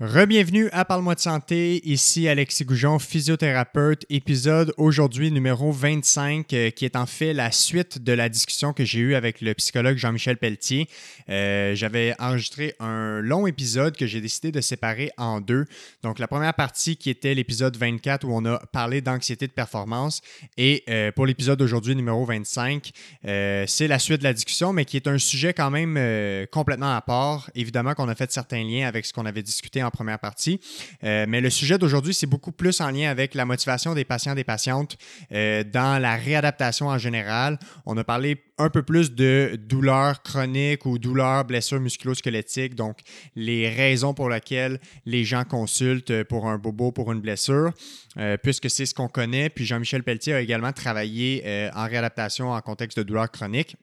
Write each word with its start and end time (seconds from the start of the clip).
Rebienvenue 0.00 0.70
à 0.72 0.86
Parle-moi 0.86 1.14
de 1.14 1.20
santé, 1.20 1.86
ici 1.86 2.26
Alexis 2.26 2.64
Goujon, 2.64 2.98
physiothérapeute, 2.98 4.06
épisode 4.08 4.72
aujourd'hui 4.78 5.30
numéro 5.30 5.72
25, 5.72 6.50
euh, 6.54 6.70
qui 6.70 6.86
est 6.86 6.96
en 6.96 7.04
fait 7.04 7.34
la 7.34 7.52
suite 7.52 8.02
de 8.02 8.14
la 8.14 8.30
discussion 8.30 8.72
que 8.72 8.82
j'ai 8.82 9.00
eue 9.00 9.14
avec 9.14 9.42
le 9.42 9.52
psychologue 9.52 9.98
Jean-Michel 9.98 10.38
Pelletier. 10.38 10.88
Euh, 11.28 11.74
J'avais 11.74 12.14
enregistré 12.18 12.74
un 12.80 13.20
long 13.20 13.46
épisode 13.46 13.94
que 13.94 14.06
j'ai 14.06 14.22
décidé 14.22 14.50
de 14.50 14.62
séparer 14.62 15.10
en 15.18 15.42
deux. 15.42 15.66
Donc 16.02 16.18
la 16.18 16.26
première 16.26 16.54
partie 16.54 16.96
qui 16.96 17.10
était 17.10 17.34
l'épisode 17.34 17.76
24 17.76 18.24
où 18.24 18.34
on 18.34 18.46
a 18.46 18.58
parlé 18.72 19.02
d'anxiété 19.02 19.48
de 19.48 19.52
performance 19.52 20.22
et 20.56 20.82
euh, 20.88 21.12
pour 21.12 21.26
l'épisode 21.26 21.58
d'aujourd'hui 21.58 21.94
numéro 21.94 22.24
25, 22.24 22.90
euh, 23.26 23.64
c'est 23.66 23.86
la 23.86 23.98
suite 23.98 24.20
de 24.20 24.24
la 24.24 24.32
discussion, 24.32 24.72
mais 24.72 24.86
qui 24.86 24.96
est 24.96 25.08
un 25.08 25.18
sujet 25.18 25.52
quand 25.52 25.70
même 25.70 26.46
complètement 26.50 26.96
à 26.96 27.02
part. 27.02 27.50
Évidemment 27.54 27.92
qu'on 27.92 28.08
a 28.08 28.14
fait 28.14 28.32
certains 28.32 28.64
liens 28.64 28.88
avec 28.88 29.04
ce 29.04 29.12
qu'on 29.12 29.26
avait 29.26 29.42
discuté 29.42 29.82
en 29.82 29.89
première 29.90 30.18
partie. 30.18 30.60
Euh, 31.04 31.26
mais 31.28 31.40
le 31.40 31.50
sujet 31.50 31.78
d'aujourd'hui, 31.78 32.14
c'est 32.14 32.26
beaucoup 32.26 32.52
plus 32.52 32.80
en 32.80 32.90
lien 32.90 33.10
avec 33.10 33.34
la 33.34 33.44
motivation 33.44 33.94
des 33.94 34.04
patients, 34.04 34.34
des 34.34 34.44
patientes 34.44 34.96
euh, 35.32 35.64
dans 35.64 36.00
la 36.00 36.16
réadaptation 36.16 36.88
en 36.88 36.98
général. 36.98 37.58
On 37.86 37.96
a 37.96 38.04
parlé 38.04 38.42
un 38.58 38.70
peu 38.70 38.82
plus 38.82 39.12
de 39.12 39.58
douleurs 39.58 40.22
chroniques 40.22 40.84
ou 40.86 40.98
douleurs, 40.98 41.44
blessures 41.44 41.80
musculo-squelettiques, 41.80 42.74
donc 42.74 42.98
les 43.34 43.68
raisons 43.68 44.12
pour 44.12 44.28
lesquelles 44.28 44.80
les 45.06 45.24
gens 45.24 45.44
consultent 45.44 46.24
pour 46.24 46.46
un 46.46 46.58
bobo, 46.58 46.92
pour 46.92 47.10
une 47.12 47.20
blessure, 47.20 47.72
euh, 48.18 48.36
puisque 48.36 48.68
c'est 48.68 48.86
ce 48.86 48.94
qu'on 48.94 49.08
connaît. 49.08 49.48
Puis 49.48 49.64
Jean-Michel 49.64 50.02
Pelletier 50.02 50.34
a 50.34 50.40
également 50.40 50.72
travaillé 50.72 51.70
en 51.74 51.86
réadaptation 51.86 52.50
en 52.50 52.60
contexte 52.60 52.98
de 52.98 53.02
douleurs 53.02 53.30
chroniques. 53.30 53.76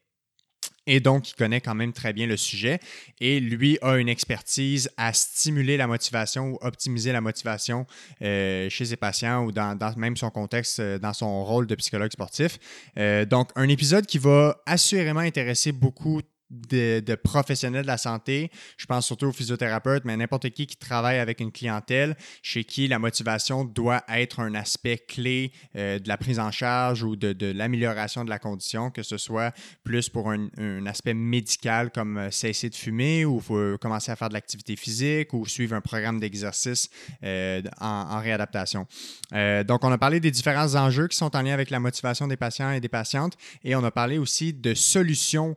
Et 0.87 1.01
donc, 1.01 1.29
il 1.29 1.35
connaît 1.35 1.61
quand 1.61 1.75
même 1.75 1.93
très 1.93 2.13
bien 2.13 2.25
le 2.25 2.37
sujet. 2.37 2.79
Et 3.19 3.39
lui 3.39 3.77
a 3.81 3.97
une 3.97 4.09
expertise 4.09 4.89
à 4.97 5.13
stimuler 5.13 5.77
la 5.77 5.85
motivation 5.85 6.51
ou 6.51 6.57
optimiser 6.61 7.11
la 7.11 7.21
motivation 7.21 7.85
euh, 8.21 8.69
chez 8.69 8.85
ses 8.85 8.95
patients 8.95 9.43
ou 9.43 9.51
dans, 9.51 9.77
même 9.97 10.17
son 10.17 10.29
contexte, 10.29 10.79
euh, 10.79 10.97
dans 10.97 11.13
son 11.13 11.43
rôle 11.43 11.67
de 11.67 11.75
psychologue 11.75 12.11
sportif. 12.11 12.57
Euh, 12.97 13.25
donc, 13.25 13.49
un 13.55 13.67
épisode 13.67 14.05
qui 14.05 14.17
va 14.17 14.61
assurément 14.65 15.19
intéresser 15.19 15.73
beaucoup 15.73 16.21
de, 16.49 17.15
professionnels 17.15 17.83
de 17.83 17.87
la 17.87 17.97
santé. 17.97 18.51
Je 18.77 18.85
pense 18.85 19.05
surtout 19.05 19.27
aux 19.27 19.31
physiothérapeutes, 19.31 20.05
mais 20.05 20.15
n'importe 20.15 20.49
qui 20.49 20.65
qui 20.65 20.77
travaille 20.77 21.19
avec 21.19 21.39
une 21.39 21.51
clientèle 21.51 22.15
chez 22.41 22.63
qui 22.63 22.87
la 22.87 22.99
motivation 22.99 23.65
doit 23.65 24.03
être 24.07 24.39
un 24.39 24.53
aspect 24.55 24.97
clé 24.97 25.51
euh, 25.75 25.99
de 25.99 26.07
la 26.07 26.17
prise 26.17 26.39
en 26.39 26.51
charge 26.51 27.03
ou 27.03 27.15
de, 27.15 27.51
l'amélioration 27.51 28.23
de 28.23 28.29
la 28.29 28.39
condition, 28.39 28.91
que 28.91 29.03
ce 29.03 29.17
soit 29.17 29.53
plus 29.83 30.09
pour 30.09 30.31
un, 30.31 30.47
aspect 30.85 31.13
médical 31.13 31.91
comme 31.91 32.17
euh, 32.17 32.31
cesser 32.31 32.69
de 32.69 32.75
fumer 32.75 33.25
ou 33.25 33.41
commencer 33.79 34.11
à 34.11 34.15
faire 34.15 34.29
de 34.29 34.33
l'activité 34.33 34.75
physique 34.75 35.33
ou 35.33 35.45
suivre 35.45 35.75
un 35.75 35.81
programme 35.81 36.19
d'exercice 36.19 36.89
euh, 37.23 37.61
en, 37.79 37.87
en, 37.87 38.19
réadaptation. 38.19 38.87
Donc, 39.31 39.83
on 39.83 39.91
a 39.91 39.97
parlé 39.97 40.19
des 40.19 40.31
différents 40.31 40.75
enjeux 40.75 41.07
qui 41.07 41.17
sont 41.17 41.35
en 41.35 41.41
lien 41.41 41.53
avec 41.53 41.69
la 41.69 41.79
motivation 41.79 42.27
des 42.27 42.37
patients 42.37 42.71
et 42.71 42.79
des 42.79 42.89
patientes 42.89 43.37
et 43.63 43.75
on 43.75 43.83
a 43.83 43.91
parlé 43.91 44.17
aussi 44.17 44.53
de 44.53 44.73
solutions 44.73 45.55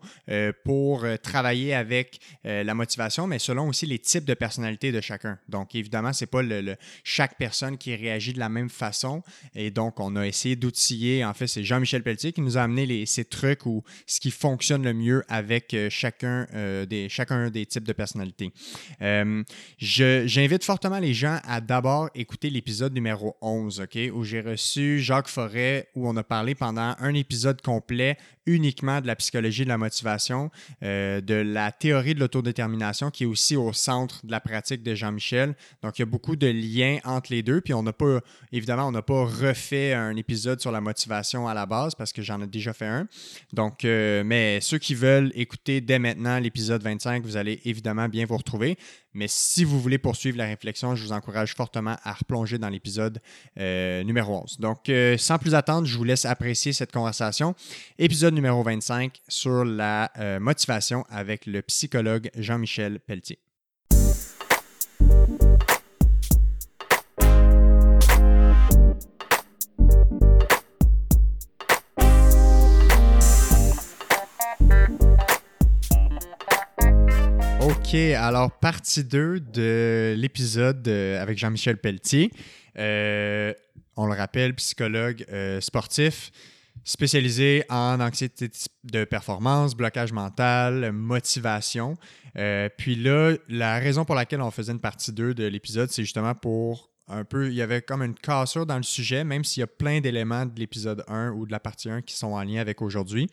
pour 0.65 0.80
pour 0.81 1.05
euh, 1.05 1.19
travailler 1.19 1.75
avec 1.75 2.21
euh, 2.47 2.65
la 2.65 2.73
motivation, 2.73 3.27
mais 3.27 3.39
selon 3.39 3.69
aussi 3.69 3.85
les 3.85 3.99
types 3.99 4.25
de 4.25 4.33
personnalité 4.33 4.93
de 4.93 5.03
chacun. 5.03 5.39
Donc, 5.47 5.75
évidemment, 5.75 6.15
ce 6.15 6.25
n'est 6.25 6.27
pas 6.27 6.41
le, 6.41 6.75
chaque 7.05 7.37
personne 7.37 7.77
qui 7.77 7.95
réagit 7.95 8.33
de 8.33 8.39
la 8.39 8.49
même 8.49 8.71
façon. 8.71 9.23
Et 9.55 9.71
donc, 9.71 10.01
on 10.01 10.17
a 10.17 10.27
essayé 10.27 10.57
d'outiller. 10.57 11.23
En 11.23 11.35
fait, 11.35 11.49
c'est 11.49 11.65
Jean-Michel 11.65 12.03
Pelletier 12.03 12.33
qui 12.33 12.41
nous 12.41 12.57
a 12.57 12.63
amené 12.63 12.87
les, 12.87 13.05
ces 13.05 13.27
trucs 13.27 13.67
ou 13.67 13.85
ce 14.07 14.21
qui 14.21 14.31
fonctionne 14.31 14.83
le 14.83 14.95
mieux 14.95 15.23
avec 15.29 15.75
euh, 15.75 15.91
chacun, 15.91 16.47
des, 16.89 17.11
chacun 17.11 17.51
des 17.51 17.67
types 17.67 17.85
de 17.85 17.93
personnalités. 17.93 18.51
J'invite 19.79 20.65
fortement 20.65 20.99
les 20.99 21.13
gens 21.13 21.41
à 21.45 21.61
d'abord 21.61 22.09
écouter 22.15 22.49
l'épisode 22.49 22.95
numéro 22.95 23.37
11, 23.43 23.81
OK, 23.83 23.99
où 24.15 24.25
j'ai 24.25 24.41
reçu 24.41 25.01
Jacques 25.01 25.29
Forêt, 25.29 25.89
où 25.95 26.09
on 26.09 26.17
a 26.17 26.25
parlé 26.25 26.55
pendant 26.55 26.95
un 26.99 27.13
épisode 27.13 27.61
complet 27.61 28.17
uniquement 28.47 29.01
de 29.01 29.07
la 29.07 29.17
psychologie 29.17 29.65
de 29.65 29.69
la 29.69 29.79
motivation, 29.79 30.51
euh, 30.83 31.21
de 31.21 31.35
la 31.35 31.73
théorie 31.73 32.15
de 32.15 32.21
l'autodétermination 32.21 33.11
qui 33.11 33.25
est 33.25 33.27
aussi 33.27 33.57
au 33.57 33.73
centre 33.73 34.25
de 34.25 34.31
la 34.31 34.41
pratique 34.41 34.83
de 34.83 34.95
Jean-Michel. 34.95 35.55
Donc, 35.83 35.99
il 35.99 36.03
y 36.03 36.05
a 36.05 36.07
beaucoup 36.07 36.37
de 36.37 36.47
liens 36.47 36.99
entre 37.05 37.33
les 37.33 37.43
deux. 37.43 37.61
Puis, 37.61 37.75
on 37.75 37.83
n'a 37.83 37.93
pas, 37.93 38.21
évidemment, 38.53 38.89
on 38.89 38.93
n'a 38.93 39.03
pas 39.03 39.25
refait 39.25 39.93
un 39.93 40.17
épisode 40.17 40.61
sur 40.61 40.73
la 40.73 40.81
motivation 40.81 41.49
à 41.49 41.55
la 41.55 41.67
base 41.67 41.95
parce 41.95 42.13
que 42.13 42.23
j'en 42.23 42.41
ai 42.41 42.47
déjà 42.47 42.73
fait 42.73 42.87
un. 42.87 43.07
Donc, 43.53 43.85
euh, 43.85 44.23
mais 44.25 44.61
ceux 44.61 44.79
qui 44.79 44.95
veulent 44.95 45.33
écouter 45.35 45.81
dès 45.81 45.99
maintenant 45.99 46.39
l'épisode 46.39 46.83
25, 46.83 47.25
vous 47.25 47.37
allez 47.37 47.61
évidemment 47.65 48.09
bien 48.09 48.27
vous 48.27 48.37
retrouver. 48.37 48.77
Mais 49.13 49.27
si 49.29 49.65
vous 49.65 49.81
voulez 49.81 49.99
poursuivre 49.99 50.39
la 50.39 50.47
réflexion, 50.47 50.95
je 50.95 51.05
vous 51.05 51.13
encourage 51.13 51.55
fortement 51.55 51.97
à 52.03 52.13
replonger 52.13 52.59
dans 52.59 52.69
l'épisode 52.69 53.21
euh, 53.59 54.05
numéro 54.05 54.43
11. 54.43 54.59
Donc, 54.61 54.89
euh, 54.89 55.19
sans 55.19 55.39
plus 55.39 55.55
attendre, 55.55 55.87
je 55.87 55.97
vous 55.97 56.05
laisse 56.05 56.25
apprécier 56.25 56.73
cette 56.73 56.93
conversation. 56.93 57.55
Épisode 57.99 58.35
numéro 58.35 58.63
25 58.63 59.21
sur 59.29 59.65
la 59.65 60.13
euh, 60.19 60.39
motivation 60.39 61.05
avec 61.09 61.47
le 61.47 61.63
psychologue 61.63 62.31
Jean-Michel 62.37 63.01
Pelletier. 63.01 63.39
OK, 77.93 77.97
alors 77.97 78.53
partie 78.53 79.03
2 79.03 79.41
de 79.41 80.15
l'épisode 80.17 80.87
euh, 80.87 81.21
avec 81.21 81.39
Jean-Michel 81.39 81.77
Pelletier. 81.77 82.31
Euh, 82.79 83.53
on 83.97 84.07
le 84.07 84.13
rappelle, 84.13 84.55
psychologue 84.55 85.27
euh, 85.33 85.61
sportif, 85.61 86.31
spécialisé 86.85 87.65
en 87.69 87.99
anxiété 87.99 88.49
de 88.85 89.03
performance, 89.03 89.75
blocage 89.75 90.13
mental, 90.13 90.93
motivation. 90.93 91.97
Puis 92.79 92.95
là, 92.95 93.35
la 93.49 93.81
raison 93.81 94.05
pour 94.05 94.15
laquelle 94.15 94.41
on 94.41 94.53
faisait 94.53 94.71
une 94.71 94.79
partie 94.79 95.11
2 95.11 95.35
de 95.35 95.47
l'épisode, 95.47 95.91
c'est 95.91 96.05
justement 96.05 96.37
pour 96.37 96.91
un 97.09 97.25
peu, 97.25 97.49
il 97.49 97.55
y 97.55 97.63
avait 97.63 97.83
comme 97.83 98.05
une 98.05 98.15
cassure 98.15 98.67
dans 98.67 98.77
le 98.77 98.85
sujet, 98.85 99.25
même 99.25 99.43
s'il 99.43 99.63
y 99.63 99.65
a 99.65 99.67
plein 99.67 100.01
d'éléments 100.01 100.47
de 100.47 100.57
l'épisode 100.61 101.03
1 101.09 101.33
ou 101.33 101.45
de 101.45 101.51
la 101.51 101.59
partie 101.59 101.91
1 101.91 102.03
qui 102.03 102.15
sont 102.15 102.35
en 102.35 102.43
lien 102.45 102.61
avec 102.61 102.83
aujourd'hui. 102.83 103.29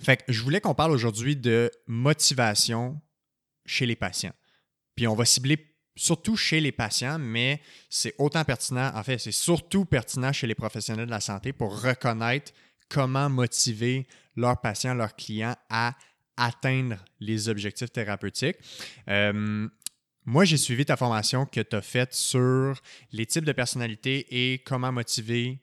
Fait 0.00 0.18
que 0.18 0.32
je 0.32 0.42
voulais 0.42 0.60
qu'on 0.60 0.74
parle 0.74 0.92
aujourd'hui 0.92 1.36
de 1.36 1.70
motivation 1.86 3.00
chez 3.66 3.86
les 3.86 3.96
patients. 3.96 4.32
Puis 4.96 5.06
on 5.06 5.14
va 5.14 5.24
cibler 5.24 5.72
surtout 5.96 6.36
chez 6.36 6.60
les 6.60 6.72
patients, 6.72 7.18
mais 7.18 7.60
c'est 7.90 8.14
autant 8.18 8.44
pertinent, 8.44 8.90
en 8.94 9.02
fait, 9.02 9.18
c'est 9.18 9.32
surtout 9.32 9.84
pertinent 9.84 10.32
chez 10.32 10.46
les 10.46 10.54
professionnels 10.54 11.06
de 11.06 11.10
la 11.10 11.20
santé 11.20 11.52
pour 11.52 11.82
reconnaître 11.82 12.52
comment 12.88 13.28
motiver 13.28 14.06
leurs 14.36 14.60
patients, 14.60 14.94
leurs 14.94 15.14
clients 15.14 15.56
à 15.68 15.94
atteindre 16.36 16.96
les 17.20 17.48
objectifs 17.48 17.92
thérapeutiques. 17.92 18.56
Euh, 19.08 19.68
moi, 20.24 20.44
j'ai 20.44 20.56
suivi 20.56 20.84
ta 20.84 20.96
formation 20.96 21.46
que 21.46 21.60
tu 21.60 21.76
as 21.76 21.82
faite 21.82 22.14
sur 22.14 22.80
les 23.10 23.26
types 23.26 23.44
de 23.44 23.52
personnalités 23.52 24.26
et 24.30 24.58
comment 24.60 24.92
motiver 24.92 25.60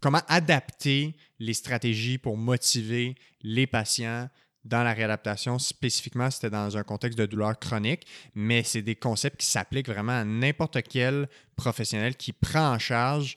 comment 0.00 0.22
adapter 0.28 1.16
les 1.38 1.54
stratégies 1.54 2.18
pour 2.18 2.36
motiver 2.36 3.14
les 3.42 3.66
patients 3.66 4.28
dans 4.64 4.82
la 4.82 4.92
réadaptation? 4.92 5.58
Spécifiquement, 5.58 6.30
c'était 6.30 6.50
dans 6.50 6.76
un 6.76 6.82
contexte 6.82 7.18
de 7.18 7.26
douleur 7.26 7.58
chronique, 7.58 8.06
mais 8.34 8.62
c'est 8.62 8.82
des 8.82 8.96
concepts 8.96 9.40
qui 9.40 9.46
s'appliquent 9.46 9.88
vraiment 9.88 10.20
à 10.20 10.24
n'importe 10.24 10.82
quel 10.82 11.28
professionnel 11.56 12.16
qui 12.16 12.32
prend 12.32 12.74
en 12.74 12.78
charge 12.78 13.36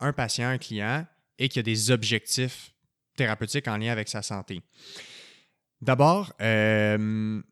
un 0.00 0.12
patient, 0.12 0.48
un 0.48 0.58
client 0.58 1.06
et 1.38 1.48
qui 1.48 1.58
a 1.58 1.62
des 1.62 1.90
objectifs 1.90 2.72
thérapeutiques 3.16 3.68
en 3.68 3.76
lien 3.76 3.92
avec 3.92 4.08
sa 4.08 4.22
santé. 4.22 4.62
D'abord, 5.80 6.32
euh, 6.40 7.42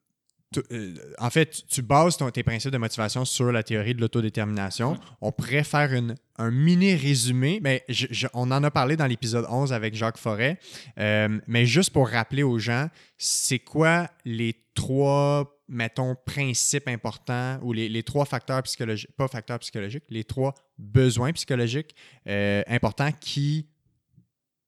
en 1.18 1.30
fait, 1.30 1.64
tu 1.68 1.82
bases 1.82 2.16
ton, 2.16 2.30
tes 2.30 2.42
principes 2.42 2.70
de 2.70 2.78
motivation 2.78 3.24
sur 3.24 3.50
la 3.52 3.62
théorie 3.62 3.94
de 3.94 4.00
l'autodétermination. 4.00 4.92
Ouais. 4.92 4.98
On 5.20 5.32
pourrait 5.32 5.64
faire 5.64 5.92
une, 5.92 6.14
un 6.36 6.50
mini 6.50 6.94
résumé, 6.94 7.60
mais 7.62 7.84
je, 7.88 8.06
je, 8.10 8.26
on 8.34 8.50
en 8.50 8.62
a 8.62 8.70
parlé 8.70 8.96
dans 8.96 9.06
l'épisode 9.06 9.46
11 9.48 9.72
avec 9.72 9.94
Jacques 9.94 10.18
Forêt, 10.18 10.58
euh, 10.98 11.40
mais 11.46 11.66
juste 11.66 11.90
pour 11.90 12.08
rappeler 12.08 12.42
aux 12.42 12.58
gens, 12.58 12.88
c'est 13.18 13.58
quoi 13.58 14.08
les 14.24 14.54
trois, 14.74 15.60
mettons, 15.68 16.16
principes 16.24 16.88
importants 16.88 17.58
ou 17.62 17.72
les, 17.72 17.88
les 17.88 18.02
trois 18.02 18.24
facteurs 18.24 18.62
psychologiques, 18.62 19.10
pas 19.16 19.28
facteurs 19.28 19.58
psychologiques, 19.58 20.04
les 20.08 20.24
trois 20.24 20.54
besoins 20.78 21.32
psychologiques 21.32 21.94
euh, 22.28 22.62
importants 22.68 23.12
qui 23.12 23.68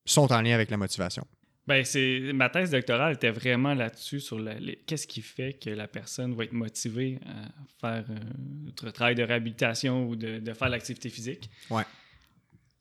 sont 0.05 0.33
en 0.33 0.41
lien 0.41 0.55
avec 0.55 0.71
la 0.71 0.77
motivation? 0.77 1.27
Ben, 1.67 1.85
c'est 1.85 2.31
ma 2.33 2.49
thèse 2.49 2.71
doctorale 2.71 3.15
était 3.15 3.31
vraiment 3.31 3.75
là-dessus 3.75 4.21
sur 4.21 4.39
qu'est-ce 4.87 5.07
qui 5.07 5.21
fait 5.21 5.55
que 5.55 5.71
la 5.71 5.89
personne 5.89 6.35
va 6.35 6.45
être 6.45 6.53
motivée 6.53 7.19
à 7.27 7.49
faire 7.81 8.05
un 8.09 8.91
travail 8.93 9.17
de 9.17 9.25
réhabilitation 9.25 10.09
ou 10.09 10.15
de, 10.15 10.39
de 10.39 10.53
faire 10.53 10.69
l'activité 10.69 11.09
physique. 11.09 11.51
Ouais. 11.71 11.83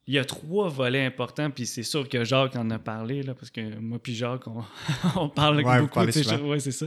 Il 0.08 0.14
y 0.14 0.20
a 0.20 0.26
trois 0.26 0.70
volets 0.70 1.04
importants, 1.04 1.50
puis 1.50 1.66
c'est 1.66 1.82
sûr 1.82 2.08
que 2.08 2.24
Jacques 2.24 2.56
en 2.56 2.70
a 2.70 2.78
parlé, 2.78 3.24
là, 3.24 3.34
parce 3.34 3.50
que 3.50 3.80
moi 3.80 3.98
puis 3.98 4.14
Jacques, 4.14 4.46
on, 4.46 4.64
on 5.16 5.30
parle 5.30 5.64
ouais, 5.64 5.80
beaucoup. 5.80 6.00
de 6.00 6.42
Ouais, 6.44 6.60
c'est 6.60 6.72
ça. 6.72 6.86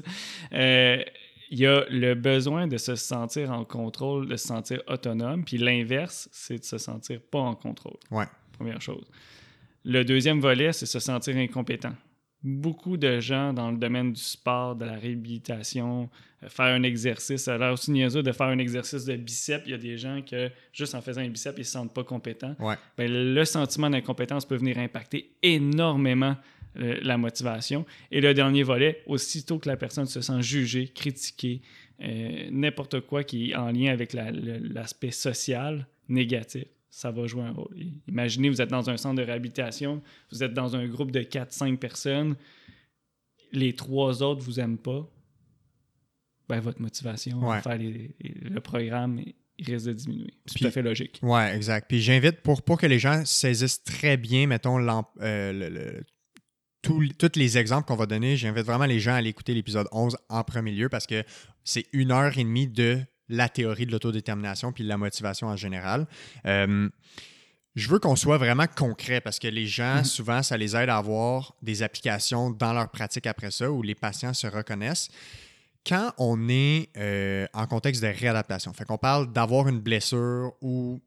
Euh, 0.53 1.03
il 1.51 1.59
y 1.59 1.67
a 1.67 1.85
le 1.91 2.15
besoin 2.15 2.69
de 2.69 2.77
se 2.77 2.95
sentir 2.95 3.51
en 3.51 3.65
contrôle, 3.65 4.29
de 4.29 4.37
se 4.37 4.47
sentir 4.47 4.83
autonome, 4.87 5.45
puis 5.45 5.59
l'inverse, 5.59 6.29
c'est 6.31 6.59
de 6.59 6.65
se 6.65 6.79
sentir 6.79 7.21
pas 7.21 7.41
en 7.41 7.57
contrôle. 7.57 7.99
Ouais. 8.13 8.27
Première 8.53 8.81
chose. 8.81 9.05
Le 9.85 10.05
deuxième 10.05 10.41
volet, 10.41 10.73
c'est 10.73 10.87
se 10.87 10.99
sentir 10.99 11.37
incompétent. 11.37 11.95
Beaucoup 12.43 12.97
de 12.97 13.19
gens 13.19 13.53
dans 13.53 13.71
le 13.71 13.77
domaine 13.79 14.13
du 14.13 14.21
sport, 14.21 14.77
de 14.77 14.85
la 14.85 14.93
réhabilitation, 14.97 16.09
euh, 16.45 16.49
faire 16.49 16.67
un 16.67 16.85
exercice, 16.85 17.43
ça 17.43 17.55
a 17.55 17.59
l'air 17.59 17.73
aussi 17.73 17.91
niaiseux 17.91 18.23
de 18.23 18.31
faire 18.31 18.47
un 18.47 18.59
exercice 18.59 19.05
de 19.05 19.17
biceps. 19.17 19.65
Il 19.67 19.73
y 19.73 19.75
a 19.75 19.79
des 19.79 19.99
gens 19.99 20.23
que, 20.23 20.49
juste 20.73 20.95
en 20.95 21.01
faisant 21.01 21.21
un 21.21 21.29
biceps, 21.29 21.57
ils 21.57 21.61
ne 21.61 21.65
se 21.65 21.71
sentent 21.73 21.95
pas 21.95 22.05
compétents. 22.05 22.55
Ouais. 22.61 22.77
Ben, 22.97 23.11
le 23.35 23.45
sentiment 23.45 23.91
d'incompétence 23.91 24.45
peut 24.45 24.55
venir 24.57 24.79
impacter 24.79 25.33
énormément 25.43 26.37
euh, 26.77 26.99
la 27.03 27.19
motivation. 27.19 27.85
Et 28.13 28.21
le 28.21 28.33
dernier 28.35 28.63
volet, 28.63 29.03
aussitôt 29.07 29.59
que 29.59 29.69
la 29.69 29.77
personne 29.77 30.07
se 30.07 30.21
sent 30.21 30.41
jugée, 30.43 30.87
critiquée, 30.89 31.61
euh, 32.01 32.49
n'importe 32.53 33.01
quoi 33.01 33.25
qui 33.25 33.51
est 33.51 33.57
en 33.57 33.73
lien 33.73 33.91
avec 33.91 34.13
la- 34.13 34.31
l'aspect 34.31 35.11
social 35.11 35.89
négatif, 36.09 36.67
ça 36.99 37.13
va 37.13 37.27
jouer 37.29 37.43
un 37.43 37.53
rôle. 37.53 37.77
Imaginez, 38.09 38.49
vous 38.51 38.61
êtes 38.61 38.71
dans 38.71 38.91
un 38.91 38.97
centre 38.97 39.15
de 39.15 39.23
réhabilitation, 39.23 40.03
vous 40.33 40.43
êtes 40.43 40.53
dans 40.53 40.75
un 40.75 40.85
groupe 40.89 41.13
de 41.13 41.21
4-5 41.23 41.77
personnes, 41.79 42.35
les 43.53 43.73
trois 43.75 44.21
autres 44.23 44.43
vous 44.43 44.59
aiment 44.59 44.79
pas, 44.79 45.09
ben, 46.49 46.59
votre 46.61 46.81
motivation 46.83 47.39
Ouais. 47.49 47.59
à 47.59 47.63
faire 47.63 47.79
les- 47.79 48.15
le 48.21 48.61
programme 48.61 49.23
il 49.61 49.65
risque 49.75 49.87
de 49.87 49.93
diminuer. 49.93 50.35
C'est 50.47 50.59
tout 50.59 50.67
à 50.67 50.71
fait 50.71 50.83
logique. 50.83 51.19
Ouais, 51.23 51.55
exact. 51.55 51.87
Puis 51.89 52.01
j'invite, 52.01 52.41
pour, 52.43 52.63
pour 52.63 52.79
que 52.79 52.87
les 52.87 52.99
gens 52.99 53.25
saisissent 53.25 53.83
très 53.85 54.17
bien, 54.17 54.47
mettons, 54.47 54.79
euh, 55.21 55.53
le- 55.53 56.05
tous 56.83 57.03
les 57.37 57.59
exemples 57.59 57.87
qu'on 57.89 57.97
va 57.97 58.07
donner, 58.07 58.37
j'invite 58.37 58.65
vraiment 58.65 58.87
les 58.87 58.99
gens 59.01 59.13
à 59.13 59.17
aller 59.17 59.31
écouter 59.31 59.55
l'épisode 59.55 59.87
11 59.93 60.17
en 60.29 60.43
premier 60.45 60.71
lieu 60.73 60.89
parce 60.89 61.07
que 61.07 61.23
c'est 61.65 61.87
une 61.93 62.13
heure 62.13 62.39
et 62.39 62.45
demie 62.45 62.69
de 62.69 63.01
la 63.29 63.49
théorie 63.49 63.87
de 63.87 63.93
l'autodétermination 63.93 64.73
puis 64.73 64.85
de 64.85 64.89
la 64.89 64.97
motivation 64.99 65.49
en 65.49 65.57
général. 65.57 66.07
Euh, 66.47 66.89
je 67.77 67.89
veux 67.89 67.99
qu'on 67.99 68.17
soit 68.17 68.39
vraiment 68.39 68.67
concret 68.67 69.21
parce 69.21 69.39
que 69.39 69.47
les 69.49 69.67
gens, 69.67 69.99
Mhm. 69.99 70.05
souvent, 70.05 70.43
ça 70.43 70.57
les 70.57 70.75
aide 70.75 70.89
à 70.89 70.97
avoir 70.97 71.55
des 71.63 71.83
applications 71.83 72.51
dans 72.51 72.73
leur 72.73 72.89
pratique 72.91 73.27
après 73.27 73.51
ça 73.51 73.71
où 73.71 73.83
les 73.83 73.95
patients 73.95 74.35
se 74.35 74.47
reconnaissent. 74.47 75.09
Quand 75.87 76.13
on 76.19 76.49
est 76.49 76.89
euh, 76.97 77.47
en 77.55 77.67
contexte 77.67 78.03
de 78.03 78.09
réadaptation, 78.09 78.73
fait 78.73 78.85
qu'on 78.85 78.99
parle 78.99 79.33
d'avoir 79.33 79.69
une 79.69 79.79
blessure 79.81 80.53
ou 80.61 81.01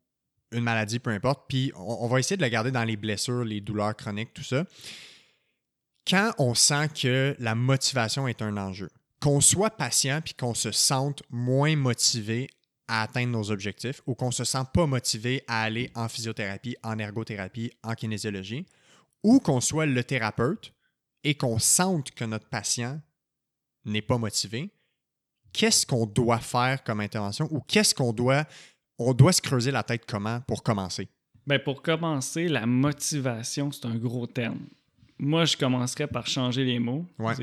une 0.53 0.63
maladie, 0.63 0.99
peu 0.99 1.11
importe, 1.11 1.43
puis 1.47 1.71
on, 1.75 1.97
on 2.05 2.07
va 2.07 2.19
essayer 2.19 2.37
de 2.37 2.41
le 2.43 2.49
garder 2.49 2.71
dans 2.71 2.83
les 2.83 2.95
blessures, 2.97 3.43
les 3.43 3.61
douleurs 3.61 3.95
chroniques, 3.95 4.33
tout 4.33 4.43
ça. 4.43 4.63
Quand 6.09 6.33
on 6.39 6.53
sent 6.55 6.89
que 6.99 7.35
la 7.39 7.53
motivation 7.53 8.27
est 8.27 8.41
un 8.41 8.57
enjeu, 8.57 8.89
qu'on 9.21 9.39
soit 9.39 9.69
patient 9.69 10.19
puis 10.21 10.33
qu'on 10.33 10.53
se 10.53 10.71
sente 10.71 11.23
moins 11.29 11.75
motivé 11.75 12.49
à 12.87 13.03
atteindre 13.03 13.31
nos 13.31 13.51
objectifs 13.51 14.01
ou 14.05 14.15
qu'on 14.15 14.31
se 14.31 14.43
sent 14.43 14.63
pas 14.73 14.85
motivé 14.85 15.43
à 15.47 15.61
aller 15.61 15.89
en 15.95 16.09
physiothérapie, 16.09 16.75
en 16.83 16.99
ergothérapie, 16.99 17.71
en 17.83 17.93
kinésiologie, 17.93 18.65
ou 19.23 19.39
qu'on 19.39 19.61
soit 19.61 19.85
le 19.85 20.03
thérapeute 20.03 20.73
et 21.23 21.35
qu'on 21.35 21.59
sente 21.59 22.11
que 22.11 22.25
notre 22.25 22.49
patient 22.49 22.99
n'est 23.85 24.01
pas 24.01 24.17
motivé, 24.17 24.71
qu'est-ce 25.53 25.85
qu'on 25.85 26.05
doit 26.05 26.39
faire 26.39 26.83
comme 26.83 26.99
intervention 26.99 27.47
ou 27.51 27.61
qu'est-ce 27.61 27.93
qu'on 27.93 28.13
doit 28.13 28.45
se 28.97 29.41
creuser 29.41 29.71
la 29.71 29.83
tête 29.83 30.05
comment 30.07 30.41
pour 30.41 30.63
commencer? 30.63 31.07
Ben 31.45 31.59
pour 31.59 31.81
commencer, 31.81 32.47
la 32.47 32.65
motivation, 32.65 33.71
c'est 33.71 33.85
un 33.85 33.95
gros 33.95 34.27
terme. 34.27 34.67
Moi, 35.23 35.45
je 35.45 35.55
commencerais 35.55 36.07
par 36.07 36.25
changer 36.25 36.63
les 36.65 36.79
mots. 36.79 37.05
Ouais. 37.19 37.33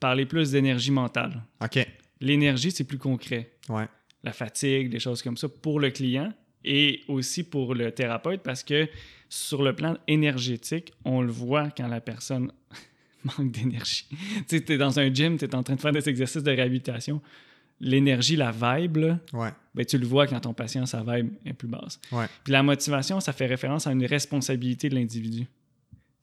Parler 0.00 0.24
plus 0.24 0.50
d'énergie 0.52 0.90
mentale. 0.90 1.42
OK. 1.62 1.86
L'énergie, 2.20 2.70
c'est 2.70 2.84
plus 2.84 2.96
concret. 2.98 3.52
Ouais. 3.68 3.86
La 4.24 4.32
fatigue, 4.32 4.88
des 4.90 4.98
choses 4.98 5.20
comme 5.22 5.36
ça 5.36 5.46
pour 5.48 5.80
le 5.80 5.90
client 5.90 6.32
et 6.64 7.02
aussi 7.08 7.42
pour 7.44 7.74
le 7.74 7.92
thérapeute 7.92 8.40
parce 8.42 8.62
que 8.64 8.88
sur 9.28 9.62
le 9.62 9.74
plan 9.74 9.98
énergétique, 10.08 10.92
on 11.04 11.20
le 11.20 11.30
voit 11.30 11.68
quand 11.70 11.88
la 11.88 12.00
personne 12.00 12.50
manque 13.24 13.52
d'énergie. 13.52 14.06
tu 14.48 14.58
sais, 14.58 14.64
es 14.72 14.78
dans 14.78 14.98
un 14.98 15.12
gym, 15.12 15.36
tu 15.36 15.44
es 15.44 15.54
en 15.54 15.62
train 15.62 15.74
de 15.74 15.80
faire 15.80 15.92
des 15.92 16.08
exercices 16.08 16.42
de 16.42 16.50
réhabilitation. 16.50 17.20
L'énergie, 17.82 18.36
la 18.36 18.50
vibe, 18.50 18.96
là, 18.96 19.18
Ouais. 19.34 19.50
ben, 19.74 19.84
tu 19.86 19.98
le 19.98 20.06
vois 20.06 20.26
quand 20.26 20.40
ton 20.40 20.52
patient, 20.54 20.84
sa 20.86 21.02
vibe 21.02 21.32
est 21.46 21.52
plus 21.54 21.68
basse. 21.68 22.00
Ouais. 22.12 22.26
Puis 22.44 22.52
la 22.52 22.62
motivation, 22.62 23.20
ça 23.20 23.32
fait 23.34 23.46
référence 23.46 23.86
à 23.86 23.92
une 23.92 24.04
responsabilité 24.06 24.88
de 24.88 24.94
l'individu. 24.94 25.46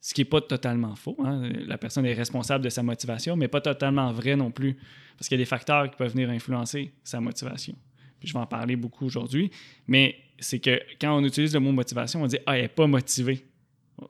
Ce 0.00 0.14
qui 0.14 0.20
n'est 0.20 0.26
pas 0.26 0.40
totalement 0.40 0.94
faux. 0.94 1.16
hein. 1.24 1.48
La 1.66 1.76
personne 1.78 2.06
est 2.06 2.14
responsable 2.14 2.62
de 2.64 2.68
sa 2.70 2.82
motivation, 2.82 3.36
mais 3.36 3.48
pas 3.48 3.60
totalement 3.60 4.12
vrai 4.12 4.36
non 4.36 4.50
plus. 4.50 4.76
Parce 5.16 5.28
qu'il 5.28 5.36
y 5.36 5.40
a 5.40 5.42
des 5.42 5.48
facteurs 5.48 5.90
qui 5.90 5.96
peuvent 5.96 6.12
venir 6.12 6.30
influencer 6.30 6.92
sa 7.02 7.20
motivation. 7.20 7.74
Puis 8.20 8.28
je 8.28 8.32
vais 8.32 8.38
en 8.38 8.46
parler 8.46 8.76
beaucoup 8.76 9.06
aujourd'hui. 9.06 9.50
Mais 9.88 10.16
c'est 10.38 10.60
que 10.60 10.80
quand 11.00 11.16
on 11.18 11.24
utilise 11.24 11.52
le 11.54 11.60
mot 11.60 11.72
motivation, 11.72 12.22
on 12.22 12.26
dit 12.26 12.38
Ah, 12.46 12.56
elle 12.56 12.62
n'est 12.62 12.68
pas 12.68 12.86
motivée. 12.86 13.44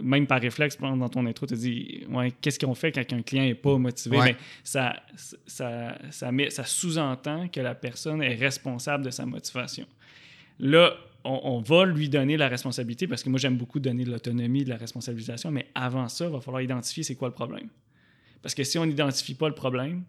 Même 0.02 0.26
par 0.26 0.38
réflexe, 0.42 0.76
dans 0.78 1.08
ton 1.08 1.24
intro, 1.24 1.46
tu 1.46 1.54
dis 1.54 2.04
ouais, 2.10 2.32
Qu'est-ce 2.42 2.58
qu'on 2.58 2.74
fait 2.74 2.92
quand 2.92 3.10
un 3.10 3.22
client 3.22 3.44
n'est 3.44 3.54
pas 3.54 3.78
motivé? 3.78 4.18
Ouais. 4.18 4.32
Ben, 4.32 4.38
ça, 4.62 5.02
ça, 5.46 5.96
ça, 6.10 6.30
met- 6.30 6.50
ça 6.50 6.64
sous-entend 6.64 7.48
que 7.48 7.60
la 7.60 7.74
personne 7.74 8.20
est 8.22 8.34
responsable 8.34 9.04
de 9.06 9.10
sa 9.10 9.24
motivation. 9.24 9.86
Là, 10.58 10.92
on, 11.24 11.40
on 11.42 11.60
va 11.60 11.84
lui 11.84 12.08
donner 12.08 12.36
la 12.36 12.48
responsabilité 12.48 13.06
parce 13.06 13.22
que 13.22 13.30
moi, 13.30 13.38
j'aime 13.38 13.56
beaucoup 13.56 13.80
donner 13.80 14.04
de 14.04 14.10
l'autonomie, 14.10 14.64
de 14.64 14.70
la 14.70 14.76
responsabilisation, 14.76 15.50
mais 15.50 15.68
avant 15.74 16.08
ça, 16.08 16.26
il 16.26 16.32
va 16.32 16.40
falloir 16.40 16.62
identifier 16.62 17.02
c'est 17.02 17.14
quoi 17.14 17.28
le 17.28 17.34
problème. 17.34 17.68
Parce 18.42 18.54
que 18.54 18.64
si 18.64 18.78
on 18.78 18.86
n'identifie 18.86 19.34
pas 19.34 19.48
le 19.48 19.54
problème, 19.54 20.04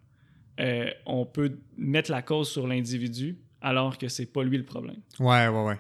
euh, 0.60 0.90
on 1.06 1.26
peut 1.26 1.60
mettre 1.78 2.12
la 2.12 2.22
cause 2.22 2.50
sur 2.50 2.68
l'individu 2.68 3.38
alors 3.62 3.98
que 3.98 4.08
c'est 4.08 4.26
pas 4.26 4.44
lui 4.44 4.58
le 4.58 4.66
problème. 4.66 4.98
Ouais, 5.20 5.48
ouais, 5.48 5.64
ouais. 5.64 5.80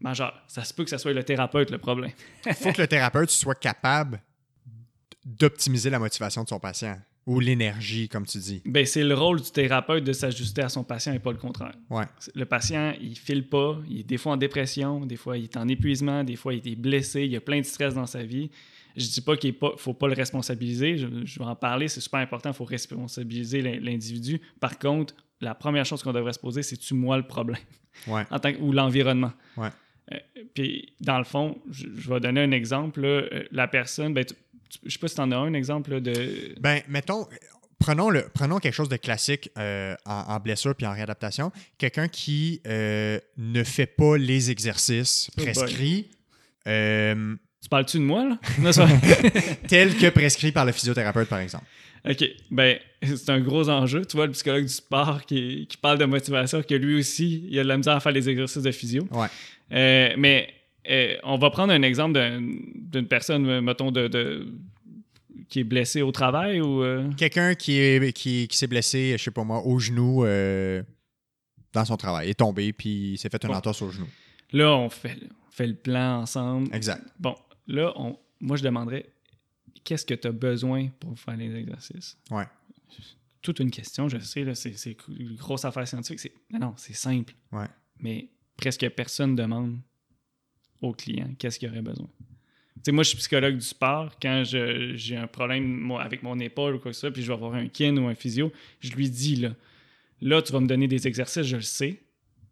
Majeur. 0.00 0.40
Ça 0.46 0.64
se 0.64 0.72
peut 0.72 0.84
que 0.84 0.90
ça 0.90 0.98
soit 0.98 1.12
le 1.12 1.24
thérapeute 1.24 1.70
le 1.70 1.78
problème. 1.78 2.12
Il 2.46 2.54
faut 2.54 2.72
que 2.72 2.82
le 2.82 2.88
thérapeute 2.88 3.30
soit 3.30 3.56
capable 3.56 4.22
d'optimiser 5.24 5.90
la 5.90 5.98
motivation 5.98 6.44
de 6.44 6.48
son 6.48 6.60
patient 6.60 6.98
ou 7.28 7.40
l'énergie, 7.40 8.08
comme 8.08 8.24
tu 8.26 8.38
dis. 8.38 8.62
Ben, 8.64 8.86
c'est 8.86 9.04
le 9.04 9.14
rôle 9.14 9.40
du 9.42 9.50
thérapeute 9.50 10.02
de 10.02 10.12
s'ajuster 10.12 10.62
à 10.62 10.68
son 10.68 10.82
patient 10.82 11.12
et 11.12 11.18
pas 11.18 11.30
le 11.30 11.36
contraire. 11.38 11.74
Ouais. 11.90 12.04
Le 12.34 12.44
patient, 12.46 12.94
il 13.00 13.16
file 13.16 13.46
pas, 13.46 13.78
il 13.88 14.00
est 14.00 14.02
des 14.02 14.16
fois 14.16 14.32
en 14.32 14.36
dépression, 14.38 15.04
des 15.04 15.16
fois 15.16 15.36
il 15.36 15.44
est 15.44 15.56
en 15.58 15.68
épuisement, 15.68 16.24
des 16.24 16.36
fois 16.36 16.54
il 16.54 16.66
est 16.66 16.74
blessé, 16.74 17.22
il 17.24 17.30
y 17.32 17.36
a 17.36 17.40
plein 17.40 17.58
de 17.60 17.64
stress 17.66 17.94
dans 17.94 18.06
sa 18.06 18.22
vie. 18.22 18.50
Je 18.96 19.06
dis 19.06 19.20
pas 19.20 19.36
qu'il 19.36 19.54
ne 19.62 19.68
faut 19.76 19.92
pas 19.94 20.08
le 20.08 20.14
responsabiliser, 20.14 20.96
je, 20.96 21.06
je 21.24 21.38
vais 21.38 21.44
en 21.44 21.54
parler, 21.54 21.86
c'est 21.88 22.00
super 22.00 22.18
important, 22.20 22.50
il 22.50 22.56
faut 22.56 22.64
responsabiliser 22.64 23.60
l'in- 23.62 23.78
l'individu. 23.78 24.40
Par 24.58 24.78
contre, 24.78 25.14
la 25.40 25.54
première 25.54 25.84
chose 25.84 26.02
qu'on 26.02 26.12
devrait 26.12 26.32
se 26.32 26.40
poser, 26.40 26.62
c'est 26.62 26.76
tu 26.78 26.94
moi 26.94 27.16
le 27.18 27.22
problème? 27.26 27.60
Ouais. 28.06 28.24
en 28.30 28.38
tant 28.38 28.52
que- 28.52 28.58
ou 28.58 28.72
l'environnement. 28.72 29.32
Ouais. 29.56 29.68
Euh, 30.12 30.16
puis 30.54 30.94
dans 31.00 31.18
le 31.18 31.24
fond, 31.24 31.58
je, 31.70 31.86
je 31.94 32.08
vais 32.08 32.18
donner 32.20 32.40
un 32.40 32.50
exemple. 32.52 33.02
là. 33.02 33.08
Euh, 33.08 33.44
la 33.52 33.68
personne, 33.68 34.14
ben, 34.14 34.24
je 34.84 34.90
sais 34.90 34.98
pas 34.98 35.08
si 35.08 35.14
tu 35.14 35.20
en 35.20 35.32
as 35.32 35.36
un 35.36 35.54
exemple 35.54 35.92
là, 35.92 36.00
de. 36.00 36.54
Ben, 36.60 36.80
mettons, 36.88 37.26
prenons, 37.78 38.10
le, 38.10 38.28
prenons 38.32 38.58
quelque 38.58 38.74
chose 38.74 38.88
de 38.88 38.96
classique 38.96 39.50
euh, 39.58 39.94
en, 40.04 40.34
en 40.34 40.40
blessure 40.40 40.74
puis 40.74 40.86
en 40.86 40.92
réadaptation. 40.92 41.52
Quelqu'un 41.78 42.08
qui 42.08 42.60
euh, 42.66 43.18
ne 43.36 43.64
fait 43.64 43.86
pas 43.86 44.16
les 44.16 44.50
exercices 44.50 45.30
Oh 45.36 45.42
prescrits, 45.42 46.10
euh, 46.66 47.34
Tu 47.62 47.68
parles-tu 47.68 47.98
de 47.98 48.04
moi 48.04 48.24
là? 48.24 48.38
Tels 49.68 49.96
que 49.96 50.10
prescrits 50.10 50.52
par 50.52 50.64
le 50.64 50.72
physiothérapeute, 50.72 51.28
par 51.28 51.40
exemple. 51.40 51.64
OK. 52.08 52.24
Ben, 52.50 52.78
c'est 53.02 53.30
un 53.30 53.40
gros 53.40 53.68
enjeu. 53.68 54.04
Tu 54.04 54.16
vois, 54.16 54.26
le 54.26 54.32
psychologue 54.32 54.64
du 54.64 54.72
sport 54.72 55.24
qui, 55.24 55.66
qui 55.68 55.76
parle 55.76 55.98
de 55.98 56.04
motivation, 56.04 56.62
que 56.62 56.74
lui 56.74 56.98
aussi, 56.98 57.46
il 57.48 57.58
a 57.58 57.62
de 57.62 57.68
la 57.68 57.76
misère 57.76 57.96
à 57.96 58.00
faire 58.00 58.12
les 58.12 58.28
exercices 58.28 58.62
de 58.62 58.70
physio. 58.70 59.08
Ouais. 59.10 60.16
Mais 60.16 60.48
euh, 60.88 61.16
on 61.22 61.36
va 61.38 61.50
prendre 61.50 61.72
un 61.72 61.82
exemple 61.82 62.14
d'un- 62.14 62.40
d'une 62.40 63.06
personne, 63.06 63.60
mettons, 63.60 63.90
de, 63.90 64.08
de- 64.08 64.46
qui 65.48 65.60
est 65.60 65.64
blessée 65.64 66.02
au 66.02 66.12
travail 66.12 66.60
ou. 66.60 66.82
euh, 66.82 67.10
Quelqu'un 67.16 67.54
qui 67.54 67.78
est 67.78 68.12
qui, 68.12 68.46
qui 68.48 68.56
s'est 68.56 68.66
blessé, 68.66 69.14
je 69.18 69.22
sais 69.24 69.30
pas 69.30 69.44
moi, 69.44 69.62
au 69.64 69.78
genou 69.78 70.24
euh, 70.24 70.82
dans 71.72 71.84
son 71.84 71.96
travail, 71.96 72.30
est 72.30 72.34
tombé 72.34 72.72
puis 72.72 73.12
il 73.12 73.18
s'est 73.18 73.28
fait 73.30 73.42
une 73.44 73.50
Bon. 73.50 73.56
entorse 73.56 73.80
au 73.82 73.90
genou. 73.90 74.06
Là, 74.52 74.74
on 74.76 74.88
fait, 74.88 75.16
on 75.22 75.50
fait 75.50 75.66
le 75.66 75.74
plan 75.74 76.20
ensemble. 76.22 76.74
Exact. 76.74 77.02
Bon, 77.18 77.34
là, 77.66 77.92
on, 77.96 78.18
moi, 78.40 78.56
je 78.56 78.62
demanderais 78.62 79.06
qu'est-ce 79.84 80.04
que 80.06 80.14
tu 80.14 80.28
as 80.28 80.32
besoin 80.32 80.88
pour 81.00 81.18
faire 81.18 81.36
les 81.36 81.54
exercices? 81.54 82.16
Ouais. 82.30 82.44
Toute 83.40 83.60
une 83.60 83.70
question, 83.70 84.08
je 84.08 84.18
sais, 84.18 84.44
c'est 84.54 84.96
une 85.08 85.36
grosse 85.36 85.64
affaire 85.64 85.86
scientifique. 85.86 86.18
c'est- 86.20 86.32
Non, 86.50 86.58
non, 86.58 86.74
c'est 86.76 86.94
simple. 86.94 87.34
Ouais. 87.52 87.66
Mais 88.00 88.28
presque 88.56 88.86
personne 88.90 89.36
demande 89.36 89.78
au 90.80 90.92
client 90.92 91.28
qu'est-ce 91.38 91.58
qu'il 91.58 91.68
aurait 91.68 91.82
besoin. 91.82 92.08
Moi, 92.88 93.02
je 93.04 93.10
suis 93.10 93.18
psychologue 93.18 93.56
du 93.56 93.64
sport. 93.64 94.18
Quand 94.20 94.44
j'ai 94.44 95.16
un 95.16 95.26
problème 95.26 95.64
moi, 95.66 96.02
avec 96.02 96.22
mon 96.22 96.38
épaule 96.38 96.76
ou 96.76 96.78
quoi 96.78 96.90
que 96.90 96.94
ce 96.94 97.00
soit, 97.00 97.10
puis 97.10 97.22
je 97.22 97.28
vais 97.28 97.34
avoir 97.34 97.54
un 97.54 97.68
kin 97.68 97.96
ou 97.96 98.06
un 98.06 98.14
physio, 98.14 98.52
je 98.80 98.92
lui 98.92 99.10
dis 99.10 99.36
là, 99.36 99.54
là, 100.20 100.40
tu 100.42 100.52
vas 100.52 100.60
me 100.60 100.66
donner 100.66 100.88
des 100.88 101.06
exercices, 101.06 101.46
je 101.46 101.56
le 101.56 101.62
sais. 101.62 102.00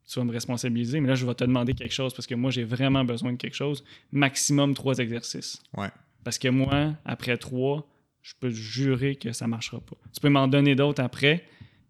Tu 0.09 0.18
vas 0.18 0.25
me 0.25 0.33
responsabiliser, 0.33 1.00
mais 1.00 1.09
là, 1.09 1.14
je 1.16 1.26
vais 1.26 1.35
te 1.35 1.42
demander 1.42 1.75
quelque 1.75 1.92
chose 1.92 2.14
parce 2.14 2.26
que 2.26 2.35
moi, 2.35 2.52
j'ai 2.52 2.62
vraiment 2.62 3.04
besoin 3.04 3.33
de 3.33 3.38
quelque 3.38 3.56
chose. 3.56 3.83
Maximum 4.12 4.75
trois 4.75 4.99
exercices. 4.99 5.61
Ouais. 5.76 5.88
Parce 6.23 6.38
que 6.38 6.49
moi, 6.49 6.95
après 7.04 7.37
trois, 7.38 7.88
je 8.23 8.35
peux 8.38 8.50
jurer 8.50 9.16
que 9.16 9.33
ça 9.33 9.47
ne 9.47 9.50
marchera 9.50 9.80
pas. 9.80 9.97
Tu 10.12 10.21
peux 10.21 10.28
m'en 10.28 10.47
donner 10.49 10.75
d'autres 10.75 11.02
après, 11.02 11.45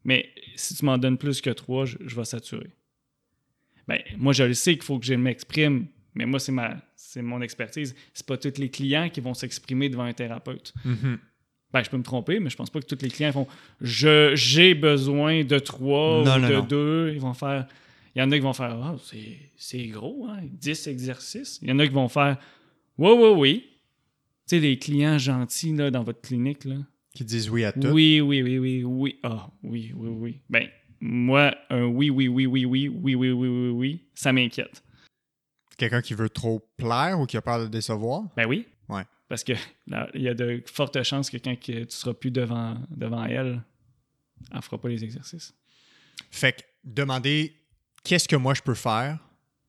Mais 0.04 0.30
si 0.54 0.74
tu 0.74 0.84
m'en 0.84 0.98
donnes 0.98 1.18
plus 1.18 1.40
que 1.40 1.50
trois, 1.50 1.84
je, 1.84 1.96
je 2.06 2.14
vais 2.14 2.24
saturer. 2.24 2.70
Ben, 3.88 4.00
moi, 4.16 4.32
je 4.32 4.44
le 4.44 4.54
sais 4.54 4.74
qu'il 4.74 4.84
faut 4.84 5.00
que 5.00 5.04
je 5.04 5.14
m'exprime, 5.14 5.88
mais 6.16 6.26
moi, 6.26 6.40
c'est 6.40 6.50
ma 6.52 6.76
c'est 6.96 7.22
mon 7.22 7.40
expertise. 7.42 7.94
C'est 8.12 8.26
pas 8.26 8.36
tous 8.36 8.58
les 8.58 8.70
clients 8.70 9.08
qui 9.08 9.20
vont 9.20 9.34
s'exprimer 9.34 9.88
devant 9.88 10.04
un 10.04 10.12
thérapeute. 10.12 10.72
Mhm. 10.84 11.18
Ben, 11.72 11.82
je 11.82 11.90
peux 11.90 11.98
me 11.98 12.02
tromper, 12.02 12.40
mais 12.40 12.48
je 12.48 12.56
pense 12.56 12.70
pas 12.70 12.80
que 12.80 12.86
tous 12.86 13.02
les 13.02 13.10
clients 13.10 13.32
font 13.32 13.46
je 13.80 14.32
j'ai 14.34 14.74
besoin 14.74 15.44
de 15.44 15.58
trois 15.58 16.24
Non, 16.24 16.36
ou 16.36 16.38
non, 16.40 16.48
de 16.48 16.54
non. 16.54 16.62
deux. 16.66 17.12
Ils 17.14 17.20
vont 17.20 17.34
faire. 17.34 17.66
Il 18.14 18.20
y 18.20 18.22
en 18.22 18.30
a 18.32 18.34
qui 18.34 18.40
vont 18.42 18.54
faire 18.54 18.78
Ah, 18.82 18.96
c'est, 19.04 19.36
c'est 19.56 19.86
gros, 19.88 20.26
hein, 20.26 20.40
10 20.50 20.86
exercices. 20.86 21.58
Il 21.60 21.68
y 21.68 21.72
en 21.72 21.78
a 21.78 21.86
qui 21.86 21.92
vont 21.92 22.08
faire 22.08 22.38
Oui, 22.96 23.10
oui, 23.14 23.28
oui. 23.36 23.64
Tu 24.48 24.56
sais, 24.56 24.60
les 24.60 24.78
clients 24.78 25.18
gentils 25.18 25.74
là, 25.74 25.90
dans 25.90 26.02
votre 26.02 26.22
clinique, 26.22 26.64
là. 26.64 26.76
Qui 27.14 27.24
disent 27.24 27.50
oui 27.50 27.64
à 27.64 27.72
tout. 27.72 27.88
Oui, 27.88 28.20
oui, 28.22 28.42
oui, 28.42 28.58
oui, 28.58 28.84
oui. 28.84 29.18
Ah, 29.22 29.50
oui, 29.62 29.92
oui, 29.94 30.08
oui. 30.08 30.40
Ben, 30.48 30.68
moi, 31.00 31.54
un 31.68 31.84
oui, 31.84 32.08
oui, 32.08 32.28
oui, 32.28 32.46
oui, 32.46 32.64
oui, 32.64 32.88
oui, 32.88 33.14
oui, 33.14 33.30
oui, 33.32 33.48
oui, 33.48 33.68
oui, 33.70 34.00
ça 34.14 34.32
m'inquiète. 34.32 34.82
Quelqu'un 35.78 36.00
qui 36.02 36.14
veut 36.14 36.30
trop 36.30 36.66
plaire 36.76 37.20
ou 37.20 37.26
qui 37.26 37.36
a 37.36 37.42
peur 37.42 37.60
de 37.60 37.66
décevoir? 37.68 38.22
Ben 38.36 38.46
oui. 38.46 38.66
Ouais. 38.88 39.02
Parce 39.28 39.42
que 39.44 39.52
il 40.14 40.22
y 40.22 40.28
a 40.28 40.34
de 40.34 40.62
fortes 40.66 41.02
chances 41.02 41.28
que 41.30 41.36
quand 41.36 41.54
tu 41.60 41.84
seras 41.88 42.14
plus 42.14 42.30
devant, 42.30 42.76
devant 42.90 43.24
elle, 43.24 43.62
elle 44.54 44.62
fera 44.62 44.78
pas 44.80 44.88
les 44.88 45.02
exercices. 45.04 45.54
Fait 46.30 46.52
que 46.52 46.62
demander 46.84 47.54
qu'est-ce 48.04 48.28
que 48.28 48.36
moi 48.36 48.54
je 48.54 48.62
peux 48.62 48.74
faire 48.74 49.18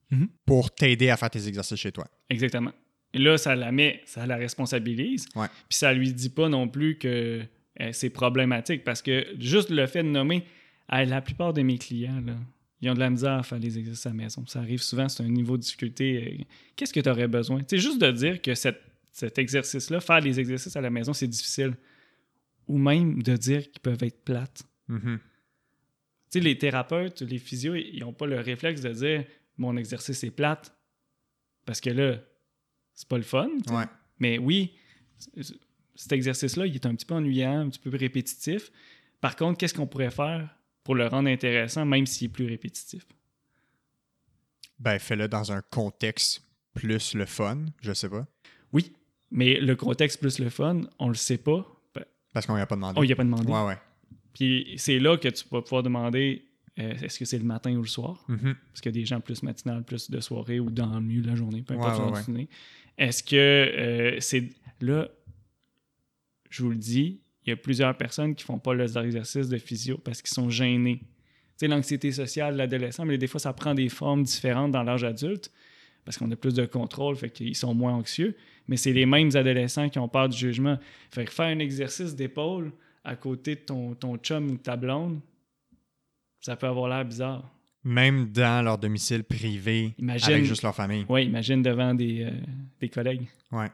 Mhm. 0.10 0.30
pour 0.46 0.74
t'aider 0.74 1.10
à 1.10 1.18
faire 1.18 1.30
tes 1.30 1.46
exercices 1.50 1.80
chez 1.80 1.92
toi? 1.92 2.08
Exactement. 2.30 2.72
Et 3.14 3.18
là, 3.20 3.38
ça 3.38 3.56
la 3.58 3.72
met, 3.74 4.02
ça 4.06 4.26
la 4.26 4.38
responsabilise. 4.38 5.28
Ouais. 5.36 5.48
Puis 5.68 5.78
ça 5.80 5.92
lui 5.94 6.14
dit 6.14 6.30
pas 6.30 6.48
non 6.48 6.70
plus 6.70 6.98
que 6.98 7.44
euh, 7.82 7.90
c'est 7.92 8.10
problématique 8.10 8.84
parce 8.86 9.02
que 9.02 9.26
juste 9.40 9.70
le 9.70 9.86
fait 9.88 10.04
de 10.04 10.08
nommer, 10.08 10.46
la 10.90 11.22
plupart 11.22 11.52
de 11.54 11.62
mes 11.62 11.78
clients, 11.78 12.22
là, 12.26 12.36
ils 12.82 12.90
ont 12.90 12.94
de 12.94 13.00
la 13.00 13.10
misère 13.10 13.34
à 13.34 13.44
faire 13.44 13.60
les 13.60 13.78
exercices 13.78 14.06
à 14.06 14.10
la 14.10 14.16
maison. 14.16 14.46
Ça 14.46 14.60
arrive 14.60 14.82
souvent, 14.82 15.10
c'est 15.10 15.24
un 15.24 15.28
niveau 15.30 15.58
de 15.58 15.62
difficulté. 15.64 16.38
euh, 16.40 16.44
Qu'est-ce 16.76 16.94
que 16.94 17.00
tu 17.00 17.10
aurais 17.10 17.28
besoin? 17.28 17.62
C'est 17.68 17.78
juste 17.80 18.00
de 18.00 18.12
dire 18.12 18.42
que 18.42 18.54
cette- 18.56 18.82
cet 19.12 19.38
exercice-là, 19.40 20.00
faire 20.00 20.20
les 20.22 20.40
exercices 20.40 20.76
à 20.76 20.82
la 20.82 20.90
maison, 20.92 21.12
c'est 21.14 21.28
difficile. 21.28 21.74
Ou 22.68 22.78
même 22.78 23.24
de 23.24 23.36
dire 23.36 23.64
qu'ils 23.72 23.82
peuvent 23.82 24.04
être 24.04 24.24
plates. 24.24 24.64
Mhm. 24.88 25.20
Tu 25.20 25.24
sais, 26.30 26.40
les 26.42 26.58
thérapeutes, 26.58 27.22
les 27.22 27.40
physios, 27.40 27.76
ils 27.76 28.00
n'ont 28.02 28.14
pas 28.14 28.28
le 28.28 28.40
réflexe 28.40 28.82
de 28.82 28.90
dire 28.92 29.26
mon 29.58 29.76
exercice 29.78 30.24
est 30.24 30.32
plate. 30.32 30.76
Parce 31.66 31.82
que 31.82 31.90
là, 31.90 32.20
c'est 32.94 33.08
pas 33.08 33.18
le 33.18 33.24
fun. 33.24 33.50
Ouais. 33.72 33.86
Mais 34.20 34.38
oui, 34.38 34.74
cet 35.96 36.12
exercice-là, 36.12 36.66
il 36.68 36.76
est 36.76 36.86
un 36.86 36.94
petit 36.96 37.06
peu 37.06 37.16
ennuyant, 37.16 37.62
un 37.62 37.70
petit 37.70 37.80
peu 37.80 37.90
répétitif. 37.96 38.72
Par 39.22 39.36
contre, 39.36 39.58
qu'est-ce 39.58 39.74
qu'on 39.74 39.88
pourrait 39.88 40.12
faire? 40.12 40.56
Pour 40.88 40.96
le 40.96 41.06
rendre 41.06 41.28
intéressant, 41.28 41.86
même 41.86 42.06
s'il 42.06 42.28
est 42.28 42.30
plus 42.30 42.46
répétitif? 42.46 43.06
Ben, 44.80 44.98
fais-le 45.00 45.28
dans 45.28 45.52
un 45.52 45.62
contexte 45.62 46.44
plus 46.74 47.14
le 47.14 47.26
fun, 47.26 47.66
je 47.82 47.92
sais 47.92 48.08
pas. 48.08 48.26
Oui, 48.72 48.94
mais 49.30 49.60
le 49.60 49.76
contexte 49.76 50.22
plus 50.22 50.40
le 50.40 50.50
fun, 50.50 50.84
on 50.98 51.10
le 51.10 51.16
sait 51.16 51.40
pas. 51.40 51.68
Ben, 51.94 52.06
Parce 52.32 52.46
qu'on 52.46 52.56
n'y 52.56 52.62
a 52.62 52.66
pas 52.66 52.78
demandé. 52.78 53.02
Il 53.02 53.06
n'y 53.06 53.12
a 53.12 53.18
pas 53.18 53.26
demandé. 53.26 53.52
Ouais, 53.52 53.66
ouais. 53.66 53.78
Puis 54.32 54.76
c'est 54.78 55.00
là 55.00 55.18
que 55.18 55.28
tu 55.28 55.44
vas 55.52 55.62
pouvoir 55.62 55.84
demander 55.84 56.46
euh, 56.80 56.94
est-ce 56.94 57.20
que 57.20 57.26
c'est 57.26 57.40
le 57.40 57.44
matin 57.44 57.76
ou 57.76 57.82
le 57.82 57.88
soir? 57.90 58.24
Mhm. 58.30 58.56
Parce 58.70 58.80
qu'il 58.80 58.96
y 58.96 58.98
a 58.98 59.02
des 59.02 59.06
gens 59.06 59.20
plus 59.20 59.44
matinales, 59.44 59.84
plus 59.84 60.10
de 60.10 60.22
soirée 60.22 60.62
ou 60.62 60.70
dans 60.70 60.96
le 60.96 61.02
milieu 61.02 61.22
de 61.22 61.28
la 61.28 61.36
journée, 61.36 61.64
peu 61.64 61.74
importe 61.74 62.30
Ouais, 62.30 62.34
ouais. 62.34 62.48
Est-ce 62.98 63.24
que 63.24 63.36
euh, 63.36 64.22
c'est. 64.22 64.52
Là, 64.80 65.10
je 66.50 66.64
vous 66.64 66.70
le 66.70 66.78
dis, 66.78 67.20
il 67.48 67.52
y 67.52 67.54
a 67.54 67.58
plusieurs 67.58 67.96
personnes 67.96 68.36
qui 68.36 68.44
font 68.44 68.60
pas 68.60 68.74
leurs 68.74 68.98
exercices 68.98 69.48
de 69.50 69.58
physio 69.58 69.98
parce 69.98 70.22
qu'ils 70.22 70.34
sont 70.34 70.50
gênés. 70.50 71.00
Tu 71.00 71.06
sais, 71.66 71.68
l'anxiété 71.68 72.12
sociale 72.12 72.54
de 72.54 72.58
l'adolescent, 72.60 73.06
mais 73.06 73.18
des 73.18 73.28
fois, 73.28 73.40
ça 73.40 73.54
prend 73.54 73.74
des 73.74 73.90
formes 73.90 74.24
différentes 74.24 74.72
dans 74.72 74.84
l'âge 74.84 75.04
adulte 75.04 75.52
parce 76.06 76.18
qu'on 76.18 76.30
a 76.32 76.36
plus 76.36 76.54
de 76.54 76.66
contrôle, 76.66 77.16
fait 77.16 77.30
qu'ils 77.30 77.56
sont 77.56 77.74
moins 77.74 77.94
anxieux. 77.94 78.36
Mais 78.68 78.78
c'est 78.78 78.94
les 78.94 79.06
mêmes 79.06 79.30
adolescents 79.34 79.90
qui 79.90 79.98
ont 80.00 80.08
peur 80.08 80.30
du 80.30 80.38
jugement. 80.38 80.78
Fait 81.12 81.26
que 81.26 81.32
faire 81.32 81.48
un 81.48 81.60
exercice 81.60 82.16
d'épaule 82.16 82.72
à 83.04 83.16
côté 83.16 83.56
de 83.56 83.62
ton, 83.62 83.96
ton 83.96 84.18
chum 84.18 84.50
ou 84.52 84.58
de 84.58 84.62
ta 84.62 84.76
blonde, 84.76 85.20
ça 86.42 86.56
peut 86.56 86.68
avoir 86.68 86.90
l'air 86.90 87.04
bizarre. 87.06 87.50
Même 87.84 88.28
dans 88.32 88.64
leur 88.64 88.78
domicile 88.78 89.24
privé, 89.24 89.96
Imagine- 89.98 90.34
avec 90.34 90.46
juste 90.46 90.64
leur 90.64 90.76
famille. 90.76 91.06
Oui, 91.08 91.24
imagine 91.26 91.62
devant 91.62 91.94
des, 91.94 92.24
euh, 92.24 92.32
des 92.82 92.90
collègues. 92.90 93.28
Ouais. 93.52 93.70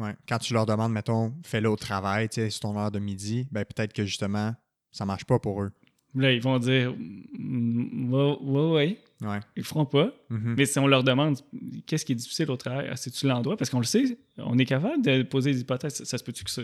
Ouais. 0.00 0.14
Quand 0.28 0.38
tu 0.38 0.54
leur 0.54 0.66
demandes, 0.66 0.92
mettons, 0.92 1.34
fais-le 1.44 1.68
au 1.68 1.76
travail, 1.76 2.28
tu 2.28 2.36
sais, 2.40 2.50
c'est 2.50 2.60
ton 2.60 2.76
heure 2.78 2.90
de 2.90 2.98
midi, 2.98 3.46
ben 3.52 3.64
peut-être 3.64 3.92
que 3.92 4.04
justement, 4.04 4.54
ça 4.90 5.04
marche 5.04 5.24
pas 5.24 5.38
pour 5.38 5.62
eux. 5.62 5.72
Là, 6.14 6.32
ils 6.32 6.40
vont 6.42 6.58
dire 6.58 6.92
Mm, 7.38 8.12
Ouais, 8.12 8.36
ouais, 8.40 8.98
ouais. 9.22 9.40
Ils 9.56 9.62
feront 9.64 9.84
pas. 9.86 10.12
Mhm. 10.30 10.54
Mais 10.56 10.64
si 10.64 10.78
on 10.78 10.86
leur 10.86 11.04
demande 11.04 11.38
qu'est-ce 11.86 12.04
qui 12.04 12.12
est 12.12 12.16
difficile 12.16 12.50
au 12.50 12.56
travail, 12.56 12.88
Ah, 12.90 12.96
c'est-tu 12.96 13.26
l'endroit? 13.26 13.56
Parce 13.56 13.70
qu'on 13.70 13.78
le 13.78 13.84
sait, 13.84 14.18
on 14.38 14.58
est 14.58 14.64
capable 14.64 15.02
de 15.02 15.22
poser 15.22 15.52
des 15.52 15.60
hypothèses. 15.60 15.94
Ça, 15.94 16.04
ça 16.04 16.18
se 16.18 16.24
peut-tu 16.24 16.42
que 16.44 16.50
ça- 16.50 16.62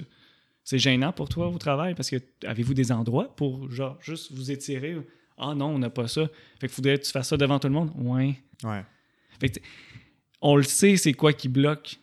c'est 0.65 0.79
gênant 0.79 1.13
pour 1.13 1.29
toi 1.29 1.49
au 1.49 1.59
travail? 1.59 1.95
Parce 1.95 2.11
que 2.11 2.17
avez-vous 2.45 2.75
des 2.75 2.91
endroits 2.91 3.37
pour, 3.37 3.71
genre, 3.71 3.99
juste 4.01 4.33
vous 4.33 4.51
étirer? 4.51 4.97
Ah 5.39 5.55
non, 5.55 5.67
on 5.67 5.79
n'a 5.79 5.91
pas 5.91 6.09
ça. 6.09 6.27
Fait 6.59 6.67
qu'il 6.67 6.71
faudrait 6.71 6.99
que 6.99 7.05
tu 7.05 7.13
fasses 7.13 7.29
ça 7.29 7.37
devant 7.37 7.59
tout 7.59 7.69
le 7.69 7.75
monde? 7.75 7.93
Ouais. 7.97 8.35
Ouais. 8.65 8.83
Fait 9.39 9.51
que, 9.51 9.61
on 10.41 10.57
le 10.57 10.63
sait, 10.65 10.97
c'est 10.97 11.13
quoi 11.13 11.33
qui 11.35 11.49
bloque. 11.49 12.01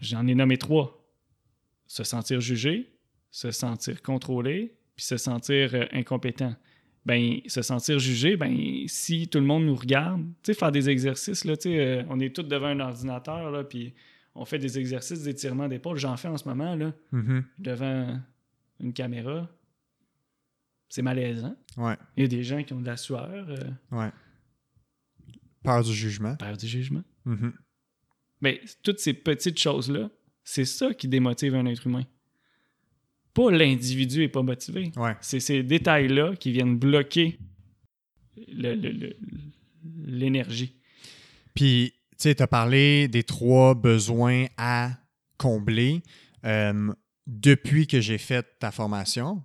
J'en 0.00 0.26
ai 0.26 0.34
nommé 0.34 0.56
trois. 0.58 0.94
Se 1.86 2.04
sentir 2.04 2.40
jugé, 2.40 2.92
se 3.30 3.50
sentir 3.50 4.02
contrôlé, 4.02 4.76
puis 4.96 5.04
se 5.06 5.16
sentir 5.16 5.74
euh, 5.74 5.84
incompétent. 5.92 6.54
Ben, 7.06 7.40
se 7.46 7.62
sentir 7.62 7.98
jugé, 7.98 8.36
ben, 8.36 8.84
si 8.86 9.28
tout 9.28 9.38
le 9.38 9.46
monde 9.46 9.64
nous 9.64 9.76
regarde, 9.76 10.22
tu 10.42 10.52
sais, 10.52 10.54
faire 10.54 10.70
des 10.72 10.90
exercices, 10.90 11.44
là, 11.44 11.56
tu 11.56 11.70
sais, 11.70 11.78
euh, 11.78 12.02
on 12.10 12.20
est 12.20 12.34
tous 12.34 12.42
devant 12.42 12.66
un 12.66 12.80
ordinateur, 12.80 13.50
là, 13.50 13.64
puis 13.64 13.94
on 14.34 14.44
fait 14.44 14.58
des 14.58 14.78
exercices 14.78 15.22
d'étirement 15.22 15.68
d'épaule. 15.68 15.96
J'en 15.98 16.16
fais 16.16 16.28
en 16.28 16.36
ce 16.36 16.46
moment, 16.48 16.74
là, 16.74 16.92
Mhm. 17.12 17.44
devant 17.58 18.20
une 18.80 18.92
caméra. 18.92 19.48
C'est 20.90 21.02
malaisant. 21.02 21.56
Ouais. 21.76 21.96
Il 22.16 22.22
y 22.22 22.24
a 22.24 22.28
des 22.28 22.42
gens 22.42 22.62
qui 22.62 22.72
ont 22.74 22.80
de 22.80 22.86
la 22.86 22.96
sueur, 22.96 23.46
euh, 23.48 23.56
Ouais. 23.90 24.10
Peur 25.62 25.82
du 25.82 25.92
jugement. 25.92 26.36
peur 26.36 26.56
du 26.56 26.66
jugement. 26.66 27.02
Mhm. 27.24 27.52
Mais 28.40 28.60
toutes 28.82 29.00
ces 29.00 29.14
petites 29.14 29.58
choses-là, 29.58 30.10
c'est 30.44 30.64
ça 30.64 30.94
qui 30.94 31.08
démotive 31.08 31.54
un 31.54 31.66
être 31.66 31.86
humain. 31.86 32.04
Pas 33.34 33.50
l'individu 33.50 34.22
est 34.22 34.28
pas 34.28 34.42
motivé. 34.42 34.92
Ouais. 34.96 35.16
C'est 35.20 35.40
ces 35.40 35.62
détails-là 35.62 36.34
qui 36.36 36.50
viennent 36.52 36.78
bloquer 36.78 37.38
l'énergie. 40.06 40.74
Puis, 41.54 41.92
tu 42.12 42.16
sais, 42.18 42.34
tu 42.34 42.42
as 42.42 42.46
parlé 42.46 43.08
des 43.08 43.24
trois 43.24 43.74
besoins 43.74 44.46
à 44.56 44.92
combler. 45.36 46.02
Euh, 46.44 46.92
depuis 47.26 47.86
que 47.86 48.00
j'ai 48.00 48.18
fait 48.18 48.58
ta 48.58 48.70
formation, 48.70 49.42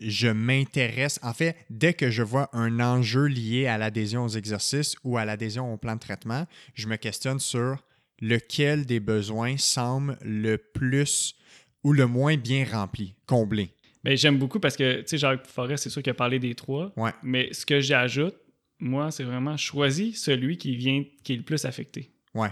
je 0.00 0.28
m'intéresse, 0.28 1.18
en 1.22 1.32
fait, 1.32 1.56
dès 1.70 1.94
que 1.94 2.10
je 2.10 2.22
vois 2.22 2.48
un 2.52 2.80
enjeu 2.80 3.26
lié 3.26 3.66
à 3.66 3.78
l'adhésion 3.78 4.24
aux 4.24 4.28
exercices 4.28 4.96
ou 5.04 5.16
à 5.18 5.24
l'adhésion 5.24 5.72
au 5.72 5.76
plan 5.76 5.94
de 5.94 6.00
traitement, 6.00 6.46
je 6.74 6.86
me 6.86 6.96
questionne 6.96 7.40
sur 7.40 7.82
lequel 8.20 8.86
des 8.86 9.00
besoins 9.00 9.56
semble 9.56 10.18
le 10.22 10.56
plus 10.58 11.36
ou 11.84 11.92
le 11.92 12.06
moins 12.06 12.36
bien 12.36 12.64
rempli, 12.64 13.14
comblé. 13.26 13.70
Mais 14.04 14.16
j'aime 14.16 14.38
beaucoup 14.38 14.60
parce 14.60 14.76
que, 14.76 15.00
tu 15.00 15.08
sais, 15.08 15.18
Jacques 15.18 15.46
Forest, 15.46 15.84
c'est 15.84 15.90
sûr 15.90 16.02
qu'il 16.02 16.10
a 16.10 16.14
parlé 16.14 16.38
des 16.38 16.54
trois. 16.54 16.92
Ouais. 16.96 17.12
Mais 17.22 17.52
ce 17.52 17.66
que 17.66 17.80
j'ajoute, 17.80 18.36
moi, 18.78 19.10
c'est 19.10 19.24
vraiment 19.24 19.56
choisis 19.56 20.22
celui 20.22 20.58
qui 20.58 20.76
vient, 20.76 21.04
qui 21.24 21.32
est 21.32 21.36
le 21.36 21.42
plus 21.42 21.64
affecté. 21.64 22.10
Ouais, 22.34 22.50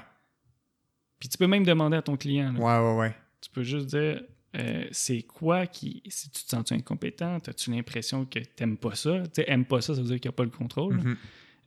Puis 1.21 1.29
tu 1.29 1.39
peux 1.39 1.47
même 1.47 1.65
demander 1.65 1.97
à 1.97 2.03
ton 2.03 2.17
client. 2.17 2.53
là. 2.53 2.59
ouais, 2.59 2.89
ouais, 2.93 2.99
ouais. 3.01 3.17
Tu 3.41 3.51
peux 3.51 3.63
juste 3.63 3.87
dire 3.87 4.23
euh, 4.57 4.85
c'est 4.91 5.23
quoi 5.23 5.67
qui. 5.67 6.03
Si 6.09 6.31
tu 6.31 6.45
te 6.45 6.49
sens 6.51 6.73
incompétent, 6.73 7.39
as-tu 7.47 7.71
l'impression 7.71 8.25
que 8.25 8.39
t'aimes 8.39 8.77
pas 8.79 8.95
ça? 8.95 9.23
Tu 9.25 9.43
sais, 9.43 9.45
aimes 9.51 9.65
pas 9.67 9.81
ça, 9.81 9.95
ça 9.95 10.01
veut 10.01 10.07
dire 10.07 10.21
qu'il 10.21 10.29
n'y 10.31 10.35
a 10.35 10.37
pas 10.37 10.45
le 10.45 10.51
contrôle. 10.51 10.99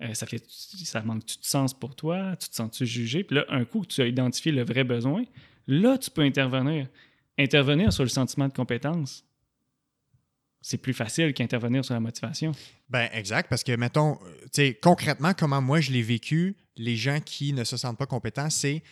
Euh, 0.01 0.13
ça 0.13 0.25
fait 0.27 0.44
ça 0.48 1.01
manque-tu 1.01 1.38
de 1.39 1.46
sens 1.46 1.74
pour 1.74 1.96
toi? 1.96 2.36
Tu 2.38 2.50
te 2.50 2.56
sens-tu 2.56 2.86
jugé? 2.86 3.24
Puis 3.24 3.36
là, 3.36 3.46
un 3.50 3.66
coup 3.66 3.82
que 3.82 3.88
tu 3.88 4.01
as 4.01 4.08
identifié 4.08 4.51
le 4.51 4.63
vrai 4.63 4.84
besoin, 4.84 5.24
là, 5.68 5.98
tu 5.98 6.12
peux 6.12 6.22
intervenir. 6.22 6.88
Intervenir 7.39 7.94
sur 7.94 8.04
le 8.04 8.10
sentiment 8.10 8.48
de 8.48 8.54
compétence, 8.54 9.24
c'est 10.62 10.77
plus 10.77 10.94
facile 10.94 11.34
qu'intervenir 11.34 11.86
sur 11.86 11.94
la 11.94 12.00
motivation. 12.00 12.51
Ben 12.89 13.10
exact, 13.13 13.48
parce 13.50 13.63
que 13.63 13.75
mettons, 13.75 14.20
euh, 14.24 14.32
tu 14.44 14.50
sais, 14.54 14.80
concrètement, 14.82 15.34
comment 15.34 15.62
moi 15.62 15.80
je 15.80 15.92
l'ai 15.92 16.01
vécu, 16.01 16.56
les 16.75 16.96
gens 16.96 17.20
qui 17.20 17.54
ne 17.54 17.63
se 17.63 17.77
sentent 17.77 17.98
pas 17.98 18.06
compétents, 18.06 18.50
c'est 18.50 18.84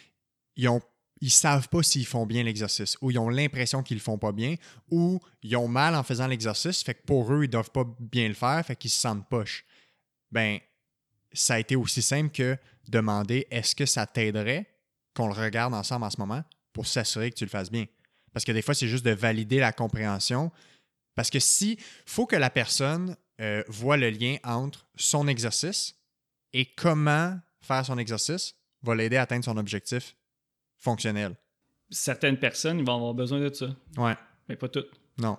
ils 0.56 0.70
ont 0.70 0.82
ils 1.22 1.32
savent 1.32 1.70
pas 1.70 1.82
s'ils 1.82 2.06
font 2.06 2.26
bien 2.26 2.44
l'exercice, 2.44 2.98
ou 3.02 3.10
ils 3.10 3.18
ont 3.18 3.30
l'impression 3.30 3.84
qu'ils 3.84 3.98
le 3.98 4.02
font 4.02 4.18
pas 4.18 4.32
bien, 4.32 4.56
ou 4.92 5.20
ils 5.44 5.56
ont 5.56 5.68
mal 5.68 5.96
en 5.96 6.04
faisant 6.04 6.28
l'exercice, 6.28 6.84
fait 6.84 6.94
que 6.94 7.04
pour 7.06 7.34
eux, 7.34 7.46
ils 7.46 7.50
doivent 7.50 7.72
pas 7.72 7.86
bien 8.00 8.28
le 8.28 8.34
faire, 8.34 8.64
fait 8.66 8.76
qu'ils 8.76 8.92
se 8.92 9.00
sentent 9.00 9.28
poche. 9.30 9.66
Ben, 10.32 10.60
ça 11.36 11.56
a 11.56 11.60
été 11.60 11.76
aussi 11.76 12.02
simple 12.02 12.32
que 12.32 12.58
demander 12.88 13.46
est-ce 13.52 13.76
que 13.76 13.86
ça 13.86 14.06
t'aiderait 14.08 14.66
qu'on 15.16 15.28
le 15.28 15.34
regarde 15.34 15.74
ensemble 15.74 16.06
en 16.06 16.10
ce 16.10 16.20
moment 16.20 16.44
pour 16.74 16.88
s'assurer 16.88 17.30
que 17.32 17.36
tu 17.36 17.46
le 17.46 17.50
fasses 17.50 17.72
bien? 17.72 17.86
Parce 18.34 18.44
que 18.46 18.52
des 18.52 18.62
fois, 18.62 18.74
c'est 18.74 18.88
juste 18.88 19.06
de 19.06 19.12
valider 19.12 19.60
la 19.60 19.72
compréhension, 19.72 20.52
Parce 21.16 21.30
que 21.30 21.40
si 21.40 21.78
faut 22.06 22.26
que 22.26 22.36
la 22.36 22.50
personne 22.50 23.16
euh, 23.40 23.64
voit 23.70 23.96
le 23.98 24.10
lien 24.10 24.36
entre 24.44 24.86
son 24.96 25.28
exercice 25.30 25.96
et 26.52 26.66
comment 26.66 27.40
faire 27.62 27.86
son 27.86 27.98
exercice 27.98 28.56
va 28.82 28.96
l'aider 28.96 29.16
à 29.18 29.22
atteindre 29.22 29.46
son 29.46 29.56
objectif 29.58 30.16
fonctionnel. 30.78 31.36
Certaines 31.90 32.38
personnes 32.40 32.80
ils 32.80 32.86
vont 32.86 32.96
avoir 32.96 33.14
besoin 33.14 33.40
de 33.40 33.54
ça, 33.54 33.68
Ouais. 33.98 34.16
mais 34.50 34.56
pas 34.58 34.68
toutes. 34.68 34.92
Non. 35.18 35.38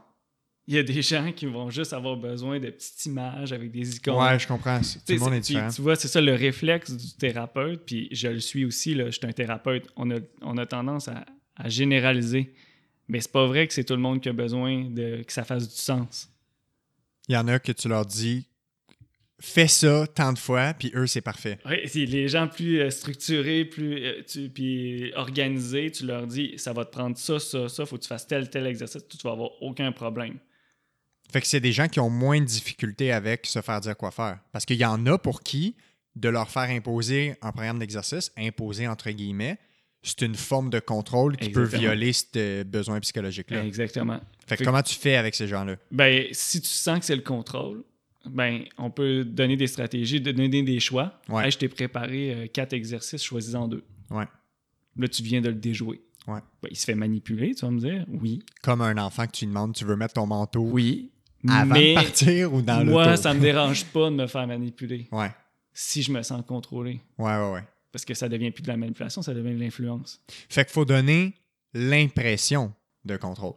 Il 0.69 0.75
y 0.75 0.79
a 0.79 0.83
des 0.83 1.01
gens 1.01 1.31
qui 1.33 1.47
vont 1.47 1.71
juste 1.71 1.93
avoir 1.93 2.17
besoin 2.17 2.59
de 2.59 2.71
petites 2.71 3.07
images 3.07 3.53
avec 3.53 3.71
des 3.71 3.97
icônes. 3.97 4.17
Ouais, 4.17 4.39
je 4.39 4.49
comprends. 4.49 4.81
Tout 4.81 5.13
le 5.13 5.19
monde 5.19 5.35
est 5.35 5.41
différent. 5.41 5.69
Tu, 5.69 5.77
tu 5.77 5.83
vois, 5.83 5.95
c'est 5.95 6.09
ça 6.09 6.21
le 6.21 6.35
réflexe 6.35 6.91
du 6.91 7.13
thérapeute, 7.17 7.85
puis 7.87 8.09
je 8.11 8.27
le 8.29 8.41
suis 8.41 8.65
aussi, 8.65 8.95
là, 8.95 9.07
je 9.07 9.13
suis 9.19 9.27
un 9.27 9.33
thérapeute. 9.33 9.87
On 9.97 10.11
a, 10.11 10.19
on 10.43 10.57
a 10.59 10.67
tendance 10.67 11.07
à, 11.07 11.25
à 11.57 11.69
généraliser. 11.69 12.53
Mais 13.09 13.21
c'est 13.21 13.31
pas 13.31 13.47
vrai 13.47 13.69
que 13.69 13.75
c'est 13.75 13.85
tout 13.85 13.95
le 13.95 14.01
monde 14.01 14.21
qui 14.21 14.29
a 14.29 14.33
besoin 14.33 14.91
de 14.91 15.23
que 15.23 15.33
ça 15.33 15.45
fasse 15.45 15.69
du 15.69 15.77
sens. 15.77 16.29
Il 17.29 17.35
y 17.35 17.39
en 17.39 17.47
a 17.47 17.61
que 17.61 17.71
tu 17.71 17.87
leur 17.89 18.05
dis 18.05 18.47
fais 19.39 19.69
ça 19.69 20.07
tant 20.13 20.33
de 20.33 20.39
fois, 20.39 20.73
puis 20.75 20.91
eux, 20.95 21.07
c'est 21.07 21.21
parfait. 21.21 21.59
C'est 21.87 22.07
les 22.07 22.27
gens 22.27 22.49
plus 22.49 22.81
euh, 22.81 22.91
structurés, 22.91 23.65
plus 23.67 24.03
euh, 24.05 24.23
tu- 24.27 24.49
puis 24.49 25.13
organisés, 25.15 25.91
tu 25.91 26.07
leur 26.07 26.27
dis 26.27 26.55
ça 26.57 26.73
va 26.73 26.85
te 26.87 26.91
prendre 26.91 27.17
ça, 27.19 27.39
ça, 27.39 27.69
ça, 27.69 27.85
faut 27.87 27.97
que 27.99 28.03
tu 28.03 28.09
fasses 28.09 28.27
tel, 28.27 28.49
tel 28.49 28.67
exercice, 28.67 29.07
tu 29.07 29.19
vas 29.23 29.33
avoir 29.33 29.51
aucun 29.63 29.93
problème. 29.93 30.39
Fait 31.33 31.41
que 31.41 31.47
c'est 31.47 31.61
des 31.61 31.73
gens 31.73 31.89
qui 31.89 32.01
ont 32.01 32.11
moins 32.11 32.41
de 32.41 32.45
difficultés 32.45 33.13
avec 33.13 33.47
se 33.47 33.61
faire 33.61 33.81
dire 33.81 33.97
quoi 33.97 34.11
faire. 34.11 34.39
Parce 34.53 34.65
qu'il 34.65 34.77
y 34.77 34.85
en 34.85 35.05
a 35.07 35.19
pour 35.19 35.43
qui 35.43 35.75
de 36.15 36.29
leur 36.29 36.49
faire 36.51 36.71
imposer 36.71 37.35
un 37.43 37.53
programme 37.53 37.79
d'exercice, 37.79 38.33
imposer 38.39 38.89
entre 38.89 39.11
guillemets, 39.11 39.59
c'est 40.03 40.23
une 40.23 40.35
forme 40.37 40.71
de 40.71 40.79
contrôle 40.79 41.37
qui 41.37 41.51
peut 41.51 41.65
violer 41.65 42.13
ce 42.13 42.63
besoin 42.63 43.01
psychologique-là. 43.01 43.65
Exactement. 43.65 44.21
Fait 44.47 44.55
que 44.55 44.59
Fait- 44.59 44.65
comment 44.65 44.83
tu 44.83 44.95
fais 44.95 45.17
avec 45.17 45.35
ces 45.35 45.49
gens-là? 45.49 45.77
Ben, 45.91 46.27
si 46.31 46.61
tu 46.61 46.69
sens 46.69 47.01
que 47.01 47.05
c'est 47.05 47.17
le 47.17 47.23
contrôle, 47.23 47.83
ben, 48.25 48.63
on 48.79 48.91
peut 48.91 49.25
donner 49.25 49.57
des 49.57 49.67
stratégies, 49.67 50.21
donner 50.21 50.49
des 50.49 50.81
choix. 50.81 51.21
Ouais. 51.29 51.45
Hey, 51.47 51.51
je 51.51 51.59
t'ai 51.59 51.69
préparé 51.69 52.33
euh, 52.35 52.47
quatre 52.47 52.73
exercices, 52.73 53.23
choisis-en 53.23 53.69
deux. 53.69 53.85
Ouais. 54.11 54.25
Là, 54.97 55.09
tu 55.09 55.23
viens 55.23 55.41
de 55.41 55.49
le 55.49 55.55
déjouer. 55.55 56.01
Ouais. 56.27 56.41
Ben, 56.63 56.69
il 56.71 56.77
se 56.77 56.85
fait 56.85 56.95
manipuler, 56.95 57.55
tu 57.55 57.65
vas 57.65 57.71
me 57.73 57.81
dire? 57.81 58.05
Oui. 58.09 58.43
Comme 58.63 58.81
un 58.83 58.97
enfant 58.99 59.27
que 59.27 59.33
tu 59.33 59.47
demandes, 59.47 59.75
tu 59.75 59.85
veux 59.85 59.97
mettre 59.97 60.15
ton 60.15 60.27
manteau 60.27 60.63
Oui. 60.63 61.11
Avant 61.49 61.75
mais 61.75 61.91
de 61.91 61.95
partir 61.95 62.53
ou 62.55 62.63
dans 62.63 62.85
moi, 62.85 63.07
l'auto? 63.07 63.23
ça 63.23 63.35
me 63.35 63.41
dérange 63.41 63.85
pas 63.87 64.11
de 64.11 64.15
me 64.17 64.27
faire 64.27 64.47
manipuler 64.47 65.09
Ouais, 65.13 65.31
si 65.73 66.03
je 66.03 66.11
me 66.13 66.23
sens 66.23 66.43
contrôlé. 66.47 67.01
ouais, 67.19 67.37
ouais, 67.37 67.53
ouais. 67.53 67.65
Parce 67.93 68.05
que 68.05 68.15
ça 68.15 68.29
devient 68.29 68.51
plus 68.51 68.63
de 68.63 68.69
la 68.69 68.77
manipulation, 68.77 69.23
ça 69.23 69.33
devient 69.33 69.55
de 69.55 69.61
l'influence. 69.61 70.21
Fait 70.51 70.65
qu'il 70.65 70.73
faut 70.75 70.85
donner 70.85 71.35
l'impression 71.73 72.73
de 73.05 73.17
contrôle. 73.17 73.55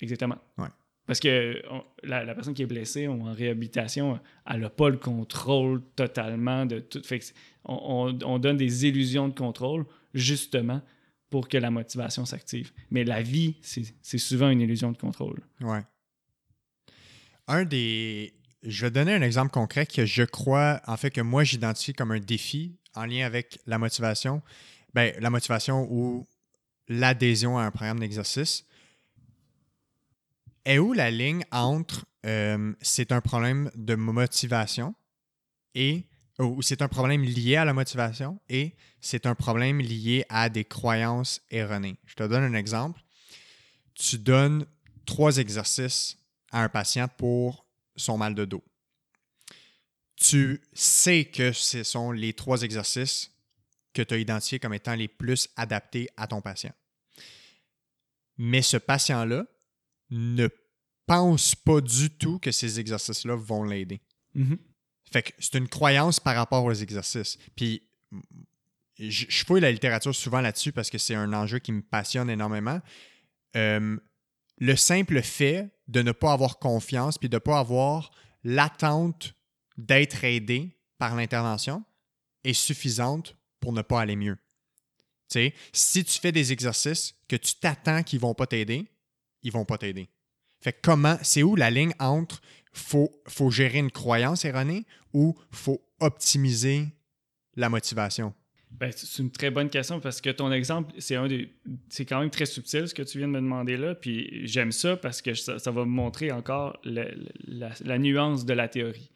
Exactement. 0.00 0.36
Ouais. 0.58 0.68
Parce 1.06 1.20
que 1.20 1.62
on- 1.70 1.84
la, 2.02 2.24
la 2.24 2.34
personne 2.34 2.54
qui 2.54 2.62
est 2.62 2.66
blessée 2.66 3.08
ou 3.08 3.20
en 3.22 3.32
réhabilitation, 3.32 4.18
elle 4.48 4.60
n'a 4.60 4.70
pas 4.70 4.88
le 4.88 4.96
contrôle 4.96 5.82
totalement 5.96 6.64
de 6.66 6.78
tout. 6.80 7.02
Fait 7.02 7.18
que 7.18 7.24
on, 7.64 8.08
on- 8.24 8.24
on 8.26 8.38
donne 8.38 8.56
des 8.56 8.86
illusions 8.86 9.28
de 9.28 9.34
contrôle 9.34 9.84
justement 10.14 10.80
pour 11.30 11.48
que 11.48 11.58
la 11.58 11.70
motivation 11.70 12.24
s'active. 12.24 12.72
Mais 12.90 13.04
la 13.04 13.20
vie, 13.22 13.56
c'est 13.62 13.82
c'est 14.00 14.18
souvent 14.18 14.48
une 14.50 14.60
illusion 14.60 14.92
de 14.92 14.96
contrôle. 14.96 15.40
Ouais. 15.60 15.82
Un 17.46 17.64
des. 17.64 18.34
Je 18.62 18.86
vais 18.86 18.90
donner 18.90 19.14
un 19.14 19.22
exemple 19.22 19.50
concret 19.50 19.86
que 19.86 20.06
je 20.06 20.22
crois, 20.22 20.80
en 20.86 20.96
fait, 20.96 21.10
que 21.10 21.20
moi 21.20 21.44
j'identifie 21.44 21.92
comme 21.92 22.12
un 22.12 22.20
défi 22.20 22.78
en 22.94 23.04
lien 23.04 23.26
avec 23.26 23.58
la 23.66 23.78
motivation. 23.78 24.42
Ben, 24.94 25.14
la 25.20 25.28
motivation 25.28 25.86
ou 25.90 26.26
l'adhésion 26.88 27.58
à 27.58 27.64
un 27.64 27.70
programme 27.70 28.00
d'exercice. 28.00 28.64
Est 30.64 30.78
où 30.78 30.92
la 30.94 31.10
ligne 31.10 31.44
entre 31.50 32.06
euh, 32.24 32.72
c'est 32.80 33.12
un 33.12 33.20
problème 33.20 33.70
de 33.74 33.94
motivation 33.96 34.94
et 35.74 36.04
ou 36.38 36.62
c'est 36.62 36.82
un 36.82 36.88
problème 36.88 37.22
lié 37.22 37.56
à 37.56 37.64
la 37.64 37.74
motivation 37.74 38.40
et 38.48 38.74
c'est 39.00 39.26
un 39.26 39.34
problème 39.34 39.78
lié 39.78 40.24
à 40.30 40.48
des 40.48 40.64
croyances 40.64 41.42
erronées? 41.50 41.98
Je 42.06 42.14
te 42.14 42.22
donne 42.22 42.42
un 42.42 42.54
exemple. 42.54 43.02
Tu 43.94 44.18
donnes 44.18 44.64
trois 45.04 45.36
exercices 45.36 46.16
à 46.54 46.62
un 46.62 46.68
patient 46.68 47.08
pour 47.08 47.66
son 47.96 48.16
mal 48.16 48.34
de 48.34 48.44
dos. 48.44 48.64
Tu 50.16 50.62
sais 50.72 51.24
que 51.24 51.52
ce 51.52 51.82
sont 51.82 52.12
les 52.12 52.32
trois 52.32 52.62
exercices 52.62 53.32
que 53.92 54.02
tu 54.02 54.14
as 54.14 54.18
identifiés 54.18 54.60
comme 54.60 54.72
étant 54.72 54.94
les 54.94 55.08
plus 55.08 55.48
adaptés 55.56 56.08
à 56.16 56.28
ton 56.28 56.40
patient. 56.40 56.72
Mais 58.38 58.62
ce 58.62 58.76
patient-là 58.76 59.46
ne 60.10 60.48
pense 61.06 61.56
pas 61.56 61.80
du 61.80 62.10
tout 62.10 62.38
que 62.38 62.52
ces 62.52 62.78
exercices-là 62.78 63.34
vont 63.34 63.64
l'aider. 63.64 64.00
Fait 65.12 65.22
que 65.22 65.32
c'est 65.38 65.58
une 65.58 65.68
croyance 65.68 66.20
par 66.20 66.36
rapport 66.36 66.64
aux 66.64 66.72
exercices. 66.72 67.36
Puis, 67.56 67.82
je, 68.98 69.26
je 69.28 69.44
fouille 69.44 69.60
la 69.60 69.72
littérature 69.72 70.14
souvent 70.14 70.40
là-dessus 70.40 70.72
parce 70.72 70.88
que 70.88 70.98
c'est 70.98 71.16
un 71.16 71.32
enjeu 71.32 71.58
qui 71.58 71.72
me 71.72 71.82
passionne 71.82 72.30
énormément. 72.30 72.80
Euh, 73.56 73.96
le 74.58 74.76
simple 74.76 75.20
fait 75.22 75.73
de 75.88 76.02
ne 76.02 76.12
pas 76.12 76.32
avoir 76.32 76.58
confiance 76.58 77.18
puis 77.18 77.28
de 77.28 77.36
ne 77.36 77.40
pas 77.40 77.58
avoir 77.58 78.10
l'attente 78.42 79.34
d'être 79.76 80.24
aidé 80.24 80.78
par 80.98 81.16
l'intervention 81.16 81.84
est 82.44 82.52
suffisante 82.52 83.36
pour 83.60 83.72
ne 83.72 83.82
pas 83.82 84.00
aller 84.00 84.16
mieux. 84.16 84.38
Si 85.72 86.04
tu 86.04 86.20
fais 86.20 86.32
des 86.32 86.52
exercices 86.52 87.14
que 87.28 87.36
tu 87.36 87.56
t'attends 87.56 88.02
qu'ils 88.02 88.20
vont 88.20 88.34
pas 88.34 88.46
t'aider, 88.46 88.86
ils 89.42 89.50
vont 89.50 89.64
pas 89.64 89.78
t'aider. 89.78 90.08
Fait 90.60 90.72
comment, 90.72 91.18
c'est 91.22 91.42
où 91.42 91.56
la 91.56 91.70
ligne 91.70 91.92
entre 91.98 92.40
faut, 92.72 93.10
faut 93.28 93.50
gérer 93.50 93.78
une 93.78 93.90
croyance 93.90 94.44
erronée 94.44 94.86
ou 95.12 95.34
faut 95.50 95.84
optimiser 96.00 96.86
la 97.56 97.68
motivation? 97.68 98.32
Ben, 98.78 98.90
c'est 98.90 99.22
une 99.22 99.30
très 99.30 99.50
bonne 99.50 99.70
question 99.70 100.00
parce 100.00 100.20
que 100.20 100.30
ton 100.30 100.50
exemple, 100.50 100.92
c'est 100.98 101.14
un 101.14 101.28
des. 101.28 101.48
C'est 101.88 102.04
quand 102.04 102.20
même 102.20 102.30
très 102.30 102.46
subtil 102.46 102.88
ce 102.88 102.94
que 102.94 103.02
tu 103.02 103.18
viens 103.18 103.28
de 103.28 103.32
me 103.32 103.40
demander 103.40 103.76
là. 103.76 103.94
Puis 103.94 104.46
j'aime 104.46 104.72
ça 104.72 104.96
parce 104.96 105.22
que 105.22 105.34
ça, 105.34 105.58
ça 105.60 105.70
va 105.70 105.84
me 105.84 105.90
montrer 105.90 106.32
encore 106.32 106.78
la, 106.84 107.06
la 107.46 107.98
nuance 107.98 108.44
de 108.44 108.52
la 108.52 108.68
théorie. 108.68 109.10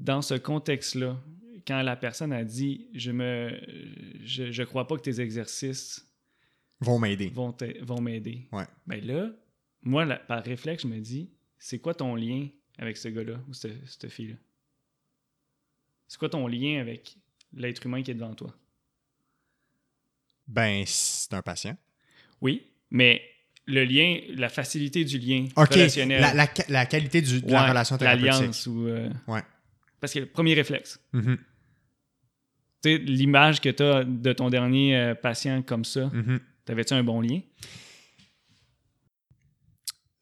Dans 0.00 0.20
ce 0.20 0.34
contexte-là, 0.34 1.16
quand 1.66 1.80
la 1.82 1.94
personne 1.96 2.32
a 2.32 2.42
dit 2.44 2.88
Je 2.92 3.12
me 3.12 3.52
je, 4.24 4.50
je 4.50 4.62
crois 4.64 4.86
pas 4.88 4.96
que 4.96 5.02
tes 5.02 5.20
exercices 5.20 6.06
Vont 6.80 6.98
m'aider. 6.98 7.28
vont 7.28 7.54
vont 7.82 8.00
m'aider. 8.00 8.48
Ouais. 8.50 8.66
Ben 8.86 9.00
là, 9.06 9.30
moi, 9.82 10.04
là, 10.04 10.16
par 10.16 10.42
réflexe, 10.42 10.82
je 10.82 10.88
me 10.88 10.98
dis 10.98 11.30
C'est 11.58 11.78
quoi 11.78 11.94
ton 11.94 12.16
lien 12.16 12.48
avec 12.78 12.96
ce 12.96 13.08
gars-là 13.08 13.38
ou 13.48 13.54
cette, 13.54 13.86
cette 13.86 14.10
fille-là? 14.10 14.36
C'est 16.08 16.18
quoi 16.18 16.28
ton 16.28 16.46
lien 16.48 16.80
avec 16.80 17.16
l'être 17.52 17.86
humain 17.86 18.02
qui 18.02 18.10
est 18.10 18.14
devant 18.14 18.34
toi? 18.34 18.52
Ben, 20.46 20.84
c'est 20.86 21.32
un 21.34 21.42
patient. 21.42 21.76
Oui, 22.40 22.66
mais 22.90 23.22
le 23.66 23.84
lien, 23.84 24.18
la 24.36 24.48
facilité 24.48 25.04
du 25.04 25.18
lien 25.18 25.46
relationnel. 25.56 26.20
la, 26.20 26.34
la, 26.34 26.48
la 26.68 26.86
qualité 26.86 27.22
du- 27.22 27.40
de 27.40 27.50
la 27.50 27.68
relation 27.68 27.96
thérapeutique. 27.96 28.26
L'alliance 28.30 28.66
ou. 28.66 28.86
euh, 28.86 29.08
Ouais. 29.26 29.42
Parce 30.00 30.12
que 30.12 30.18
le 30.18 30.26
premier 30.26 30.52
réflexe. 30.54 31.00
Mhm, 31.14 31.38
Tu 32.82 32.90
sais, 32.90 32.98
l'image 32.98 33.60
que 33.62 33.70
tu 33.70 33.82
as 33.82 34.04
de 34.04 34.32
ton 34.34 34.50
dernier 34.50 34.94
euh, 34.96 35.14
patient 35.14 35.62
comme 35.62 35.84
ça, 35.86 36.10
mhm. 36.12 36.40
t'avais-tu 36.66 36.92
un 36.92 37.02
bon 37.02 37.22
lien? 37.22 37.40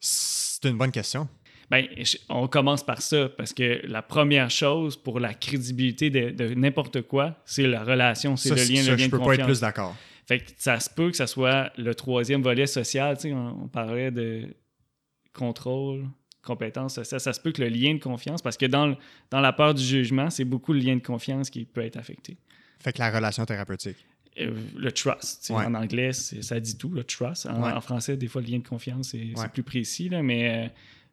C'est 0.00 0.68
une 0.68 0.78
bonne 0.78 0.92
question. 0.92 1.28
Ben, 1.70 1.86
on 2.28 2.48
commence 2.48 2.84
par 2.84 3.00
ça 3.00 3.28
parce 3.30 3.52
que 3.54 3.80
la 3.86 4.02
première 4.02 4.50
chose 4.50 4.96
pour 4.96 5.18
la 5.20 5.32
crédibilité 5.32 6.10
de, 6.10 6.30
de 6.30 6.54
n'importe 6.54 7.02
quoi, 7.02 7.40
c'est 7.46 7.66
la 7.66 7.82
relation, 7.82 8.36
c'est 8.36 8.50
le 8.50 8.56
lien, 8.56 8.82
ça, 8.82 8.90
le 8.90 8.96
lien 8.96 9.04
je 9.04 9.06
de 9.06 9.10
peux 9.10 9.18
pas 9.18 9.34
être 9.34 9.46
plus 9.46 9.60
d'accord. 9.60 9.96
Fait 10.32 10.44
que 10.44 10.50
ça 10.56 10.80
se 10.80 10.88
peut 10.90 11.10
que 11.10 11.16
ça 11.16 11.26
soit 11.26 11.72
le 11.76 11.94
troisième 11.94 12.42
volet 12.42 12.66
social. 12.66 13.16
Tu 13.16 13.22
sais, 13.28 13.32
on, 13.32 13.64
on 13.64 13.68
parlait 13.68 14.10
de 14.10 14.48
contrôle, 15.32 16.06
compétence 16.42 16.94
sociale. 16.94 17.20
Ça 17.20 17.32
se 17.32 17.40
peut 17.40 17.52
que 17.52 17.62
le 17.62 17.68
lien 17.68 17.94
de 17.94 17.98
confiance, 18.00 18.42
parce 18.42 18.56
que 18.56 18.66
dans, 18.66 18.86
le- 18.86 18.96
dans 19.30 19.40
la 19.40 19.52
peur 19.52 19.74
du 19.74 19.82
jugement, 19.82 20.30
c'est 20.30 20.44
beaucoup 20.44 20.72
le 20.72 20.80
lien 20.80 20.96
de 20.96 21.02
confiance 21.02 21.50
qui 21.50 21.64
peut 21.64 21.82
être 21.82 21.96
affecté. 21.96 22.36
Fait 22.80 22.92
que 22.92 22.98
la 22.98 23.10
relation 23.10 23.44
thérapeutique. 23.44 23.96
Euh, 24.40 24.50
le 24.76 24.90
trust. 24.92 25.50
Ouais. 25.50 25.64
En 25.66 25.74
anglais, 25.74 26.12
ça 26.12 26.58
dit 26.58 26.76
tout, 26.78 26.88
le 26.90 27.04
trust. 27.04 27.46
En, 27.46 27.62
Ouais. 27.62 27.72
en 27.72 27.80
français, 27.80 28.16
des 28.16 28.28
fois, 28.28 28.40
le 28.42 28.48
lien 28.48 28.58
de 28.58 28.66
confiance, 28.66 29.08
c'est 29.10 29.32
c'est 29.34 29.40
Ouais. 29.42 29.48
plus 29.48 29.62
précis, 29.62 30.08
là, 30.08 30.22
mais. 30.22 30.66
euh, 30.66 30.68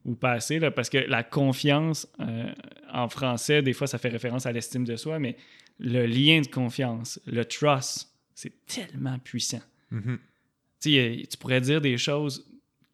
ou 0.05 0.15
pas 0.15 0.31
assez, 0.31 0.59
là, 0.59 0.71
parce 0.71 0.89
que 0.89 0.97
la 0.97 1.23
confiance, 1.23 2.07
euh, 2.21 2.49
en 2.93 3.09
français, 3.09 3.61
des 3.61 3.73
fois, 3.73 3.85
ça 3.85 3.97
fait 3.97 4.07
référence 4.07 4.45
à 4.45 4.51
l'estime 4.53 4.85
de 4.85 4.95
soi, 4.95 5.19
mais 5.19 5.35
le 5.77 6.05
lien 6.05 6.39
de 6.39 6.47
confiance, 6.47 7.19
le 7.27 7.43
trust, 7.43 8.08
c'est 8.39 8.65
tellement 8.65 9.19
puissant. 9.19 9.61
Mhm. 9.91 10.17
Tu 10.79 11.27
pourrais 11.37 11.59
dire 11.59 11.81
des 11.81 11.97
choses 11.97 12.45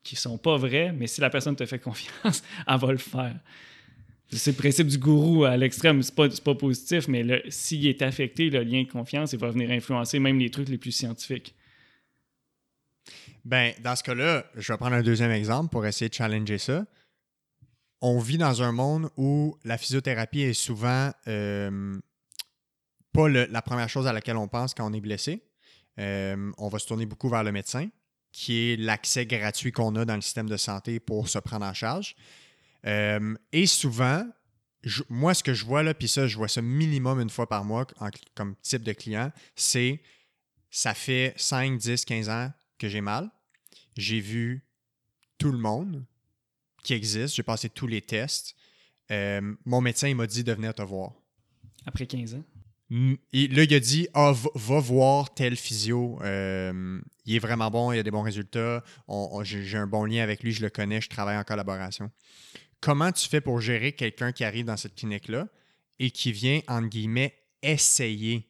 qui 0.02 0.16
sont 0.16 0.40
pas 0.40 0.58
vraies, 0.58 0.92
mais 0.92 1.06
si 1.06 1.22
la 1.22 1.30
personne 1.30 1.56
te 1.56 1.68
fait 1.68 1.78
confiance, 1.90 2.42
elle 2.68 2.80
va 2.80 2.92
le 2.92 2.98
faire. 2.98 3.36
C'est 4.32 4.52
le 4.52 4.58
principe 4.58 4.88
du 4.88 4.98
gourou 4.98 5.44
à 5.44 5.56
l'extrême. 5.56 6.02
C'est 6.02 6.16
pas, 6.16 6.28
pas 6.30 6.56
positif, 6.56 7.08
mais 7.08 7.44
s'il 7.50 7.86
est 7.86 8.02
affecté, 8.02 8.50
le 8.50 8.64
lien 8.64 8.82
de 8.82 8.92
confiance, 8.92 9.34
il 9.34 9.40
va 9.40 9.52
venir 9.52 9.70
influencer 9.70 10.18
même 10.18 10.40
les 10.40 10.50
trucs 10.50 10.68
les 10.68 10.80
plus 10.80 10.92
scientifiques. 10.92 11.54
Ben, 13.44 13.74
dans 13.84 13.96
ce 13.96 14.02
cas-là, 14.02 14.48
je 14.56 14.74
vais 14.74 14.78
prendre 14.80 14.96
un 14.96 15.04
deuxième 15.04 15.30
exemple 15.30 15.70
pour 15.70 15.86
essayer 15.86 16.10
de 16.10 16.16
challenger 16.16 16.58
ça. 16.58 16.88
on 18.02 18.18
vit 18.18 18.40
dans 18.40 18.64
un 18.64 18.72
monde 18.72 19.12
où 19.16 19.56
la 19.64 19.78
physiothérapie 19.78 20.42
est 20.42 20.54
souvent 20.54 21.12
euh, 21.28 22.00
pas 23.16 23.30
la 23.30 23.62
première 23.62 23.90
chose 23.90 24.08
à 24.08 24.14
laquelle 24.14 24.38
on 24.38 24.48
pense 24.48 24.74
quand 24.74 24.90
on 24.90 24.94
est 24.94 25.02
blessé. 25.02 25.42
Euh, 26.00 26.52
on 26.58 26.68
va 26.68 26.80
se 26.80 26.88
tourner 26.88 27.06
beaucoup 27.06 27.30
vers 27.30 27.44
le 27.44 27.52
médecin, 27.52 27.90
qui 28.32 28.72
est 28.72 28.76
l'accès 28.76 29.26
gratuit 29.26 29.72
qu'on 29.72 29.96
a 29.96 30.06
dans 30.06 30.16
le 30.16 30.22
système 30.22 30.50
de 30.50 30.58
santé 30.58 31.00
pour 31.00 31.30
se 31.30 31.40
prendre 31.40 31.66
en 31.66 31.74
charge. 31.74 32.16
Euh, 32.86 33.36
et 33.52 33.66
souvent, 33.66 34.28
moi, 35.10 35.34
ce 35.34 35.44
que 35.44 35.54
je 35.54 35.66
vois 35.66 35.84
là, 35.84 35.94
puis 35.94 36.08
ça, 36.08 36.28
je 36.28 36.36
vois 36.36 36.48
ça 36.48 36.62
minimum 36.62 37.20
une 37.20 37.30
fois 37.30 37.48
par 37.48 37.64
mois 37.64 37.88
comme 38.36 38.56
type 38.62 38.84
de 38.84 38.94
client, 38.94 39.32
c'est 39.56 40.02
ça 40.70 40.94
fait 40.94 41.34
5, 41.38 41.78
10, 41.78 42.06
15 42.06 42.30
ans 42.30 42.52
que 42.78 42.90
j'ai 42.90 43.02
mal. 43.02 43.32
J'ai 43.96 44.20
vu 44.20 44.66
tout 45.38 45.52
le 45.52 45.58
monde 45.58 46.06
qui 46.84 46.94
existe. 46.94 47.36
J'ai 47.36 47.44
passé 47.44 47.70
tous 47.70 47.88
les 47.88 48.02
tests. 48.02 48.56
Euh, 49.12 49.56
mon 49.64 49.80
médecin, 49.80 50.10
il 50.10 50.16
m'a 50.16 50.28
dit 50.28 50.44
de 50.44 50.52
venir 50.52 50.74
te 50.74 50.82
voir. 50.82 51.14
Après 51.86 52.06
15 52.06 52.36
ans? 52.36 52.44
Mm, 52.90 53.14
là, 53.34 53.64
il 53.64 53.74
a 53.74 53.80
dit 53.80 54.08
Ah, 54.14 54.34
va, 54.54 54.80
voir 54.80 55.34
tel 55.34 55.56
physio. 55.56 56.20
Euh, 56.22 57.00
il 57.26 57.36
est 57.36 57.40
vraiment 57.40 57.72
bon, 57.72 57.92
il 57.92 58.00
a 58.00 58.04
des 58.04 58.12
bons 58.12 58.22
résultats. 58.22 58.84
J'ai 59.44 59.78
un 59.78 59.88
bon 59.88 60.06
lien 60.06 60.24
avec 60.24 60.44
lui, 60.44 60.52
je 60.52 60.62
le 60.62 60.70
connais, 60.70 61.02
je 61.02 61.10
travaille 61.10 61.38
en 61.38 61.44
collaboration. 61.44 62.12
Comment 62.82 63.12
tu 63.12 63.28
fais 63.28 63.42
pour 63.42 63.62
gérer 63.62 63.94
quelqu'un 63.94 64.32
qui 64.32 64.44
arrive 64.44 64.66
dans 64.66 64.78
cette 64.78 64.96
clinique-là 64.96 65.48
et 65.98 66.12
qui 66.12 66.32
vient, 66.32 66.60
entre 66.68 66.88
guillemets, 66.88 67.34
essayer 67.64 68.48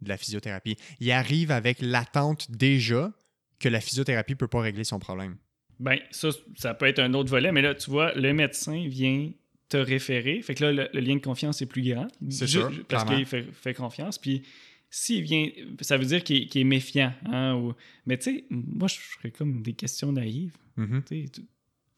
de 0.00 0.08
la 0.08 0.16
physiothérapie? 0.16 0.76
Il 1.00 1.10
arrive 1.10 1.50
avec 1.50 1.78
l'attente 1.80 2.50
déjà 2.50 3.12
que 3.58 3.68
la 3.68 3.80
physiothérapie 3.80 4.32
ne 4.32 4.38
peut 4.38 4.48
pas 4.48 4.60
régler 4.60 4.84
son 4.84 4.98
problème. 4.98 5.36
Ben, 5.80 5.98
ça, 6.10 6.28
ça 6.56 6.74
peut 6.74 6.86
être 6.86 7.00
un 7.00 7.12
autre 7.14 7.30
volet, 7.30 7.50
mais 7.50 7.62
là, 7.62 7.74
tu 7.74 7.90
vois, 7.90 8.12
le 8.14 8.32
médecin 8.32 8.86
vient 8.86 9.32
te 9.72 9.76
référer. 9.78 10.40
Fait 10.42 10.54
que 10.54 10.64
là, 10.64 10.72
le, 10.72 10.88
le 10.92 11.00
lien 11.00 11.14
de 11.16 11.20
confiance 11.20 11.60
est 11.62 11.66
plus 11.66 11.82
grand. 11.82 12.08
C'est 12.30 12.46
sûr, 12.46 12.70
Parce 12.88 13.04
qu'il 13.04 13.24
fait, 13.26 13.44
fait 13.52 13.74
confiance. 13.74 14.18
Puis, 14.18 14.42
s'il 14.90 15.22
vient, 15.22 15.48
ça 15.80 15.96
veut 15.96 16.04
dire 16.04 16.22
qu'il 16.22 16.48
est 16.54 16.64
méfiant. 16.64 17.12
Hein, 17.26 17.54
ou- 17.54 17.72
Mais 18.06 18.18
tu 18.18 18.24
sais, 18.24 18.44
moi, 18.50 18.88
je 18.88 18.96
serais 19.18 19.30
comme 19.30 19.62
des 19.62 19.72
questions 19.72 20.12
naïves. 20.12 20.52
Tu 20.76 20.84
sais, 21.08 21.24
tu- 21.32 21.40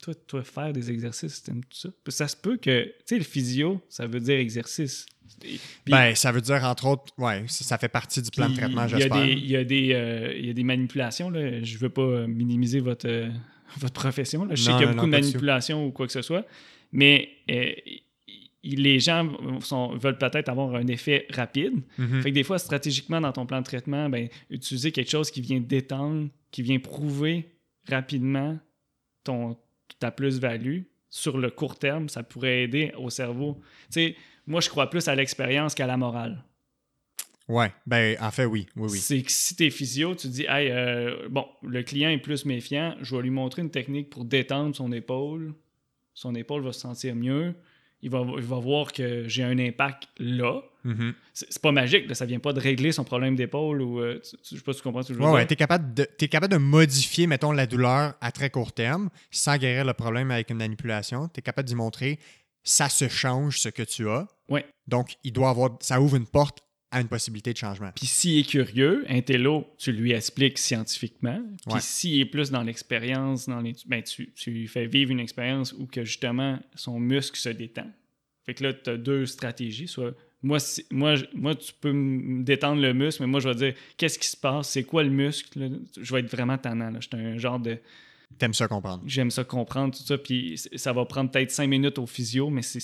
toi, 0.02 0.14
toi, 0.14 0.42
faire 0.44 0.72
des 0.72 0.90
exercices, 0.90 1.42
t'aimes 1.42 1.62
tout 1.64 1.78
ça? 1.78 1.88
Puis 2.04 2.12
ça 2.12 2.28
se 2.28 2.36
peut 2.36 2.56
que, 2.58 2.84
tu 2.84 2.92
sais, 3.06 3.18
le 3.18 3.24
physio, 3.24 3.80
ça 3.88 4.06
veut 4.06 4.20
dire 4.20 4.38
exercice. 4.38 5.06
Puis- 5.40 5.58
Ben, 5.86 6.14
ça 6.14 6.30
veut 6.30 6.42
dire, 6.42 6.62
entre 6.64 6.86
autres, 6.86 7.12
ouais, 7.18 7.44
ça, 7.48 7.78
fait 7.78 7.88
partie 7.88 8.20
du 8.22 8.30
plan 8.30 8.48
de 8.50 8.54
traitement, 8.56 8.84
il 8.86 8.90
y 8.90 8.94
a 8.94 8.98
j'espère. 8.98 9.24
des- 9.24 9.32
Il 9.32 9.50
y, 9.50 9.56
a 9.56 9.64
des, 9.64 9.92
euh, 9.94 10.32
il 10.36 10.46
y 10.46 10.50
a 10.50 10.52
des 10.52 10.62
manipulations. 10.64 11.30
Là. 11.30 11.62
Je 11.62 11.74
ne 11.74 11.78
veux 11.78 11.88
pas 11.88 12.26
minimiser 12.26 12.80
votre, 12.80 13.08
euh, 13.08 13.30
votre 13.78 13.94
profession. 13.94 14.44
là. 14.44 14.54
Je 14.54 14.62
sais 14.62 14.70
qu'il 14.72 14.80
y 14.80 14.84
a 14.84 14.86
non, 14.88 14.92
beaucoup 14.92 15.06
non, 15.06 15.18
de 15.18 15.24
manipulations 15.24 15.86
ou 15.86 15.90
quoi 15.90 16.06
que 16.06 16.12
ce 16.12 16.22
soit. 16.22 16.46
Mais 16.94 17.28
euh, 17.50 17.72
les 18.62 18.98
gens 19.00 19.28
sont- 19.60 19.94
veulent 19.96 20.16
peut-être 20.16 20.48
avoir 20.48 20.74
un 20.74 20.86
effet 20.86 21.26
rapide. 21.30 21.82
Mhm. 21.98 22.22
Fait 22.22 22.30
que 22.30 22.34
des 22.34 22.44
fois, 22.44 22.58
stratégiquement, 22.58 23.20
dans 23.20 23.32
ton 23.32 23.44
plan 23.44 23.58
de 23.60 23.66
traitement, 23.66 24.08
ben, 24.08 24.28
utiliser 24.48 24.90
quelque 24.92 25.10
chose 25.10 25.30
qui 25.30 25.42
vient 25.42 25.60
détendre, 25.60 26.28
qui 26.50 26.62
vient 26.62 26.78
prouver 26.78 27.50
rapidement 27.88 28.58
ton, 29.24 29.56
ta 29.98 30.10
plus-value 30.10 30.82
sur 31.10 31.36
le 31.36 31.50
court 31.50 31.78
terme, 31.78 32.08
ça 32.08 32.22
pourrait 32.22 32.62
aider 32.62 32.92
au 32.96 33.10
cerveau. 33.10 33.60
Tu 33.86 33.92
sais, 33.92 34.16
moi, 34.46 34.60
je 34.60 34.68
crois 34.70 34.88
plus 34.88 35.06
à 35.08 35.14
l'expérience 35.14 35.74
qu'à 35.74 35.86
la 35.86 35.96
morale. 35.96 36.42
Ouais, 37.46 37.70
ben, 37.86 38.16
en 38.20 38.30
fait, 38.30 38.46
oui, 38.46 38.66
oui, 38.76 38.88
oui. 38.90 38.98
C'est 38.98 39.20
que 39.22 39.30
si 39.30 39.54
t'es 39.54 39.68
physio, 39.68 40.14
tu 40.14 40.28
dis, 40.28 40.46
hey, 40.48 40.70
euh, 40.70 41.28
bon, 41.28 41.46
le 41.62 41.82
client 41.82 42.08
est 42.08 42.18
plus 42.18 42.46
méfiant, 42.46 42.96
je 43.02 43.14
vais 43.14 43.22
lui 43.22 43.30
montrer 43.30 43.60
une 43.62 43.70
technique 43.70 44.08
pour 44.08 44.24
détendre 44.24 44.74
son 44.74 44.90
épaule. 44.92 45.52
Son 46.14 46.34
épaule 46.34 46.62
va 46.62 46.72
se 46.72 46.80
sentir 46.80 47.14
mieux. 47.14 47.54
Il 48.02 48.10
va, 48.10 48.22
il 48.36 48.42
va 48.42 48.58
voir 48.58 48.92
que 48.92 49.26
j'ai 49.28 49.42
un 49.42 49.58
impact 49.58 50.08
là. 50.18 50.60
Mhm. 50.84 51.14
C'est 51.32 51.50
c'est 51.50 51.62
pas 51.62 51.72
magique, 51.72 52.06
là, 52.06 52.14
ça 52.14 52.26
vient 52.26 52.38
pas 52.38 52.52
de 52.52 52.60
régler 52.60 52.92
son 52.92 53.02
problème 53.04 53.34
d'épaule 53.34 53.80
ou. 53.80 54.00
euh, 54.00 54.20
tu- 54.22 54.36
tu- 54.36 54.54
je 54.54 54.56
sais 54.56 54.62
pas 54.62 54.72
si 54.74 54.78
tu 54.80 54.84
comprends 54.84 55.02
ce 55.02 55.08
que 55.08 55.14
je 55.14 55.18
veux 55.18 55.24
Ouais, 55.24 55.32
ouais, 55.32 55.46
de, 55.46 56.04
t'es 56.04 56.28
capable 56.28 56.52
de 56.52 56.58
modifier, 56.58 57.26
mettons, 57.26 57.52
la 57.52 57.66
douleur 57.66 58.14
à 58.20 58.30
très 58.32 58.50
court 58.50 58.72
terme 58.72 59.08
sans 59.30 59.56
guérir 59.56 59.84
le 59.86 59.94
problème 59.94 60.30
avec 60.30 60.50
une 60.50 60.58
manipulation. 60.58 61.28
Tu 61.28 61.38
es 61.40 61.42
capable 61.42 61.66
d'y 61.68 61.74
montrer 61.74 62.18
ça 62.62 62.88
se 62.88 63.08
change 63.08 63.58
ce 63.58 63.68
que 63.70 63.82
tu 63.82 64.08
as. 64.08 64.26
Ouais. 64.48 64.64
Donc, 64.86 65.16
il 65.24 65.32
doit 65.32 65.50
avoir, 65.50 65.70
ça 65.80 66.00
ouvre 66.00 66.16
une 66.16 66.26
porte 66.26 66.58
à 66.94 67.00
une 67.00 67.08
possibilité 67.08 67.52
de 67.52 67.58
changement. 67.58 67.90
Puis 67.94 68.06
s'il 68.06 68.38
est 68.38 68.48
curieux, 68.48 69.04
un 69.08 69.20
télo, 69.20 69.66
tu 69.78 69.92
lui 69.92 70.12
expliques 70.12 70.58
scientifiquement. 70.58 71.42
Puis 71.68 71.80
s'il 71.80 72.20
est 72.20 72.24
plus 72.26 72.50
dans 72.50 72.62
l'expérience, 72.62 73.48
dans 73.48 73.60
les, 73.60 73.74
ben, 73.86 74.02
tu, 74.02 74.32
tu 74.32 74.50
lui 74.50 74.66
fais 74.68 74.86
vivre 74.86 75.10
une 75.10 75.20
expérience 75.20 75.72
où 75.72 75.86
que 75.86 76.04
justement 76.04 76.58
son 76.74 77.00
muscle 77.00 77.38
se 77.38 77.48
détend. 77.48 77.90
Fait 78.46 78.54
que 78.54 78.62
là, 78.64 78.72
tu 78.74 78.90
as 78.90 78.96
deux 78.96 79.26
stratégies. 79.26 79.88
Soit 79.88 80.14
moi, 80.42 80.60
si- 80.60 80.84
moi, 80.90 81.14
moi, 81.34 81.54
tu 81.54 81.72
peux 81.80 81.92
me 81.92 82.44
détendre 82.44 82.80
le 82.82 82.92
muscle, 82.92 83.22
mais 83.22 83.28
moi, 83.28 83.40
je 83.40 83.48
vais 83.48 83.54
dire 83.54 83.74
qu'est-ce 83.96 84.18
qui 84.18 84.28
se 84.28 84.36
passe, 84.36 84.68
c'est 84.68 84.84
quoi 84.84 85.02
le 85.02 85.10
muscle. 85.10 85.58
là? 85.58 85.68
Je 86.00 86.12
vais 86.14 86.20
être 86.20 86.30
vraiment 86.30 86.58
tannant. 86.58 86.92
Je 87.00 87.08
suis 87.08 87.16
un 87.26 87.38
genre 87.38 87.58
de. 87.58 87.78
T'aimes 88.38 88.52
ça 88.54 88.68
comprendre. 88.68 89.02
J'aime 89.06 89.30
ça 89.30 89.44
comprendre, 89.44 89.96
tout 89.96 90.02
ça. 90.04 90.18
Puis 90.18 90.58
ça 90.76 90.92
va 90.92 91.04
prendre 91.06 91.30
peut-être 91.30 91.50
cinq 91.50 91.68
minutes 91.68 91.98
au 91.98 92.06
physio, 92.06 92.50
mais 92.50 92.62
c'est 92.62 92.82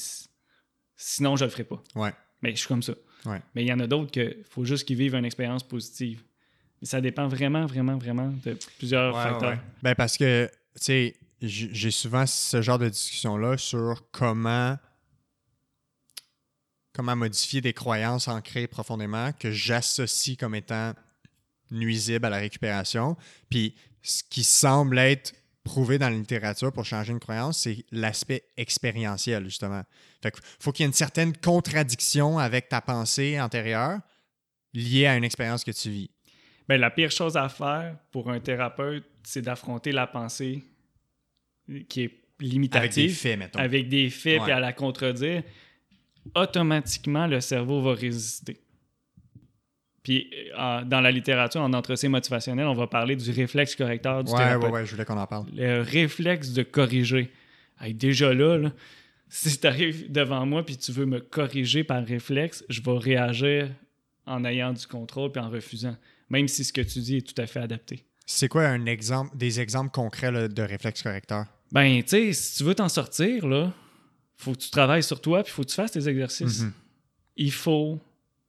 sinon, 0.96 1.36
je 1.36 1.44
le 1.44 1.50
ferai 1.50 1.64
pas. 1.64 1.82
Ouais. 1.94 2.12
Mais 2.42 2.50
je 2.52 2.56
suis 2.56 2.68
comme 2.68 2.82
ça. 2.82 2.94
Ouais. 3.26 3.40
Mais 3.54 3.62
il 3.64 3.68
y 3.68 3.72
en 3.72 3.80
a 3.80 3.86
d'autres 3.86 4.10
qu'il 4.10 4.36
faut 4.48 4.64
juste 4.64 4.86
qu'ils 4.86 4.96
vivent 4.96 5.14
une 5.14 5.24
expérience 5.24 5.62
positive. 5.62 6.22
Mais 6.80 6.86
ça 6.86 7.00
dépend 7.00 7.28
vraiment, 7.28 7.66
vraiment, 7.66 7.96
vraiment 7.98 8.32
de 8.44 8.56
plusieurs 8.78 9.14
Ouais, 9.14 9.22
facteurs. 9.22 9.50
ouais. 9.50 9.58
Ben, 9.82 9.94
parce 9.94 10.16
que, 10.16 10.48
tu 10.76 10.82
sais, 10.82 11.16
j'ai 11.42 11.90
souvent 11.90 12.26
ce 12.26 12.60
genre 12.62 12.78
de 12.78 12.88
discussion-là 12.88 13.56
sur 13.56 14.04
comment 14.12 14.76
comment 16.92 17.16
modifier 17.16 17.60
des 17.60 17.72
croyances 17.72 18.28
ancrées 18.28 18.66
profondément 18.66 19.32
que 19.32 19.50
j'associe 19.52 20.36
comme 20.36 20.54
étant 20.54 20.92
nuisibles 21.70 22.26
à 22.26 22.30
la 22.30 22.38
récupération. 22.38 23.16
Puis 23.48 23.74
ce 24.02 24.22
qui 24.28 24.42
semble 24.42 24.98
être 24.98 25.32
prouvé 25.70 25.98
dans 25.98 26.08
la 26.10 26.16
littérature 26.16 26.72
pour 26.72 26.84
changer 26.84 27.12
une 27.12 27.20
croyance, 27.20 27.58
c'est 27.60 27.84
l'aspect 27.92 28.42
expérientiel, 28.56 29.44
justement. 29.44 29.82
Fait 30.20 30.32
qu'il 30.32 30.42
faut 30.58 30.72
qu'il 30.72 30.82
y 30.82 30.84
ait 30.84 30.88
une 30.88 30.92
certaine 30.92 31.36
contradiction 31.36 32.38
avec 32.40 32.68
ta 32.68 32.80
pensée 32.80 33.40
antérieure 33.40 34.00
liée 34.74 35.06
à 35.06 35.16
une 35.16 35.22
expérience 35.22 35.62
que 35.62 35.70
tu 35.70 35.90
vis. 35.90 36.10
Ben, 36.68 36.80
la 36.80 36.90
pire 36.90 37.10
chose 37.12 37.36
à 37.36 37.48
faire 37.48 37.96
pour 38.10 38.30
un 38.30 38.40
thérapeute, 38.40 39.04
c'est 39.22 39.42
d'affronter 39.42 39.92
la 39.92 40.06
pensée 40.08 40.64
qui 41.88 42.02
est 42.02 42.20
limitative. 42.40 42.80
Avec 42.82 42.94
des 42.94 43.08
faits, 43.14 43.38
mettons. 43.38 43.58
avec 43.60 43.88
des 43.88 44.10
faits, 44.10 44.38
puis 44.38 44.46
Ouais. 44.46 44.52
à 44.52 44.60
la 44.60 44.72
contredire, 44.72 45.44
automatiquement, 46.34 47.26
le 47.28 47.40
cerveau 47.40 47.80
va 47.80 47.94
résister. 47.94 48.58
Puis, 50.02 50.30
euh, 50.32 50.56
en- 50.58 50.82
dans 50.84 51.00
la 51.00 51.10
littérature, 51.10 51.60
en 51.60 51.72
entretien 51.72 52.08
motivationnel, 52.08 52.66
on 52.66 52.74
va 52.74 52.86
parler 52.86 53.16
du 53.16 53.30
réflexe 53.30 53.76
correcteur 53.76 54.24
du 54.24 54.32
Ouais, 54.32 54.38
ouais, 54.38 54.46
thérapeute. 54.46 54.72
ouais, 54.72 54.86
je 54.86 54.92
voulais 54.92 55.04
qu'on 55.04 55.18
en 55.18 55.26
parle. 55.26 55.46
le 55.54 55.82
réflexe 55.82 56.52
de 56.52 56.62
corriger. 56.62 57.30
Hey, 57.80 57.92
déjà 57.94 58.32
là, 58.32 58.56
là, 58.56 58.72
si 59.28 59.58
tu 59.58 59.66
arrives 59.66 60.10
devant 60.10 60.44
moi 60.46 60.64
puis 60.64 60.76
tu 60.76 60.92
veux 60.92 61.06
me 61.06 61.20
corriger 61.20 61.84
par 61.84 62.04
réflexe, 62.04 62.64
je 62.68 62.80
vais 62.82 62.96
réagir 62.98 63.68
en 64.26 64.44
ayant 64.44 64.72
du 64.72 64.86
contrôle 64.86 65.32
puis 65.32 65.40
en 65.42 65.50
refusant, 65.50 65.96
même 66.28 66.48
si 66.48 66.64
ce 66.64 66.72
que 66.72 66.80
tu 66.80 67.00
dis 67.00 67.16
est 67.18 67.26
tout 67.34 67.40
à 67.40 67.46
fait 67.46 67.60
adapté. 67.60 68.04
C'est 68.26 68.48
quoi 68.48 68.64
un 68.66 68.86
exemple, 68.86 69.36
des 69.36 69.60
exemples 69.60 69.90
concrets 69.90 70.30
là, 70.30 70.46
de 70.48 70.62
réflexe 70.62 71.02
correcteur? 71.02 71.46
Ben, 71.72 72.02
tu 72.02 72.08
sais, 72.08 72.32
si 72.32 72.58
tu 72.58 72.64
veux 72.64 72.74
t'en 72.74 72.88
sortir, 72.88 73.46
là, 73.46 73.72
faut 74.36 74.52
que 74.52 74.58
tu 74.58 74.70
travailles 74.70 75.02
sur 75.02 75.20
toi 75.20 75.42
puis 75.42 75.52
faut 75.52 75.62
que 75.62 75.68
tu 75.68 75.74
fasses 75.74 75.92
tes 75.92 76.08
exercices. 76.08 76.62
Mhm. 76.62 76.72
Il 77.36 77.52
faut, 77.52 77.98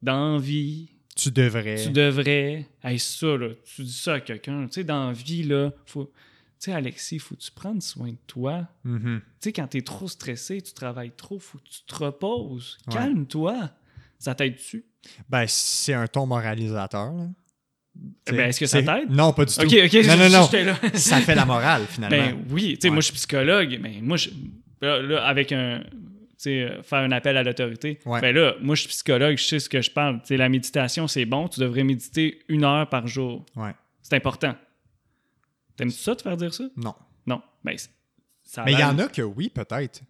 dans 0.00 0.38
vie, 0.38 0.88
Tu 1.16 1.30
devrais. 1.30 1.76
tu 1.84 1.90
devrais. 1.90 2.66
Hey, 2.82 2.98
ça, 2.98 3.36
là, 3.36 3.48
tu 3.64 3.82
dis 3.82 3.92
ça 3.92 4.14
à 4.14 4.20
quelqu'un. 4.20 4.66
Tu 4.66 4.74
sais, 4.74 4.84
dans 4.84 5.08
la 5.08 5.12
vie, 5.12 5.42
là, 5.42 5.70
faut. 5.86 6.06
Tu 6.06 6.70
sais, 6.70 6.72
Alexis, 6.72 7.18
faut 7.18 7.34
que 7.34 7.40
tu 7.40 7.50
prennes 7.50 7.80
soin 7.80 8.10
de 8.10 8.16
toi. 8.26 8.66
Mhm. 8.84 9.20
Tu 9.20 9.26
sais, 9.40 9.52
quand 9.52 9.66
t'es 9.66 9.82
trop 9.82 10.08
stressé, 10.08 10.62
tu 10.62 10.72
travailles 10.72 11.10
trop, 11.16 11.38
faut 11.38 11.58
que 11.58 11.68
tu 11.68 11.82
te 11.86 11.94
reposes. 11.94 12.78
Ouais. 12.86 12.94
Calme-toi. 12.94 13.70
Ça 14.18 14.34
t'aide-tu? 14.34 14.84
Ben, 15.28 15.44
c'est 15.48 15.94
un 15.94 16.06
ton 16.06 16.26
moralisateur. 16.26 17.12
là. 17.12 17.26
Ben, 18.26 18.48
est-ce 18.48 18.60
que 18.60 18.66
ça 18.66 18.82
t'aide? 18.82 19.10
Non, 19.10 19.32
pas 19.32 19.44
du 19.44 19.52
tout. 19.54 19.60
Ok, 19.60 19.74
ok, 19.84 19.92
non, 20.06 20.16
non, 20.16 20.28
non. 20.30 20.48
là. 20.52 20.76
ça 20.94 21.20
fait 21.20 21.34
la 21.34 21.44
morale, 21.44 21.84
finalement. 21.88 22.16
Ben 22.16 22.44
oui, 22.50 22.74
tu 22.74 22.82
sais, 22.82 22.88
Ouais. 22.88 22.92
moi 22.94 23.00
je 23.00 23.06
suis 23.06 23.14
psychologue, 23.14 23.78
mais 23.82 23.98
moi 24.00 24.16
je. 24.16 24.30
Là, 24.80 25.02
là, 25.02 25.26
avec 25.26 25.52
un. 25.52 25.82
Euh, 26.46 26.82
faire 26.82 27.00
un 27.00 27.12
appel 27.12 27.36
à 27.36 27.42
l'autorité. 27.42 27.98
Ouais. 28.04 28.20
Ben 28.20 28.34
là, 28.34 28.54
moi 28.60 28.74
je 28.74 28.82
suis 28.82 28.88
psychologue, 28.88 29.36
je 29.36 29.44
sais 29.44 29.58
ce 29.60 29.68
que 29.68 29.80
je 29.80 29.90
parle. 29.90 30.20
La 30.30 30.48
méditation, 30.48 31.06
c'est 31.06 31.24
bon, 31.24 31.48
tu 31.48 31.60
devrais 31.60 31.84
méditer 31.84 32.42
une 32.48 32.64
heure 32.64 32.88
par 32.88 33.06
jour. 33.06 33.44
Ouais. 33.56 33.74
C'est 34.02 34.16
important. 34.16 34.54
T'aimes-tu 35.76 35.98
ça, 35.98 36.16
te 36.16 36.22
faire 36.22 36.36
dire 36.36 36.52
ça? 36.52 36.64
Non. 36.76 36.94
Non. 37.26 37.42
Ben, 37.64 37.76
ça 38.42 38.64
Mais 38.64 38.72
il 38.72 38.78
y 38.78 38.84
en 38.84 38.98
a 38.98 39.08
que 39.08 39.22
oui, 39.22 39.48
peut-être. 39.48 40.02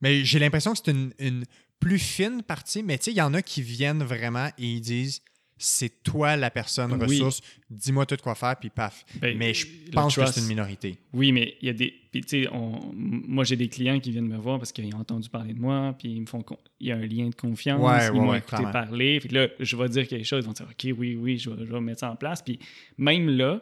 Mais 0.00 0.24
j'ai 0.24 0.38
l'impression 0.38 0.72
que 0.72 0.78
c'est 0.84 0.90
une, 0.90 1.12
une 1.18 1.44
plus 1.80 1.98
fine 1.98 2.42
partie. 2.42 2.82
Mais 2.82 2.98
tu 2.98 3.04
sais, 3.04 3.10
il 3.12 3.16
y 3.16 3.22
en 3.22 3.34
a 3.34 3.42
qui 3.42 3.62
viennent 3.62 4.02
vraiment 4.02 4.48
et 4.58 4.64
ils 4.64 4.80
disent 4.80 5.22
c'est 5.58 6.02
toi 6.02 6.36
la 6.36 6.50
personne 6.50 6.92
Oui. 6.92 7.00
ressource, 7.00 7.40
dis-moi 7.68 8.06
tout 8.06 8.16
quoi 8.22 8.34
faire, 8.34 8.56
puis 8.56 8.70
paf. 8.70 9.04
Ben, 9.20 9.36
Mais 9.36 9.52
je 9.52 9.66
pense 9.90 10.14
que 10.16 10.24
c'est 10.26 10.40
une 10.40 10.46
minorité. 10.46 10.96
Oui, 11.12 11.32
mais 11.32 11.56
il 11.60 11.66
y 11.66 11.70
a 11.70 11.72
des. 11.72 11.92
Puis, 12.10 12.22
tu 12.22 12.44
sais, 12.44 12.48
on- 12.52 12.80
moi, 12.94 13.44
j'ai 13.44 13.56
des 13.56 13.68
clients 13.68 13.98
qui 14.00 14.10
viennent 14.12 14.28
me 14.28 14.36
voir 14.38 14.58
parce 14.58 14.72
qu'ils 14.72 14.94
ont 14.94 14.98
entendu 15.00 15.28
parler 15.28 15.52
de 15.52 15.60
moi, 15.60 15.94
puis 15.98 16.08
ils 16.12 16.20
me 16.22 16.26
font. 16.26 16.44
Il 16.80 16.86
y 16.88 16.92
a 16.92 16.96
un 16.96 17.04
lien 17.06 17.28
de 17.28 17.34
confiance. 17.34 17.80
Ouais, 17.82 18.06
ils 18.06 18.10
ouais, 18.12 18.18
m'ont 18.24 18.30
ouais, 18.30 18.38
écouté 18.38 18.62
parler. 18.72 19.20
Puis 19.20 19.28
là, 19.30 19.48
je 19.60 19.76
vais 19.76 19.88
dire 19.88 20.08
quelque 20.08 20.24
chose. 20.24 20.44
Ils 20.44 20.46
vont 20.46 20.52
dire 20.52 20.66
OK, 20.70 20.98
oui, 20.98 21.16
oui, 21.16 21.38
je 21.38 21.50
vais, 21.50 21.66
je 21.66 21.72
vais 21.72 21.80
mettre 21.80 22.00
ça 22.00 22.10
en 22.12 22.16
place. 22.16 22.40
Puis 22.40 22.58
même 22.96 23.28
là, 23.28 23.60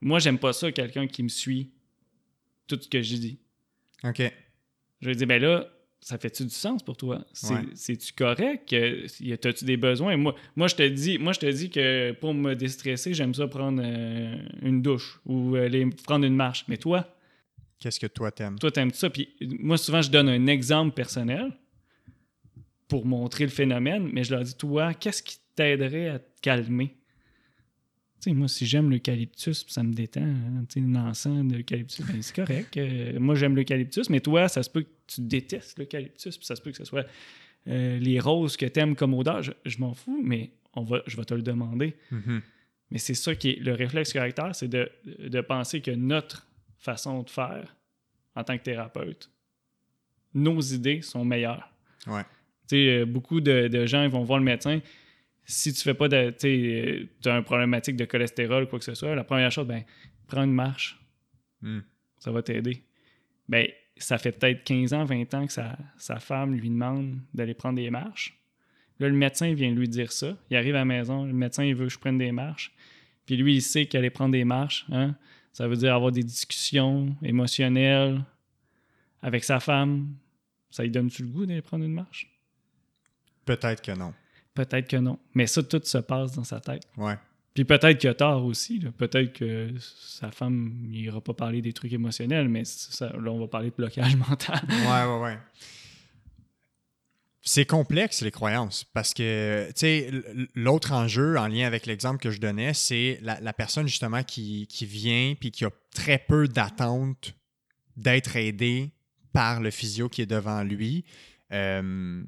moi, 0.00 0.18
j'aime 0.20 0.38
pas 0.38 0.52
ça, 0.52 0.70
quelqu'un 0.72 1.06
qui 1.06 1.22
me 1.22 1.28
suit 1.28 1.70
tout 2.66 2.78
ce 2.80 2.88
que 2.88 3.02
je 3.02 3.16
dis. 3.16 3.38
OK. 4.04 4.22
Je 5.02 5.08
vais 5.08 5.14
dire, 5.14 5.26
ben 5.26 5.40
là, 5.42 5.68
ça 6.08 6.18
fait-tu 6.18 6.44
du 6.44 6.50
sens 6.50 6.84
pour 6.84 6.96
toi? 6.96 7.24
C'est- 7.32 7.52
Ouais. 7.52 7.64
C'est-tu 7.74 8.12
correct? 8.12 8.72
Euh, 8.72 9.08
T'as-tu 9.40 9.64
des 9.64 9.76
besoins? 9.76 10.16
Moi, 10.16 10.36
moi, 10.54 10.68
je 10.68 10.76
te 10.76 10.86
dis, 10.86 11.18
moi, 11.18 11.32
je 11.32 11.40
te 11.40 11.46
dis 11.46 11.68
que 11.68 12.12
pour 12.12 12.32
me 12.32 12.54
déstresser, 12.54 13.12
j'aime 13.12 13.34
ça 13.34 13.48
prendre 13.48 13.82
euh, 13.84 14.36
une 14.62 14.82
douche 14.82 15.18
ou 15.26 15.56
aller 15.56 15.84
prendre 16.04 16.24
une 16.24 16.36
marche. 16.36 16.64
Mais 16.68 16.76
toi, 16.76 17.12
Qu'est-ce 17.80 17.98
que 17.98 18.06
toi 18.06 18.30
t'aimes? 18.30 18.56
toi, 18.58 18.70
t'aimes 18.70 18.92
ça? 18.92 19.10
Puis 19.10 19.30
moi, 19.58 19.76
souvent, 19.78 20.00
je 20.00 20.10
donne 20.10 20.28
un 20.28 20.46
exemple 20.46 20.94
personnel 20.94 21.50
pour 22.86 23.04
montrer 23.04 23.42
le 23.44 23.50
phénomène, 23.50 24.08
mais 24.12 24.22
je 24.22 24.32
leur 24.32 24.44
dis, 24.44 24.54
toi, 24.56 24.94
qu'est-ce 24.94 25.24
qui 25.24 25.38
t'aiderait 25.56 26.08
à 26.08 26.18
te 26.20 26.40
calmer? 26.40 26.95
Tu 28.20 28.30
sais, 28.30 28.34
moi, 28.34 28.48
si 28.48 28.64
j'aime 28.66 28.90
l'eucalyptus, 28.90 29.66
ça 29.68 29.82
me 29.82 29.92
détend, 29.92 30.22
hein, 30.22 30.64
tu 30.68 30.80
l'encens 30.80 31.46
d'eucalyptus, 31.46 32.04
ben 32.06 32.22
c'est 32.22 32.34
correct. 32.34 32.76
Euh, 32.76 33.18
moi, 33.20 33.34
j'aime 33.34 33.54
l'eucalyptus, 33.54 34.08
mais 34.08 34.20
toi, 34.20 34.48
ça 34.48 34.62
se 34.62 34.70
peut 34.70 34.82
que 34.82 34.90
tu 35.06 35.20
détestes 35.20 35.78
l'eucalyptus, 35.78 36.36
puis 36.36 36.46
ça 36.46 36.56
se 36.56 36.62
peut 36.62 36.70
que 36.70 36.78
ce 36.78 36.84
soit 36.84 37.06
euh, 37.68 37.98
les 37.98 38.18
roses 38.18 38.56
que 38.56 38.66
t'aimes 38.66 38.96
comme 38.96 39.12
odeur. 39.14 39.42
Je, 39.42 39.52
je 39.64 39.78
m'en 39.78 39.92
fous, 39.92 40.20
mais 40.24 40.50
on 40.74 40.82
va, 40.82 41.02
je 41.06 41.16
vais 41.16 41.24
te 41.24 41.34
le 41.34 41.42
demander. 41.42 41.94
Mhm. 42.10 42.40
Mais 42.90 42.98
c'est 42.98 43.14
ça 43.14 43.34
qui 43.34 43.50
est 43.50 43.60
le 43.60 43.74
réflexe 43.74 44.12
caractère, 44.12 44.54
c'est 44.54 44.68
de, 44.68 44.90
de 45.04 45.40
penser 45.40 45.80
que 45.80 45.90
notre 45.90 46.46
façon 46.78 47.22
de 47.22 47.30
faire 47.30 47.76
en 48.34 48.44
tant 48.44 48.56
que 48.56 48.62
thérapeute, 48.62 49.30
nos 50.34 50.60
idées 50.60 51.02
sont 51.02 51.24
meilleures. 51.24 51.68
Ouais. 52.06 52.22
Tu 52.68 52.76
euh, 52.76 53.06
beaucoup 53.06 53.40
de, 53.40 53.68
de 53.68 53.86
gens 53.86 54.04
ils 54.04 54.10
vont 54.10 54.22
voir 54.22 54.38
le 54.38 54.44
médecin. 54.44 54.80
Si 55.46 55.72
tu 55.72 55.82
fais 55.82 55.94
pas 55.94 56.08
de. 56.08 56.30
Tu 56.38 57.28
as 57.28 57.34
un 57.34 57.42
problématique 57.42 57.96
de 57.96 58.04
cholestérol 58.04 58.64
ou 58.64 58.66
quoi 58.66 58.78
que 58.78 58.84
ce 58.84 58.94
soit, 58.94 59.14
la 59.14 59.24
première 59.24 59.50
chose, 59.50 59.66
ben, 59.66 59.84
prends 60.26 60.42
une 60.42 60.52
marche. 60.52 61.00
Mm. 61.62 61.80
Ça 62.18 62.32
va 62.32 62.42
t'aider. 62.42 62.82
Ben, 63.48 63.68
ça 63.96 64.18
fait 64.18 64.32
peut-être 64.32 64.64
15 64.64 64.92
ans, 64.92 65.04
20 65.04 65.34
ans 65.34 65.46
que 65.46 65.52
sa, 65.52 65.78
sa 65.96 66.18
femme 66.18 66.54
lui 66.54 66.68
demande 66.68 67.18
d'aller 67.32 67.54
prendre 67.54 67.76
des 67.76 67.90
marches. 67.90 68.38
Là, 68.98 69.08
le 69.08 69.14
médecin 69.14 69.54
vient 69.54 69.70
lui 69.70 69.88
dire 69.88 70.12
ça. 70.12 70.36
Il 70.50 70.56
arrive 70.56 70.74
à 70.74 70.78
la 70.78 70.84
maison, 70.84 71.24
le 71.24 71.32
médecin 71.32 71.64
il 71.64 71.74
veut 71.74 71.86
que 71.86 71.92
je 71.92 71.98
prenne 71.98 72.18
des 72.18 72.32
marches. 72.32 72.74
Puis 73.24 73.36
lui, 73.36 73.56
il 73.56 73.62
sait 73.62 73.86
qu'aller 73.86 74.10
prendre 74.10 74.32
des 74.32 74.44
marches, 74.44 74.86
hein, 74.90 75.16
ça 75.52 75.68
veut 75.68 75.76
dire 75.76 75.94
avoir 75.94 76.12
des 76.12 76.22
discussions 76.22 77.16
émotionnelles 77.22 78.22
avec 79.22 79.44
sa 79.44 79.60
femme. 79.60 80.14
Ça 80.70 80.82
lui 80.82 80.90
donne-tu 80.90 81.22
le 81.22 81.28
goût 81.28 81.46
d'aller 81.46 81.62
prendre 81.62 81.84
une 81.84 81.94
marche? 81.94 82.30
Peut-être 83.44 83.82
que 83.82 83.92
non. 83.92 84.12
Peut-être 84.56 84.88
que 84.88 84.96
non. 84.96 85.18
Mais 85.34 85.46
ça, 85.46 85.62
tout 85.62 85.80
se 85.84 85.98
passe 85.98 86.32
dans 86.32 86.44
sa 86.44 86.60
tête. 86.60 86.82
Ouais. 86.96 87.14
Puis 87.54 87.64
peut-être 87.64 87.98
qu'il 87.98 88.10
a 88.10 88.14
tort 88.14 88.44
aussi. 88.44 88.80
Peut-être 88.80 89.34
que 89.34 89.72
sa 89.78 90.30
femme 90.30 90.74
n'ira 90.88 91.20
pas 91.20 91.34
parler 91.34 91.62
des 91.62 91.72
trucs 91.72 91.92
émotionnels, 91.92 92.48
mais 92.48 92.64
ça, 92.64 93.12
là, 93.16 93.30
on 93.30 93.38
va 93.38 93.48
parler 93.48 93.70
de 93.70 93.74
blocage 93.76 94.16
mental. 94.28 94.60
Ouais, 94.68 95.04
ouais, 95.04 95.20
ouais. 95.22 95.38
C'est 97.42 97.64
complexe, 97.64 98.22
les 98.22 98.32
croyances, 98.32 98.82
parce 98.82 99.14
que, 99.14 99.68
tu 99.68 99.72
sais, 99.76 100.10
l'autre 100.56 100.92
enjeu 100.92 101.38
en 101.38 101.46
lien 101.46 101.64
avec 101.64 101.86
l'exemple 101.86 102.18
que 102.18 102.32
je 102.32 102.40
donnais, 102.40 102.74
c'est 102.74 103.20
la, 103.22 103.40
la 103.40 103.52
personne, 103.52 103.86
justement, 103.86 104.24
qui, 104.24 104.66
qui 104.66 104.84
vient 104.84 105.34
puis 105.38 105.52
qui 105.52 105.64
a 105.64 105.70
très 105.94 106.18
peu 106.18 106.48
d'attente 106.48 107.34
d'être 107.96 108.36
aidée 108.36 108.90
par 109.32 109.60
le 109.60 109.70
physio 109.70 110.08
qui 110.08 110.22
est 110.22 110.26
devant 110.26 110.62
lui. 110.62 111.04
Euh, 111.52 112.24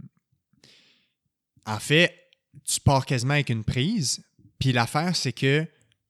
en 1.68 1.78
fait, 1.78 2.30
tu 2.64 2.80
pars 2.80 3.04
quasiment 3.04 3.34
avec 3.34 3.50
une 3.50 3.62
prise, 3.62 4.24
puis 4.58 4.72
l'affaire, 4.72 5.14
c'est 5.14 5.32
que 5.32 5.66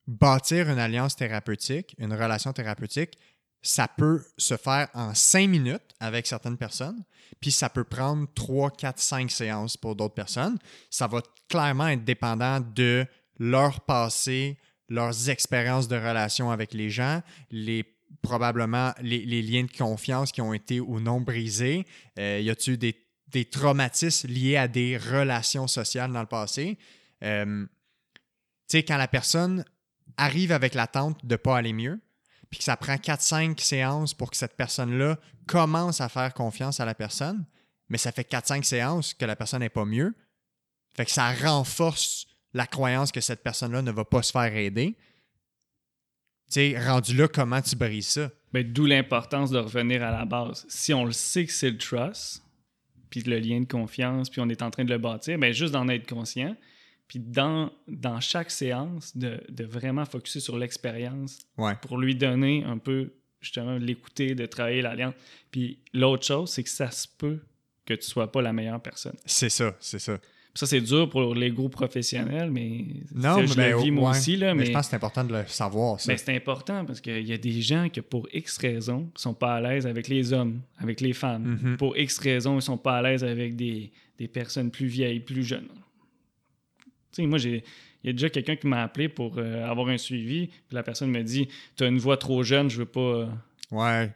bâtir 0.07 0.69
une 0.69 0.79
alliance 0.79 1.15
thérapeutique, 1.15 1.95
une 1.99 2.13
relation 2.13 2.53
thérapeutique, 2.53 3.17
ça 3.61 3.87
peut 3.89 4.23
se 4.37 4.55
faire 4.55 4.87
en 4.93 5.13
cinq 5.13 5.49
minutes 5.49 5.93
avec 5.99 6.25
certaines 6.27 6.57
personnes, 6.57 7.03
puis 7.41 7.51
ça 7.51 7.69
peut 7.69 7.83
prendre 7.83 8.27
3, 8.33 8.71
4, 8.71 8.99
5 8.99 9.29
séances 9.29 9.75
pour 9.75 9.95
d'autres 9.95 10.13
personnes. 10.13 10.57
Ça 10.89 11.07
va 11.07 11.21
clairement 11.49 11.89
être 11.89 12.05
dépendant 12.05 12.61
de 12.61 13.05
leur 13.37 13.81
passé, 13.81 14.57
leurs 14.87 15.29
expériences 15.29 15.89
de 15.89 15.97
relation 15.97 16.51
avec 16.51 16.73
les 16.73 16.89
gens, 16.89 17.21
les 17.51 17.83
probablement 18.21 18.93
les, 19.01 19.25
les 19.25 19.41
liens 19.41 19.63
de 19.63 19.77
confiance 19.77 20.31
qui 20.31 20.41
ont 20.41 20.53
été 20.53 20.79
ou 20.79 20.99
non 20.99 21.21
brisés. 21.21 21.85
Euh, 22.17 22.39
y 22.41 22.49
a-t-il 22.49 22.77
des, 22.77 22.95
des 23.31 23.45
traumatismes 23.45 24.27
liés 24.27 24.57
à 24.57 24.67
des 24.67 24.97
relations 24.97 25.67
sociales 25.67 26.11
dans 26.11 26.21
le 26.21 26.27
passé? 26.27 26.77
Euh, 27.23 27.65
tu 28.67 28.77
sais, 28.77 28.83
quand 28.83 28.97
la 28.97 29.07
personne 29.07 29.65
arrive 30.17 30.51
avec 30.51 30.73
l'attente 30.73 31.25
de 31.25 31.33
ne 31.33 31.37
pas 31.37 31.57
aller 31.57 31.73
mieux, 31.73 31.99
puis 32.49 32.59
que 32.59 32.63
ça 32.63 32.77
prend 32.77 32.95
4-5 32.95 33.59
séances 33.59 34.13
pour 34.13 34.31
que 34.31 34.37
cette 34.37 34.55
personne-là 34.55 35.17
commence 35.47 36.01
à 36.01 36.09
faire 36.09 36.33
confiance 36.33 36.79
à 36.79 36.85
la 36.85 36.95
personne, 36.95 37.45
mais 37.89 37.97
ça 37.97 38.11
fait 38.11 38.29
4-5 38.29 38.63
séances 38.63 39.13
que 39.13 39.25
la 39.25 39.35
personne 39.35 39.61
n'est 39.61 39.69
pas 39.69 39.85
mieux. 39.85 40.15
Fait 40.95 41.05
que 41.05 41.11
ça 41.11 41.31
renforce 41.33 42.27
la 42.53 42.65
croyance 42.65 43.11
que 43.11 43.21
cette 43.21 43.43
personne-là 43.43 43.81
ne 43.81 43.91
va 43.91 44.05
pas 44.05 44.23
se 44.23 44.31
faire 44.31 44.55
aider. 44.55 44.95
Tu 46.47 46.73
sais, 46.73 46.79
rendu 46.79 47.15
là, 47.15 47.27
comment 47.27 47.61
tu 47.61 47.75
brises 47.75 48.07
ça? 48.07 48.31
Ben, 48.51 48.63
D'où 48.71 48.85
l'importance 48.85 49.51
de 49.51 49.59
revenir 49.59 50.03
à 50.03 50.11
la 50.11 50.25
base. 50.25 50.65
Si 50.67 50.93
on 50.93 51.05
le 51.05 51.11
sait 51.11 51.45
que 51.45 51.51
c'est 51.51 51.69
le 51.69 51.77
trust, 51.77 52.43
puis 53.09 53.21
le 53.21 53.39
lien 53.39 53.59
de 53.61 53.65
confiance, 53.67 54.29
puis 54.29 54.41
on 54.41 54.49
est 54.49 54.61
en 54.61 54.69
train 54.71 54.83
de 54.85 54.89
le 54.91 54.97
bâtir, 54.97 55.37
ben 55.39 55.53
juste 55.53 55.73
d'en 55.73 55.87
être 55.87 56.07
conscient, 56.07 56.55
puis 57.07 57.19
dans, 57.19 57.71
dans 57.87 58.19
chaque 58.19 58.51
séance, 58.51 59.17
de, 59.17 59.41
de 59.49 59.63
vraiment 59.63 60.05
focuser 60.05 60.39
sur 60.39 60.57
l'expérience 60.57 61.39
Ouais. 61.57 61.73
pour 61.81 61.97
lui 61.97 62.15
donner 62.15 62.63
un 62.63 62.77
peu, 62.77 63.13
justement, 63.41 63.77
l'écouter, 63.77 64.35
de 64.35 64.45
travailler 64.45 64.81
l'alliance. 64.81 65.15
Puis 65.51 65.79
l'autre 65.93 66.25
chose, 66.25 66.51
c'est 66.51 66.63
que 66.63 66.69
ça 66.69 66.91
se 66.91 67.07
peut 67.07 67.39
que 67.85 67.95
tu 67.95 68.07
sois 68.07 68.31
pas 68.31 68.41
la 68.43 68.53
meilleure 68.53 68.79
personne. 68.81 69.15
C'est 69.25 69.49
ça, 69.49 69.75
c'est 69.79 69.97
ça. 69.97 70.19
Ça, 70.55 70.65
c'est 70.65 70.81
dur 70.81 71.07
pour 71.09 71.35
l'ego 71.35 71.69
professionnel, 71.69 72.49
mais 72.51 72.85
Non, 73.13 73.37
mais 73.37 73.47
je 73.47 73.55
ben, 73.55 73.71
le 73.71 73.81
vis 73.83 73.91
moi 73.91 74.11
ouais. 74.11 74.17
aussi, 74.17 74.35
là, 74.35 74.53
mais 74.53 74.61
mais, 74.61 74.65
je 74.65 74.71
pense 74.71 74.87
que 74.87 74.89
c'est 74.89 74.95
important 74.95 75.23
de 75.23 75.33
le 75.33 75.45
savoir, 75.47 75.99
ça. 75.99 76.11
ben, 76.11 76.17
c'est 76.17 76.35
important 76.35 76.83
parce 76.85 76.99
qu'il 76.99 77.25
y 77.25 77.31
a 77.31 77.37
des 77.37 77.61
gens 77.61 77.87
qui, 77.87 78.01
pour 78.01 78.27
X 78.33 78.57
raisons, 78.57 79.09
sont 79.15 79.33
pas 79.35 79.55
à 79.55 79.61
l'aise 79.61 79.85
avec 79.87 80.07
les 80.07 80.33
hommes, 80.33 80.59
avec 80.79 81.01
les 81.01 81.13
femmes. 81.13 81.59
Mhm. 81.61 81.77
Pour 81.77 81.95
X 81.97 82.17
raisons, 82.17 82.57
ils 82.57 82.61
sont 82.63 82.77
pas 82.77 82.97
à 82.97 83.01
l'aise 83.03 83.23
avec 83.23 83.55
des, 83.55 83.91
des 84.17 84.27
personnes 84.27 84.71
plus 84.71 84.87
vieilles, 84.87 85.19
plus 85.19 85.43
jeunes. 85.43 85.69
Tu 87.11 87.21
sais, 87.23 87.25
moi, 87.25 87.37
j'ai... 87.37 87.63
Il 88.03 88.07
y 88.07 88.09
a 88.11 88.13
déjà 88.13 88.29
quelqu'un 88.29 88.55
qui 88.55 88.65
m'a 88.65 88.81
appelé 88.83 89.09
pour 89.09 89.37
euh, 89.37 89.65
avoir 89.69 89.89
un 89.89 89.97
suivi, 89.97 90.47
puis 90.47 90.57
la 90.71 90.83
personne 90.83 91.11
me 91.11 91.21
dit 91.21 91.49
Tu 91.75 91.83
as 91.83 91.87
une 91.87 91.97
voix 91.99 92.15
trop 92.15 92.43
jeune, 92.43 92.69
je 92.69 92.77
veux 92.77 92.85
pas. 92.85 92.99
euh, 93.01 93.25
Ouais. 93.71 94.09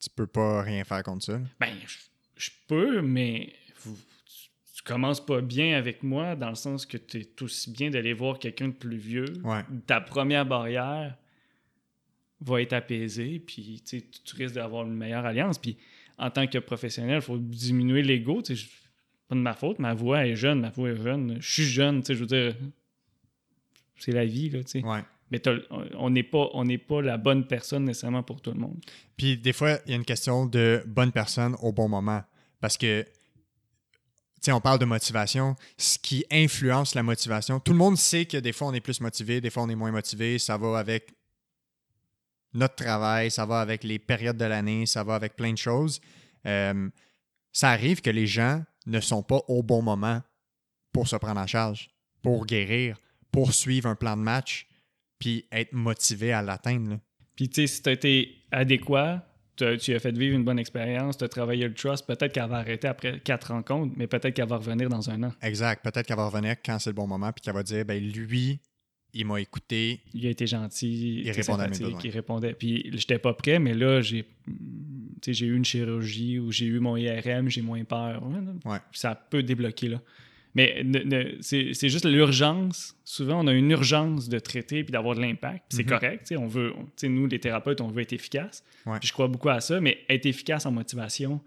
Tu 0.00 0.08
peux 0.10 0.26
pas 0.26 0.62
rien 0.62 0.84
faire 0.84 1.02
contre 1.02 1.24
ça. 1.24 1.38
Ben, 1.60 1.68
je, 1.86 1.96
je 2.36 2.50
peux, 2.66 3.02
mais 3.02 3.52
tu, 4.78 4.82
commences 4.84 5.24
pas 5.24 5.40
bien 5.40 5.76
avec 5.76 6.02
moi 6.02 6.36
dans 6.36 6.48
le 6.48 6.54
sens 6.54 6.86
que 6.86 6.96
tu 6.96 7.18
es 7.20 7.42
aussi 7.42 7.70
bien 7.70 7.90
d'aller 7.90 8.12
voir 8.12 8.38
quelqu'un 8.38 8.68
de 8.68 8.74
plus 8.74 8.96
vieux. 8.96 9.32
Ouais. 9.44 9.62
Ta 9.86 10.00
première 10.00 10.46
barrière 10.46 11.16
va 12.40 12.62
être 12.62 12.72
apaisée, 12.72 13.40
puis 13.40 13.82
tu 13.84 14.02
risques 14.36 14.54
d'avoir 14.54 14.86
une 14.86 14.94
meilleure 14.94 15.26
alliance. 15.26 15.58
Puis 15.58 15.76
en 16.18 16.30
tant 16.30 16.46
que 16.46 16.58
professionnel, 16.58 17.16
il 17.16 17.22
faut 17.22 17.38
diminuer 17.38 18.02
l'ego. 18.02 18.42
Pas 18.42 19.34
de 19.34 19.40
ma 19.40 19.54
faute, 19.54 19.78
ma 19.78 19.94
voix 19.94 20.26
est 20.26 20.36
jeune, 20.36 20.60
ma 20.60 20.70
voix 20.70 20.90
est 20.90 20.96
jeune. 20.96 21.36
Je 21.40 21.52
suis 21.52 21.64
jeune, 21.64 22.00
tu 22.00 22.06
sais, 22.06 22.14
je 22.14 22.20
veux 22.20 22.26
dire, 22.26 22.54
c'est 23.98 24.12
la 24.12 24.24
vie, 24.24 24.50
là, 24.50 24.62
tu 24.62 24.80
sais. 24.80 24.84
Ouais. 24.84 25.02
Mais 25.30 25.42
on 25.94 26.10
n'est 26.10 26.22
pas, 26.22 26.48
on 26.54 26.64
n'est 26.64 26.78
pas 26.78 27.02
la 27.02 27.18
bonne 27.18 27.46
personne 27.46 27.84
nécessairement 27.84 28.22
pour 28.22 28.40
tout 28.40 28.50
le 28.50 28.58
monde. 28.58 28.78
Puis 29.16 29.36
des 29.36 29.52
fois, 29.52 29.78
il 29.84 29.90
y 29.90 29.92
a 29.92 29.96
une 29.96 30.04
question 30.04 30.46
de 30.46 30.82
bonne 30.86 31.12
personne 31.12 31.54
au 31.60 31.72
bon 31.72 31.88
moment. 31.88 32.22
Parce 32.60 32.78
que, 32.78 33.04
on 34.48 34.60
parle 34.60 34.78
de 34.78 34.84
motivation. 34.84 35.56
Ce 35.76 35.98
qui 35.98 36.24
influence 36.30 36.94
la 36.94 37.02
motivation, 37.02 37.60
tout 37.60 37.72
le 37.72 37.78
monde 37.78 37.96
sait 37.96 38.26
que 38.26 38.36
des 38.36 38.52
fois, 38.52 38.68
on 38.68 38.74
est 38.74 38.80
plus 38.80 39.00
motivé, 39.00 39.40
des 39.40 39.50
fois, 39.50 39.64
on 39.64 39.68
est 39.68 39.74
moins 39.74 39.90
motivé. 39.90 40.38
Ça 40.38 40.56
va 40.56 40.78
avec 40.78 41.12
notre 42.54 42.76
travail, 42.76 43.30
ça 43.30 43.44
va 43.44 43.60
avec 43.60 43.84
les 43.84 43.98
périodes 43.98 44.36
de 44.36 44.44
l'année, 44.44 44.86
ça 44.86 45.04
va 45.04 45.14
avec 45.14 45.36
plein 45.36 45.52
de 45.52 45.58
choses. 45.58 46.00
Euh, 46.46 46.88
ça 47.52 47.70
arrive 47.70 48.00
que 48.00 48.10
les 48.10 48.26
gens 48.26 48.62
ne 48.86 49.00
sont 49.00 49.22
pas 49.22 49.40
au 49.48 49.62
bon 49.62 49.82
moment 49.82 50.22
pour 50.92 51.08
se 51.08 51.16
prendre 51.16 51.40
en 51.40 51.46
charge, 51.46 51.90
pour 52.22 52.46
guérir, 52.46 52.98
pour 53.30 53.52
suivre 53.52 53.88
un 53.88 53.94
plan 53.94 54.16
de 54.16 54.22
match, 54.22 54.66
puis 55.18 55.46
être 55.52 55.72
motivé 55.72 56.32
à 56.32 56.42
l'atteindre. 56.42 56.98
Puis, 57.36 57.48
tu 57.48 57.62
sais, 57.62 57.66
si 57.66 57.82
tu 57.82 57.88
as 57.88 57.92
été 57.92 58.36
adéquat, 58.50 59.27
tu 59.58 59.94
as 59.94 59.98
fait 59.98 60.16
vivre 60.16 60.36
une 60.36 60.44
bonne 60.44 60.58
expérience, 60.58 61.18
tu 61.18 61.24
as 61.24 61.28
travaillé 61.28 61.66
le 61.66 61.74
trust, 61.74 62.06
peut-être 62.06 62.32
qu'elle 62.32 62.48
va 62.48 62.58
arrêter 62.58 62.88
après 62.88 63.20
quatre 63.20 63.52
rencontres, 63.52 63.94
mais 63.96 64.06
peut-être 64.06 64.34
qu'elle 64.34 64.48
va 64.48 64.56
revenir 64.56 64.88
dans 64.88 65.10
un 65.10 65.22
an. 65.24 65.32
Exact. 65.42 65.82
Peut-être 65.82 66.06
qu'elle 66.06 66.16
va 66.16 66.26
revenir 66.28 66.56
quand 66.64 66.78
c'est 66.78 66.90
le 66.90 66.94
bon 66.94 67.06
moment, 67.06 67.32
puis 67.32 67.42
qu'elle 67.42 67.54
va 67.54 67.62
dire, 67.62 67.84
ben 67.84 68.02
lui, 68.02 68.60
il 69.14 69.26
m'a 69.26 69.40
écouté. 69.40 70.00
Il 70.14 70.26
a 70.26 70.30
été 70.30 70.46
gentil, 70.46 71.22
Il 71.24 71.30
répondait 71.30 71.62
à 71.64 71.68
mes 71.68 71.78
besoins. 71.78 72.00
il 72.04 72.10
répondait. 72.10 72.52
Puis 72.54 72.90
j'étais 72.92 73.18
pas 73.18 73.34
prêt, 73.34 73.58
mais 73.58 73.74
là, 73.74 74.00
j'ai 74.00 74.26
eu 75.26 75.56
une 75.56 75.64
chirurgie 75.64 76.38
ou 76.38 76.52
j'ai 76.52 76.66
eu 76.66 76.78
mon 76.78 76.96
IRM, 76.96 77.48
j'ai 77.48 77.62
moins 77.62 77.84
peur. 77.84 78.22
Ouais, 78.64 78.78
ça 78.92 79.14
peut 79.14 79.42
débloquer 79.42 79.88
là. 79.88 80.00
Mais 80.58 81.36
c'est 81.40 81.72
c'est 81.74 81.88
juste 81.88 82.04
l'urgence. 82.04 82.96
Souvent, 83.04 83.42
on 83.44 83.46
a 83.46 83.52
une 83.52 83.70
urgence 83.70 84.28
de 84.28 84.38
traiter 84.38 84.82
puis 84.84 84.92
d'avoir 84.92 85.14
de 85.14 85.20
l'impact. 85.20 85.66
C'est 85.70 85.84
Mhm. 85.84 85.88
correct. 85.88 86.34
On 86.36 86.46
veut, 86.46 86.72
nous, 87.04 87.26
les 87.26 87.38
thérapeutes, 87.38 87.80
on 87.80 87.88
veut 87.88 88.02
être 88.02 88.12
efficace. 88.12 88.64
Ouais. 88.86 88.98
Je 89.02 89.12
crois 89.12 89.28
beaucoup 89.28 89.48
à 89.50 89.60
ça, 89.60 89.80
mais 89.80 89.98
être 90.08 90.26
efficace 90.26 90.66
en 90.66 90.72
motivation, 90.72 91.40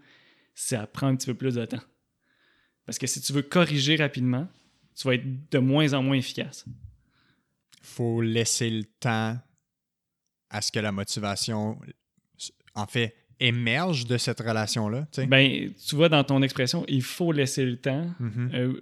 ça 0.54 0.86
prend 0.86 1.08
un 1.08 1.16
petit 1.16 1.26
peu 1.26 1.34
plus 1.34 1.54
de 1.54 1.64
temps. 1.64 1.82
Parce 2.86 2.98
que 2.98 3.06
si 3.06 3.20
tu 3.20 3.32
veux 3.32 3.42
corriger 3.42 3.96
rapidement, 3.96 4.48
tu 4.96 5.06
vas 5.06 5.14
être 5.14 5.50
de 5.50 5.58
moins 5.58 5.92
en 5.94 6.02
moins 6.02 6.16
efficace. 6.16 6.64
faut 7.84 8.20
laisser 8.22 8.70
le 8.70 8.84
temps 8.84 9.36
à 10.50 10.60
ce 10.62 10.70
que 10.70 10.78
la 10.78 10.92
motivation, 10.92 11.78
en 12.74 12.86
fait, 12.86 13.14
émerge 13.40 14.06
de 14.06 14.16
cette 14.18 14.38
relation-là. 14.40 15.06
Ben, 15.26 15.72
tu 15.74 15.96
vois, 15.96 16.08
dans 16.08 16.22
ton 16.22 16.42
expression, 16.42 16.84
il 16.88 17.02
faut 17.02 17.32
laisser 17.32 17.64
le 17.64 17.76
temps. 17.76 18.08
Mhm. 18.20 18.50
Euh, 18.54 18.80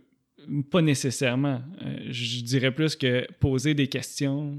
pas 0.71 0.83
nécessairement. 0.83 1.63
Euh, 1.83 1.97
je 2.11 2.43
dirais 2.43 2.73
plus 2.73 2.97
que 2.97 3.27
poser 3.41 3.75
des 3.75 3.87
questions, 3.89 4.59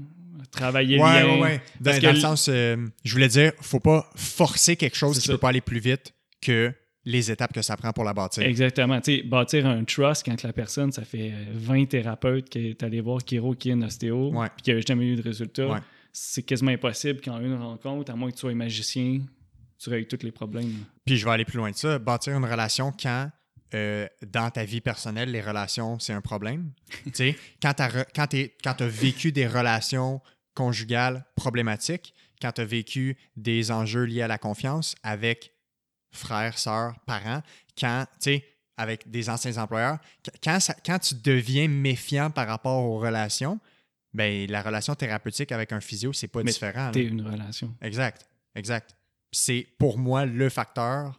travailler 0.50 0.96
le 0.96 1.02
Ouais, 1.02 1.22
lien. 1.22 1.34
ouais, 1.34 1.40
ouais. 1.40 1.62
Dans, 1.80 1.98
dans 2.00 2.12
le 2.12 2.20
sens, 2.20 2.48
euh, 2.48 2.76
je 3.04 3.12
voulais 3.12 3.28
dire, 3.28 3.52
faut 3.60 3.80
pas 3.80 4.08
forcer 4.14 4.76
quelque 4.76 4.96
chose 4.96 5.18
qui 5.18 5.26
ça. 5.26 5.32
peut 5.34 5.38
pas 5.38 5.48
aller 5.50 5.60
plus 5.60 5.80
vite 5.80 6.14
que 6.40 6.72
les 7.04 7.30
étapes 7.32 7.52
que 7.52 7.62
ça 7.62 7.76
prend 7.76 7.92
pour 7.92 8.04
la 8.04 8.12
bâtir. 8.14 8.44
Exactement. 8.44 9.00
Sais, 9.02 9.22
bâtir 9.22 9.66
un 9.66 9.82
trust 9.84 10.24
quand 10.24 10.40
la 10.42 10.52
personne, 10.52 10.92
ça 10.92 11.04
fait 11.04 11.32
euh, 11.32 11.44
20 11.54 11.86
thérapeutes 11.86 12.48
qui 12.48 12.68
est 12.68 12.82
allé 12.82 13.00
voir 13.00 13.24
Kiro, 13.24 13.54
qui 13.54 13.70
est 13.70 13.72
un 13.72 13.82
ostéo, 13.82 14.30
Ouais. 14.32 14.48
puis 14.56 14.62
qui 14.62 14.72
n'a 14.74 14.80
jamais 14.80 15.06
eu 15.06 15.16
de 15.16 15.22
résultat. 15.22 15.66
Ouais. 15.68 15.78
C'est 16.12 16.42
quasiment 16.42 16.70
impossible 16.70 17.20
qu'en 17.20 17.40
une 17.40 17.54
rencontre, 17.56 18.12
à 18.12 18.16
moins 18.16 18.28
que 18.30 18.34
tu 18.36 18.40
sois 18.40 18.50
un 18.50 18.54
magicien, 18.54 19.20
tu 19.78 19.90
règles 19.90 20.06
tous 20.06 20.24
les 20.24 20.30
problèmes. 20.30 20.70
Puis 21.04 21.16
je 21.16 21.24
vais 21.24 21.30
aller 21.32 21.44
plus 21.44 21.56
loin 21.56 21.70
de 21.72 21.76
ça. 21.76 21.98
Bâtir 21.98 22.36
une 22.36 22.44
relation 22.44 22.92
quand, 22.92 23.30
euh, 23.74 24.06
dans 24.26 24.50
ta 24.50 24.64
vie 24.64 24.80
personnelle, 24.80 25.30
les 25.30 25.40
relations, 25.40 25.98
c'est 25.98 26.12
un 26.12 26.20
problème? 26.20 26.72
tu 27.14 27.34
quand 27.60 27.74
tu 27.74 27.82
as, 27.82 28.86
vécu 28.88 29.32
des 29.32 29.46
relations 29.46 30.20
conjugales 30.54 31.24
problématiques, 31.36 32.14
quand 32.40 32.52
tu 32.52 32.60
as 32.60 32.64
vécu 32.66 33.16
des 33.36 33.70
enjeux 33.70 34.04
liés 34.04 34.22
à 34.22 34.28
la 34.28 34.38
confiance 34.38 34.94
avec 35.02 35.52
frères, 36.10 36.58
sœurs, 36.58 36.94
parents, 37.06 37.42
quand, 37.78 38.04
tu 38.20 38.30
sais, 38.30 38.44
avec 38.76 39.10
des 39.10 39.30
anciens 39.30 39.56
employeurs, 39.58 39.98
qu- 40.22 40.30
quand, 40.42 40.60
ça- 40.60 40.76
quand 40.84 40.98
tu 40.98 41.14
deviens 41.14 41.68
méfiant 41.68 42.30
par 42.30 42.46
rapport 42.48 42.84
aux 42.84 42.98
relations, 42.98 43.58
ben 44.12 44.50
la 44.50 44.60
relation 44.60 44.94
thérapeutique 44.94 45.52
avec 45.52 45.72
un 45.72 45.80
physio, 45.80 46.12
c'est 46.12 46.28
pas 46.28 46.42
Mais 46.42 46.52
différent. 46.52 46.90
T'es 46.90 47.04
une 47.04 47.22
relation. 47.26 47.74
Exact, 47.80 48.26
exact. 48.54 48.94
C'est 49.30 49.66
pour 49.78 49.96
moi 49.98 50.26
le 50.26 50.50
facteur 50.50 51.18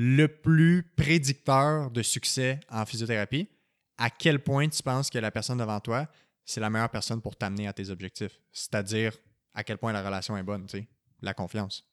le 0.00 0.28
plus 0.28 0.84
prédicteur 0.94 1.90
de 1.90 2.02
succès 2.02 2.60
en 2.70 2.86
physiothérapie. 2.86 3.48
À 3.96 4.10
quel 4.10 4.38
point 4.38 4.68
tu 4.68 4.80
penses 4.80 5.10
que 5.10 5.18
la 5.18 5.32
personne 5.32 5.58
devant 5.58 5.80
toi, 5.80 6.06
c'est 6.44 6.60
la 6.60 6.70
meilleure 6.70 6.88
personne 6.90 7.20
pour 7.20 7.34
t'amener 7.34 7.66
à 7.66 7.72
tes 7.72 7.90
objectifs? 7.90 8.38
C'est-à-dire 8.52 9.12
à 9.54 9.64
quel 9.64 9.76
point 9.76 9.92
la 9.92 10.04
relation 10.04 10.36
est 10.36 10.44
bonne, 10.44 10.66
tu 10.66 10.78
sais, 10.78 10.88
la 11.20 11.34
confiance. 11.34 11.84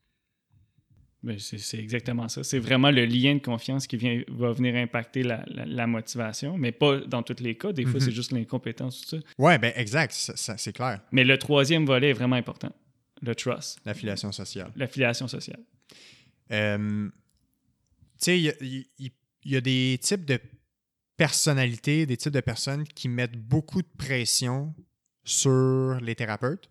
Ben, 1.23 1.39
c'est 1.39 1.79
exactement 1.79 2.27
ça. 2.29 2.43
C'est 2.43 2.59
vraiment 2.59 2.91
le 2.91 3.05
lien 3.05 3.33
de 3.33 3.39
confiance 3.41 3.87
qui 3.87 3.97
vient, 3.97 4.21
va 4.27 4.51
venir 4.51 4.75
impacter 4.75 5.23
la, 5.23 5.43
la- 5.47 5.65
la 5.65 5.87
motivation, 5.87 6.55
mais 6.59 6.71
pas 6.71 6.99
dans 6.99 7.23
tous 7.23 7.41
les 7.41 7.57
cas. 7.57 7.71
Des 7.73 7.85
fois, 7.85 7.93
Mhm. 7.99 7.99
c'est 8.01 8.11
juste 8.11 8.31
l'incompétence, 8.31 9.01
tout 9.01 9.17
ça. 9.17 9.23
Ouais, 9.39 9.57
ben 9.57 9.73
exact, 9.75 10.11
c'est 10.13 10.73
clair. 10.73 11.01
Mais 11.11 11.23
le 11.23 11.39
troisième 11.39 11.83
volet 11.87 12.11
est 12.11 12.13
vraiment 12.13 12.35
important. 12.35 12.71
Le 13.23 13.33
trust, 13.33 13.79
L'affiliation 13.83 14.31
sociale. 14.31 14.71
l'affiliation 14.75 15.27
sociale. 15.27 15.61
Euh, 16.51 17.09
sais, 18.25 18.39
il 18.39 18.85
y 19.45 19.55
a- 19.55 19.61
des 19.61 19.99
types 20.01 20.25
de 20.25 20.39
personnalités, 21.17 22.05
des 22.05 22.17
types 22.17 22.33
de 22.33 22.41
personnes 22.41 22.85
qui 22.85 23.07
mettent 23.07 23.37
beaucoup 23.37 23.81
de 23.81 23.87
pression 23.97 24.73
sur 25.23 25.99
les 26.01 26.15
thérapeutes. 26.15 26.69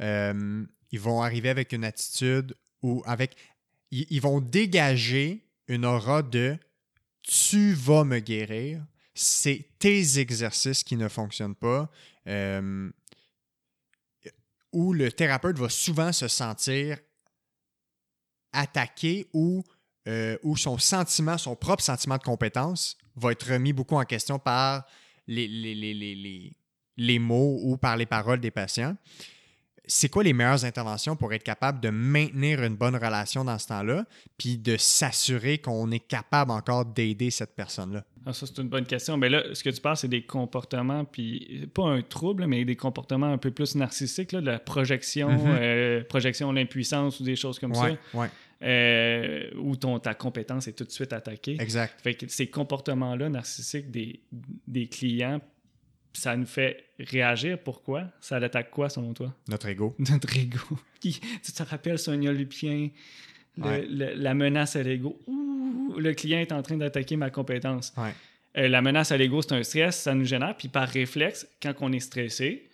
Euh, 0.00 0.64
ils 0.92 1.00
vont 1.00 1.22
arriver 1.22 1.48
avec 1.48 1.72
une 1.72 1.84
attitude 1.84 2.54
ou 2.82 3.02
avec. 3.06 3.36
Ils, 3.90 4.06
ils 4.10 4.20
vont 4.20 4.40
dégager 4.40 5.46
une 5.68 5.84
aura 5.84 6.22
de 6.22 6.58
tu 7.22 7.72
vas 7.72 8.04
me 8.04 8.18
guérir. 8.20 8.84
C'est 9.14 9.70
tes 9.78 10.18
exercices 10.18 10.84
qui 10.84 10.96
ne 10.96 11.08
fonctionnent 11.08 11.54
pas. 11.56 11.90
Euh, 12.28 12.90
où 14.72 14.92
le 14.92 15.10
thérapeute 15.10 15.58
va 15.58 15.68
souvent 15.70 16.12
se 16.12 16.28
sentir 16.28 16.98
attaqué 18.52 19.26
ou, 19.32 19.64
euh, 20.08 20.36
ou 20.42 20.56
son 20.56 20.78
sentiment, 20.78 21.38
son 21.38 21.56
propre 21.56 21.82
sentiment 21.82 22.16
de 22.16 22.22
compétence 22.22 22.96
va 23.16 23.32
être 23.32 23.52
remis 23.52 23.72
beaucoup 23.72 23.96
en 23.96 24.04
question 24.04 24.38
par 24.38 24.84
les, 25.26 25.48
les, 25.48 25.74
les, 25.74 25.94
les, 25.94 26.14
les- 26.14 26.56
les 26.98 27.18
mots 27.18 27.58
ou 27.62 27.76
par 27.76 27.96
les 27.96 28.06
paroles 28.06 28.40
des 28.40 28.50
patients. 28.50 28.96
C'est 29.88 30.08
quoi 30.08 30.24
les 30.24 30.32
meilleures 30.32 30.64
interventions 30.64 31.14
pour 31.14 31.32
être 31.32 31.44
capable 31.44 31.78
de 31.80 31.90
maintenir 31.90 32.62
une 32.64 32.74
bonne 32.74 32.96
relation 32.96 33.44
dans 33.44 33.56
ce 33.58 33.68
temps-là, 33.68 34.04
puis 34.36 34.58
de 34.58 34.76
s'assurer 34.76 35.58
qu'on 35.58 35.90
est 35.92 36.00
capable 36.08 36.50
encore 36.50 36.84
d'aider 36.86 37.30
cette 37.30 37.54
personne-là? 37.54 38.02
Ah, 38.24 38.32
ça, 38.32 38.46
c'est 38.46 38.58
une 38.60 38.68
bonne 38.68 38.86
question. 38.86 39.16
Mais 39.16 39.28
là, 39.28 39.44
ce 39.52 39.62
que 39.62 39.70
tu 39.70 39.80
parles, 39.80 39.96
c'est 39.96 40.08
des 40.08 40.24
comportements, 40.26 41.04
puis 41.04 41.68
pas 41.72 41.84
un 41.84 42.02
trouble, 42.02 42.46
mais 42.46 42.64
des 42.64 42.74
comportements 42.74 43.30
un 43.32 43.38
peu 43.38 43.52
plus 43.52 43.76
narcissiques, 43.76 44.32
là, 44.32 44.40
de 44.40 44.46
la 44.46 44.58
projection, 44.58 45.28
Mhm. 45.30 45.40
euh, 45.60 46.02
projection 46.04 46.50
de 46.52 46.58
l'impuissance 46.58 47.20
ou 47.20 47.22
des 47.22 47.36
choses 47.36 47.60
comme 47.60 47.70
Ouais, 47.76 47.96
ouais, 48.14 48.26
ça, 48.26 48.32
euh, 48.62 49.50
où 49.58 49.76
ton, 49.76 49.98
ta 49.98 50.14
compétence 50.14 50.66
est 50.68 50.72
tout 50.72 50.84
de 50.84 50.90
suite 50.90 51.12
attaquée. 51.12 51.56
exact. 51.60 52.00
Fait 52.02 52.14
que 52.14 52.26
ces 52.28 52.46
comportements-là 52.48 53.28
narcissiques 53.28 53.90
des, 53.90 54.20
des 54.66 54.86
clients, 54.86 55.40
ça 56.12 56.36
nous 56.36 56.46
fait 56.46 56.84
réagir. 56.98 57.58
Pourquoi? 57.62 58.04
Ça 58.20 58.40
l'attaque 58.40 58.70
quoi, 58.70 58.88
selon 58.88 59.12
toi? 59.12 59.34
Notre 59.48 59.66
ego. 59.68 59.94
Notre 60.10 60.36
ego. 60.36 60.58
Tu 61.00 61.12
te 61.52 61.62
rappelles 61.62 61.98
Sonia 61.98 62.32
Lupien, 62.32 62.88
le- 63.58 63.62
Ouais. 63.64 63.86
le- 63.86 64.14
la 64.14 64.34
menace 64.34 64.76
à 64.76 64.82
l'ego. 64.82 65.20
Ouh, 65.26 65.94
le 65.98 66.14
client 66.14 66.38
est 66.40 66.52
en 66.52 66.62
train 66.62 66.76
d'attaquer 66.76 67.16
ma 67.16 67.30
compétence. 67.30 67.92
Ouais. 67.96 68.14
Euh, 68.56 68.68
la 68.68 68.80
menace 68.80 69.12
à 69.12 69.18
l'ego, 69.18 69.42
c'est 69.42 69.52
un 69.52 69.62
stress, 69.62 70.00
ça 70.00 70.14
nous 70.14 70.24
génère. 70.24 70.56
Puis 70.56 70.68
par 70.68 70.88
réflexe, 70.88 71.46
quand 71.62 71.74
on 71.80 71.92
est 71.92 72.00
stressé, 72.00 72.68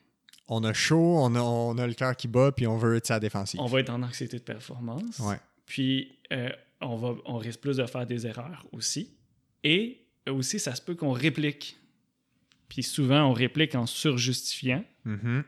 On 0.49 0.62
a 0.64 0.73
chaud, 0.73 1.16
on 1.18 1.35
a, 1.35 1.40
on 1.40 1.77
a 1.79 1.87
le 1.87 1.95
cœur 1.95 2.16
qui 2.16 2.29
bat, 2.29 2.53
puis 2.53 2.66
on 2.68 2.77
veut 2.77 2.97
être 2.97 3.07
sa 3.07 3.18
défensive. 3.18 3.59
on 3.61 3.66
va 3.66 3.81
être 3.81 3.90
en 3.90 4.03
anxiété 4.03 4.38
de 4.38 4.42
performance. 4.45 5.18
Ouais. 5.21 5.37
Puis 5.66 6.18
euh, 6.33 6.51
on, 6.81 6.96
va, 6.96 7.14
on 7.25 7.37
risque 7.38 7.61
plus 7.61 7.77
de 7.77 7.87
faire 7.87 8.07
des 8.07 8.27
erreurs 8.27 8.66
aussi. 8.72 9.11
Et 9.64 10.01
aussi, 10.29 10.59
ça 10.59 10.75
se 10.75 10.83
peut 10.83 10.94
qu'on 10.94 11.12
réplique. 11.12 11.77
Puis 12.68 12.83
souvent, 12.83 13.25
on 13.25 13.33
réplique 13.33 13.75
en 13.75 13.87
surjustifiant. 13.87 14.85
Mhm. 15.05 15.44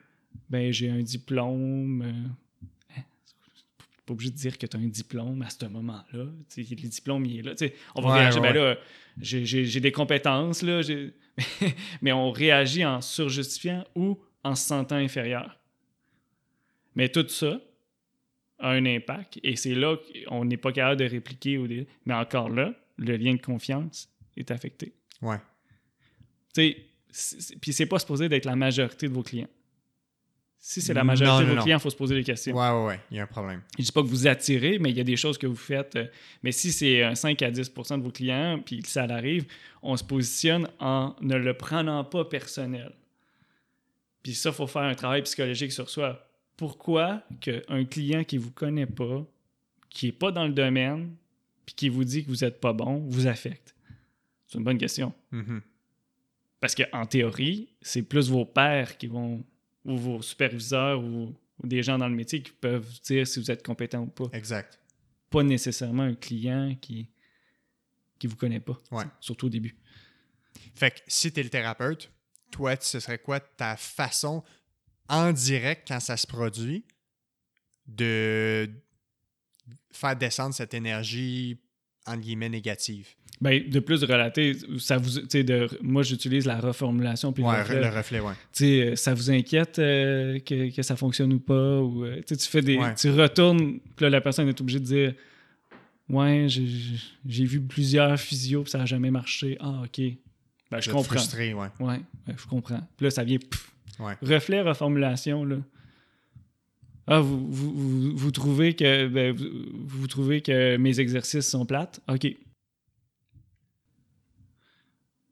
Ben, 0.50 0.72
j'ai 0.72 0.90
un 0.90 1.02
diplôme. 1.02 2.02
euh, 2.02 2.96
hein, 2.96 3.02
pas 4.06 4.12
obligé 4.12 4.30
de 4.30 4.36
dire 4.36 4.58
que 4.58 4.66
tu 4.66 4.76
as 4.76 4.80
un 4.80 4.86
diplôme 4.86 5.40
à 5.42 5.50
ce 5.50 5.64
moment-là. 5.66 6.26
Le 6.56 6.74
diplôme, 6.74 7.24
il 7.26 7.38
est 7.38 7.42
là. 7.42 7.54
On 7.94 8.02
va 8.02 8.08
Ouais, 8.10 8.18
réagir. 8.20 8.42
ouais. 8.42 8.52
Ben 8.52 8.62
là, 8.62 8.76
j'ai- 9.20 9.80
des 9.80 9.92
compétences, 9.92 10.62
là. 10.62 10.80
Mais 12.02 12.12
on 12.12 12.30
réagit 12.30 12.84
en 12.84 13.00
surjustifiant 13.00 13.84
ou 13.94 14.18
en 14.44 14.54
se 14.54 14.66
sentant 14.66 14.96
inférieur. 14.96 15.58
Mais 16.94 17.08
tout 17.08 17.26
ça 17.28 17.60
a 18.64 18.70
un 18.70 18.86
impact 18.86 19.38
et 19.42 19.56
c'est 19.56 19.74
là 19.74 19.96
qu'on 20.28 20.44
n'est 20.44 20.56
pas 20.56 20.72
capable 20.72 21.00
de 21.00 21.06
répliquer. 21.06 21.86
Mais 22.06 22.14
encore 22.14 22.48
là, 22.48 22.74
le 22.96 23.16
lien 23.16 23.34
de 23.34 23.40
confiance 23.40 24.08
est 24.36 24.50
affecté. 24.50 24.92
Ouais. 25.22 25.38
Tu 26.54 26.74
sais, 27.12 27.56
puis 27.60 27.72
c'est 27.72 27.86
pas 27.86 27.98
supposé 27.98 28.28
d'être 28.28 28.44
la 28.44 28.56
majorité 28.56 29.08
de 29.08 29.12
vos 29.12 29.22
clients. 29.22 29.48
Si 30.58 30.80
c'est 30.80 30.94
la 30.94 31.04
majorité 31.04 31.34
non, 31.34 31.40
de 31.42 31.46
vos 31.50 31.56
non. 31.56 31.62
clients, 31.62 31.76
il 31.76 31.80
faut 31.82 31.90
se 31.90 31.96
poser 31.96 32.14
des 32.14 32.24
questions. 32.24 32.56
Ouais, 32.56 32.70
ouais, 32.70 32.86
ouais. 32.86 33.00
Il 33.10 33.18
y 33.18 33.20
a 33.20 33.24
un 33.24 33.26
problème. 33.26 33.60
Je 33.78 33.84
dis 33.84 33.92
pas 33.92 34.00
que 34.00 34.06
vous 34.06 34.26
attirez, 34.26 34.78
mais 34.78 34.90
il 34.90 34.96
y 34.96 35.00
a 35.00 35.04
des 35.04 35.16
choses 35.16 35.36
que 35.36 35.46
vous 35.46 35.56
faites. 35.56 35.94
euh, 35.96 36.06
Mais 36.42 36.52
si 36.52 36.72
c'est 36.72 37.02
un 37.02 37.14
5 37.14 37.42
à 37.42 37.50
10% 37.50 37.98
de 37.98 38.02
vos 38.02 38.10
clients, 38.10 38.58
puis 38.64 38.80
ça 38.86 39.02
arrive, 39.04 39.44
on 39.82 39.94
se 39.94 40.02
positionne 40.02 40.66
en 40.80 41.14
ne 41.20 41.36
le 41.36 41.52
prenant 41.54 42.02
pas 42.02 42.24
personnel. 42.24 42.92
Puis 44.22 44.34
ça, 44.34 44.48
il 44.48 44.54
faut 44.54 44.66
faire 44.66 44.82
un 44.82 44.94
travail 44.94 45.20
psychologique 45.22 45.70
sur 45.70 45.90
soi. 45.90 46.26
Pourquoi 46.56 47.22
qu'un 47.40 47.84
client 47.84 48.24
qui 48.24 48.38
vous 48.38 48.50
connaît 48.50 48.86
pas, 48.86 49.26
qui 49.90 50.08
est 50.08 50.12
pas 50.12 50.30
dans 50.30 50.46
le 50.46 50.52
domaine, 50.52 51.14
puis 51.66 51.74
qui 51.74 51.88
vous 51.88 52.04
dit 52.04 52.24
que 52.24 52.28
vous 52.28 52.44
êtes 52.44 52.60
pas 52.60 52.72
bon, 52.72 52.98
vous 53.08 53.26
affecte? 53.26 53.74
C'est 54.46 54.58
une 54.58 54.64
bonne 54.64 54.78
question. 54.78 55.12
Mhm. 55.32 55.62
Parce 56.60 56.74
qu'en 56.74 57.06
théorie, 57.06 57.74
c'est 57.82 58.02
plus 58.02 58.30
vos 58.30 58.44
pairs 58.44 58.96
qui 58.96 59.06
vont, 59.06 59.44
ou 59.84 59.96
vos 59.96 60.22
superviseurs, 60.22 61.02
ou, 61.02 61.34
ou 61.62 61.66
des 61.66 61.82
gens 61.82 61.98
dans 61.98 62.08
le 62.08 62.14
métier 62.14 62.42
qui 62.42 62.52
peuvent 62.52 62.88
dire 63.02 63.26
si 63.26 63.40
vous 63.40 63.50
êtes 63.50 63.64
compétent 63.64 64.02
ou 64.02 64.06
pas. 64.06 64.28
Exact. 64.32 64.78
pas 65.30 65.42
nécessairement 65.42 66.04
un 66.04 66.14
client 66.14 66.76
qui 66.80 67.08
qui 68.20 68.28
vous 68.28 68.36
connaît 68.36 68.60
pas, 68.60 68.80
Ouais. 68.92 69.04
surtout 69.20 69.46
au 69.46 69.50
début. 69.50 69.76
Fait 70.76 70.92
que 70.92 71.00
si 71.08 71.32
tu 71.32 71.40
es 71.40 71.42
le 71.42 71.50
thérapeute, 71.50 72.10
toi, 72.52 72.76
ce 72.80 73.00
serait 73.00 73.18
quoi 73.18 73.40
ta 73.40 73.76
façon 73.76 74.44
en 75.08 75.32
direct 75.32 75.86
quand 75.88 76.00
ça 76.00 76.16
se 76.16 76.26
produit 76.26 76.84
de 77.86 78.68
faire 79.92 80.16
descendre 80.16 80.54
cette 80.54 80.74
énergie 80.74 81.58
entre 82.06 82.20
guillemets 82.20 82.48
négative? 82.48 83.08
Ben, 83.40 83.68
de 83.68 83.80
plus 83.80 84.00
de 84.00 84.06
relater, 84.06 84.56
ça 84.78 84.96
vous, 84.96 85.20
de, 85.20 85.68
moi 85.82 86.02
j'utilise 86.02 86.46
la 86.46 86.60
reformulation 86.60 87.32
puis 87.32 87.42
le 87.42 87.48
reflet. 87.48 87.80
le 87.80 87.88
reflet, 87.88 88.20
ouais. 88.20 88.32
Euh, 88.62 88.96
ça 88.96 89.12
vous 89.12 89.30
inquiète 89.30 89.78
euh, 89.80 90.38
que, 90.38 90.74
que 90.74 90.82
ça 90.82 90.94
fonctionne 90.96 91.32
ou 91.32 91.40
pas 91.40 91.80
ou 91.80 92.04
euh, 92.04 92.20
tu 92.26 92.36
fais 92.38 92.62
des 92.62 92.76
Ouais. 92.78 92.94
tu 92.94 93.10
retournes 93.10 93.80
puis 93.96 94.04
là 94.04 94.10
la 94.10 94.20
personne 94.20 94.48
est 94.48 94.60
obligée 94.60 94.78
de 94.80 94.84
dire 94.84 95.14
ouais 96.08 96.46
j'ai 96.48 97.44
vu 97.44 97.60
plusieurs 97.60 98.18
physios 98.18 98.62
puis 98.62 98.70
ça 98.70 98.82
a 98.82 98.86
jamais 98.86 99.10
marché 99.10 99.56
ah 99.60 99.82
ok 99.84 100.00
ben, 100.70 100.80
je 100.80 100.90
comprends 100.90 101.02
frustré, 101.16 101.54
ouais. 101.54 101.68
ouais, 101.80 101.86
ouais, 102.28 102.34
je 102.38 102.46
comprends 102.46 102.80
puis 102.96 103.04
là 103.04 103.10
ça 103.10 103.24
vient 103.24 103.38
pff. 103.38 103.73
Ouais. 103.98 104.14
reflet 104.22 104.60
reformulation 104.62 105.44
là 105.44 105.56
ah 107.06 107.20
vous, 107.20 107.50
vous, 107.50 107.72
vous, 107.72 108.16
vous 108.16 108.30
trouvez 108.30 108.74
que 108.74 109.08
ben, 109.08 109.34
vous, 109.36 110.06
trouvez 110.06 110.40
que 110.40 110.76
mes 110.78 111.00
exercices 111.00 111.48
sont 111.48 111.66
plates? 111.66 112.00
Ok 112.08 112.26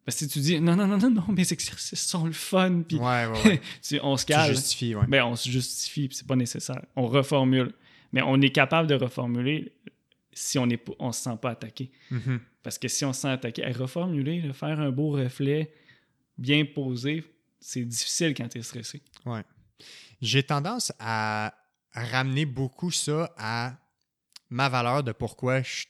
parce 0.04 0.18
que 0.18 0.24
si 0.24 0.28
tu 0.28 0.40
dis 0.40 0.60
non 0.60 0.74
non 0.74 0.86
non 0.86 0.98
non 0.98 1.10
non 1.10 1.24
mes 1.28 1.52
exercices 1.52 2.06
sont 2.06 2.26
le 2.26 2.32
fun 2.32 2.82
puis 2.86 2.96
Ouais, 2.98 3.26
ouais, 3.26 3.60
on 4.02 4.16
se 4.16 4.26
calme 4.26 4.52
justifies, 4.52 4.96
ouais. 4.96 5.06
ben, 5.06 5.24
on 5.24 5.36
se 5.36 5.48
justifie, 5.48 6.08
puis 6.08 6.16
c'est 6.16 6.26
pas 6.26 6.36
nécessaire. 6.36 6.82
On 6.96 7.06
reformule. 7.06 7.72
Mais 8.12 8.20
on 8.22 8.40
est 8.40 8.50
capable 8.50 8.88
de 8.88 8.94
reformuler 8.94 9.72
si 10.32 10.58
on 10.58 10.66
ne 10.66 10.76
on 10.98 11.12
se 11.12 11.22
sent 11.22 11.36
pas 11.40 11.50
attaqué. 11.50 11.90
Mhm. 12.10 12.40
Parce 12.62 12.78
que 12.78 12.88
si 12.88 13.04
on 13.04 13.12
se 13.12 13.22
sent 13.22 13.28
attaqué, 13.28 13.64
à 13.64 13.72
reformuler, 13.72 14.40
là, 14.40 14.52
faire 14.52 14.80
un 14.80 14.90
beau 14.90 15.10
reflet 15.10 15.72
bien 16.36 16.64
posé, 16.64 17.24
c'est 17.62 17.84
difficile 17.84 18.34
quand 18.34 18.48
tu 18.48 18.58
es 18.58 18.62
stressé. 18.62 19.02
J'ai 20.20 20.42
tendance 20.42 20.92
à 20.98 21.54
ramener 21.92 22.44
beaucoup 22.46 22.90
ça 22.90 23.32
à 23.36 23.76
ma 24.50 24.68
valeur 24.68 25.02
de 25.02 25.12
pourquoi 25.12 25.62
je, 25.62 25.86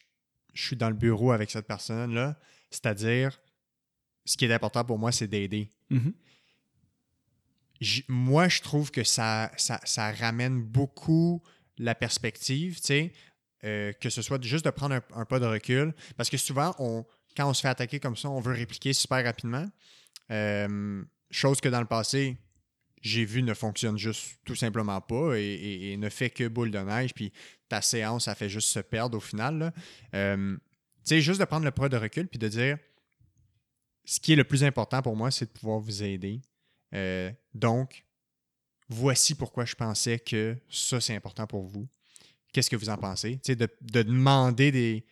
je 0.53 0.65
suis 0.67 0.75
dans 0.75 0.89
le 0.89 0.95
bureau 0.95 1.31
avec 1.31 1.51
cette 1.51 1.67
personne-là. 1.67 2.39
C'est-à-dire, 2.71 3.39
ce 4.25 4.37
qui 4.37 4.45
est 4.45 4.53
important 4.53 4.83
pour 4.85 4.97
moi, 4.97 5.11
c'est 5.11 5.27
d'aider. 5.27 5.69
Mhm. 5.89 6.13
J- 7.81 8.05
moi, 8.07 8.47
je 8.47 8.61
trouve 8.61 8.91
que 8.91 9.03
ça, 9.03 9.51
ça, 9.57 9.79
ça 9.83 10.11
ramène 10.13 10.61
beaucoup 10.63 11.43
la 11.77 11.95
perspective, 11.95 12.77
tu 12.79 12.85
sais, 12.87 13.13
euh, 13.63 13.91
que 13.93 14.09
ce 14.09 14.21
soit 14.21 14.41
juste 14.43 14.65
de 14.65 14.69
prendre 14.69 14.95
un, 14.95 15.01
un 15.15 15.25
pas 15.25 15.39
de 15.39 15.45
recul. 15.45 15.93
Parce 16.17 16.29
que 16.29 16.37
souvent, 16.37 16.75
on, 16.79 17.05
quand 17.35 17.49
on 17.49 17.53
se 17.53 17.61
fait 17.61 17.67
attaquer 17.69 17.99
comme 17.99 18.15
ça, 18.15 18.29
on 18.29 18.39
veut 18.39 18.53
répliquer 18.53 18.93
super 18.93 19.23
rapidement. 19.23 19.67
Euh, 20.31 21.03
chose 21.35 21.61
que 21.61 21.69
dans 21.69 21.81
le 21.81 21.87
passé, 21.87 22.37
j'ai 23.01 23.25
vu 23.25 23.43
ne 23.43 23.53
fonctionne 23.53 23.97
juste 23.97 24.39
tout 24.45 24.55
simplement 24.55 25.01
pas 25.01 25.37
et, 25.37 25.95
ne 25.97 26.09
fait 26.09 26.29
que 26.29 26.47
boule 26.47 26.71
de 26.71 26.79
neige. 26.79 27.13
Puis 27.13 27.33
ta 27.67 27.81
séance, 27.81 28.25
ça 28.25 28.35
fait 28.35 28.49
juste 28.49 28.69
se 28.69 28.79
perdre 28.79 29.17
au 29.17 29.21
final. 29.21 29.73
Euh, 30.15 30.55
tu 30.55 30.61
sais, 31.03 31.21
juste 31.21 31.39
de 31.39 31.45
prendre 31.45 31.65
le 31.65 31.71
pas 31.71 31.89
de 31.89 31.97
recul 31.97 32.27
puis 32.27 32.39
de 32.39 32.47
dire 32.47 32.77
ce 34.05 34.19
qui 34.19 34.33
est 34.33 34.35
le 34.35 34.45
plus 34.45 34.63
important 34.63 35.01
pour 35.01 35.15
moi, 35.15 35.31
c'est 35.31 35.45
de 35.45 35.51
pouvoir 35.51 35.79
vous 35.79 36.03
aider. 36.03 36.41
Euh, 36.93 37.31
donc, 37.53 38.05
voici 38.87 39.35
pourquoi 39.35 39.65
je 39.65 39.75
pensais 39.75 40.19
que 40.19 40.57
ça, 40.69 41.01
c'est 41.01 41.15
important 41.15 41.47
pour 41.47 41.63
vous. 41.63 41.87
Qu'est-ce 42.53 42.69
que 42.69 42.75
vous 42.75 42.89
en 42.89 42.97
pensez? 42.97 43.39
Tu 43.43 43.53
sais, 43.53 43.55
de 43.55 43.67
demander 44.01 44.71
des. 44.71 45.05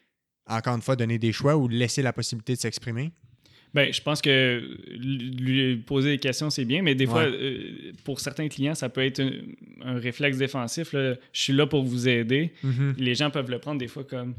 Encore 0.48 0.76
une 0.76 0.82
fois, 0.82 0.96
donner 0.96 1.18
des 1.18 1.32
choix 1.32 1.56
ou 1.56 1.68
laisser 1.68 2.02
la 2.02 2.14
possibilité 2.14 2.56
de 2.56 2.60
s'exprimer? 2.60 3.12
Ben, 3.74 3.94
je 3.94 4.02
pense 4.02 4.22
que 4.22 4.62
lui 4.98 5.78
poser 5.78 6.10
des 6.12 6.18
questions, 6.18 6.50
c'est 6.50 6.66
bien, 6.66 6.82
mais 6.82 6.94
des 6.94 7.06
fois, 7.08 7.24
euh, 7.24 7.94
pour 8.04 8.20
certains 8.20 8.50
clients, 8.50 8.76
ça 8.76 8.90
peut 8.90 9.04
être 9.06 9.22
un, 9.22 9.32
un 9.84 9.98
réflexe 9.98 10.38
défensif. 10.38 10.92
là. 10.94 11.16
Je 11.32 11.42
suis 11.42 11.54
là 11.54 11.66
pour 11.68 11.84
vous 11.84 12.08
aider. 12.10 12.52
Les 12.98 13.16
gens 13.16 13.30
peuvent 13.30 13.50
le 13.50 13.60
prendre 13.60 13.80
des 13.80 13.88
fois 13.88 14.04
comme 14.04 14.36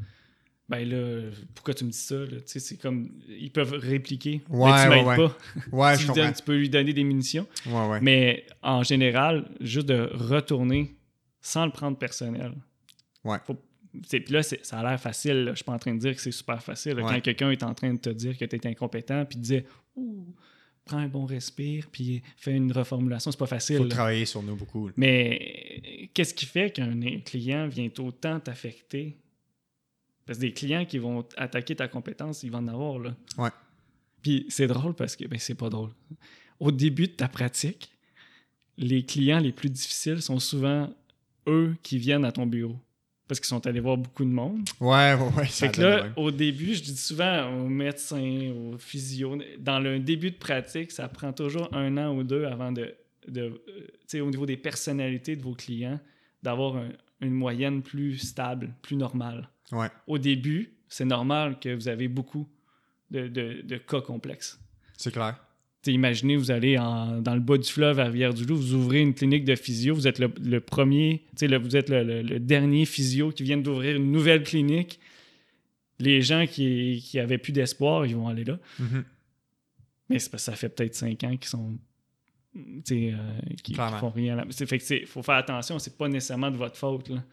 ben 0.69 0.89
là, 0.89 1.23
pourquoi 1.55 1.75
tu 1.75 1.85
me 1.85 1.91
dis 1.91 1.99
ça? 1.99 2.15
là? 2.15 2.27
Tu 2.29 2.43
sais, 2.47 2.59
c'est 2.61 2.77
comme. 2.77 3.11
Ils 3.29 3.51
peuvent 3.51 3.73
répliquer. 3.73 4.41
Ouais, 4.49 4.71
mais 4.71 4.83
tu 4.85 4.89
ouais, 4.89 4.97
m'aides 4.97 5.07
ouais. 5.07 5.17
pas. 5.17 5.37
Ouais, 5.73 5.97
tu, 5.97 6.03
je 6.03 6.07
lui 6.09 6.15
donnes- 6.15 6.25
comprends. 6.27 6.33
tu 6.39 6.43
peux 6.45 6.57
lui 6.57 6.69
donner 6.71 6.93
des 6.95 7.05
munitions. 7.05 7.47
Ouais, 7.67 7.89
ouais. 7.89 7.99
Mais 8.01 8.47
en 8.63 8.83
général, 8.83 9.49
juste 9.61 9.89
de 9.89 10.09
retourner 10.13 10.95
sans 11.43 11.67
le 11.67 11.73
prendre 11.73 11.99
personnel. 11.99 12.53
Ouais. 13.25 13.37
Faut- 13.47 13.59
Puis 14.11 14.25
là, 14.31 14.43
c'est- 14.43 14.65
ça 14.65 14.79
a 14.81 14.83
l'air 14.89 15.01
facile. 15.01 15.45
là. 15.45 15.51
Je 15.53 15.57
suis 15.57 15.65
pas 15.65 15.73
en 15.73 15.79
train 15.79 15.95
de 15.95 15.99
dire 16.01 16.15
que 16.15 16.21
c'est 16.21 16.33
super 16.33 16.63
facile. 16.63 16.93
là. 16.95 17.03
Ouais. 17.05 17.15
Quand 17.15 17.21
quelqu'un 17.21 17.51
est 17.51 17.63
en 17.63 17.75
train 17.75 17.93
de 17.93 17.99
te 17.99 18.11
dire 18.11 18.37
que 18.39 18.45
tu 18.45 18.57
es 18.57 18.67
incompétent, 18.67 19.25
puis 19.27 19.37
te 19.39 19.43
dire 19.43 19.63
Ouh, 19.97 20.27
prends 20.85 20.97
un 20.99 21.09
bon 21.09 21.27
respire, 21.27 21.87
puis 21.93 22.23
fais 22.37 22.53
une 22.57 22.73
reformulation, 22.73 23.31
c'est 23.31 23.39
pas 23.39 23.47
facile. 23.47 23.77
faut 23.79 23.85
là. 23.85 23.91
travailler 23.91 24.25
sur 24.25 24.43
nous 24.43 24.57
beaucoup. 24.57 24.91
Mais 24.97 26.09
qu'est-ce 26.15 26.33
qui 26.35 26.47
fait 26.47 26.71
qu'un 26.73 26.99
client 27.21 27.69
vient 27.69 27.91
autant 27.99 28.41
t'affecter? 28.41 29.19
Parce 30.25 30.39
que 30.39 30.43
des 30.47 30.53
clients 30.53 30.85
qui 30.85 30.99
vont 30.99 31.27
attaquer 31.37 31.77
ta 31.77 31.89
compétence, 31.89 32.43
ils 32.43 32.51
vont 32.51 32.59
en 32.59 32.69
avoir. 32.69 32.99
Là. 32.99 33.15
Ouais. 33.39 33.51
Puis 34.23 34.47
c'est 34.49 34.67
drôle 34.69 34.95
parce 34.95 35.17
que 35.17 35.27
ben, 35.27 35.39
c'est 35.39 35.55
pas 35.57 35.69
drôle. 35.69 35.91
Au 36.61 36.71
début 36.71 37.09
de 37.09 37.13
ta 37.13 37.29
pratique, 37.29 37.91
les 38.79 39.05
clients 39.05 39.41
les 39.41 39.53
plus 39.53 39.69
difficiles 39.69 40.23
sont 40.23 40.39
souvent 40.39 40.89
eux 41.49 41.75
qui 41.83 41.99
viennent 41.99 42.25
à 42.25 42.31
ton 42.33 42.47
bureau. 42.47 42.79
Parce 43.33 43.41
qu'ils 43.41 43.49
sont 43.49 43.67
allés 43.67 43.81
voir 43.81 43.97
beaucoup 43.97 44.25
de 44.27 44.29
monde. 44.31 44.69
Ouais, 44.79 45.15
ouais, 45.15 45.29
ouais. 45.39 45.47
Fait 45.47 45.69
que 45.73 45.81
là, 45.81 46.03
au 46.17 46.31
début, 46.31 46.75
je 46.75 46.83
dis 46.83 46.95
souvent 46.95 47.49
aux 47.51 47.67
médecins, 47.67 48.53
aux 48.55 48.77
physios, 48.77 49.39
dans 49.59 49.79
le 49.81 49.99
début 50.01 50.33
de 50.33 50.37
pratique, 50.37 50.91
ça 50.91 51.09
prend 51.09 51.33
toujours 51.33 51.75
un 51.75 51.97
an 51.97 52.15
ou 52.15 52.25
deux 52.25 52.45
avant 52.45 52.73
de, 52.73 52.95
de 53.27 53.41
euh, 53.41 53.59
tu 53.69 53.89
sais, 54.07 54.21
au 54.21 54.29
niveau 54.31 54.45
des 54.45 54.59
personnalités 54.59 55.35
de 55.35 55.41
vos 55.43 55.55
clients, 55.55 55.99
d'avoir 56.43 56.77
un- 56.77 56.91
une 57.23 57.33
moyenne 57.33 57.81
plus 57.83 58.19
stable, 58.19 58.75
plus 58.83 58.97
normale. 58.97 59.49
Ouais. 59.71 59.89
Au 60.07 60.19
début, 60.19 60.75
c'est 60.91 61.07
normal 61.07 61.59
que 61.59 61.75
vous 61.75 61.89
avez 61.89 62.09
beaucoup 62.09 62.47
de, 63.11 63.29
de- 63.29 63.63
de 63.63 63.77
cas 63.79 64.03
complexes. 64.03 64.61
C'est 64.99 65.11
clair. 65.13 65.43
Imaginez, 65.87 66.37
vous 66.37 66.51
allez 66.53 66.79
en- 66.79 67.21
dans 67.21 67.35
le 67.35 67.41
bas 67.41 67.59
du 67.59 67.69
fleuve 67.69 67.99
à 67.99 68.05
Rivière-du-Loup, 68.05 68.57
vous 68.57 68.75
ouvrez 68.75 69.01
une 69.01 69.15
clinique 69.15 69.45
de 69.45 69.57
physio, 69.57 69.95
vous 69.95 70.07
êtes 70.07 70.19
le, 70.21 70.31
le 70.41 70.61
premier, 70.61 71.25
le- 71.41 71.57
vous 71.59 71.75
êtes 71.77 71.89
le, 71.91 72.39
dernier 72.39 72.85
physio 72.85 73.31
qui 73.33 73.43
vient 73.43 73.57
d'ouvrir 73.57 73.97
une 73.97 74.13
nouvelle 74.13 74.45
clinique. 74.45 75.01
Les 75.99 76.23
gens 76.23 76.47
qui, 76.47 77.03
qui 77.05 77.19
avaient 77.19 77.39
plus 77.39 77.53
d'espoir, 77.53 78.07
ils 78.07 78.15
vont 78.15 78.29
aller 78.29 78.45
là. 78.45 78.59
Mhm. 78.79 79.05
Mais 80.09 80.19
c'est 80.19 80.31
parce 80.31 80.45
que 80.47 80.51
ça 80.53 80.57
fait 80.57 80.69
peut-être 80.69 80.95
cinq 80.95 81.25
ans 81.25 81.37
qu'ils 81.37 81.49
sont. 81.49 81.77
euh, 82.55 83.17
qui, 83.63 83.73
font 83.99 84.11
rien. 84.11 84.37
là. 84.37 84.45
Fait 84.51 84.79
que 84.79 85.07
faut 85.07 85.23
faire 85.23 85.37
attention, 85.37 85.79
c'est 85.79 85.97
pas 85.97 86.07
nécessairement 86.09 86.51
de 86.51 86.57
votre 86.57 86.77
faute. 86.77 87.09
Là. 87.09 87.25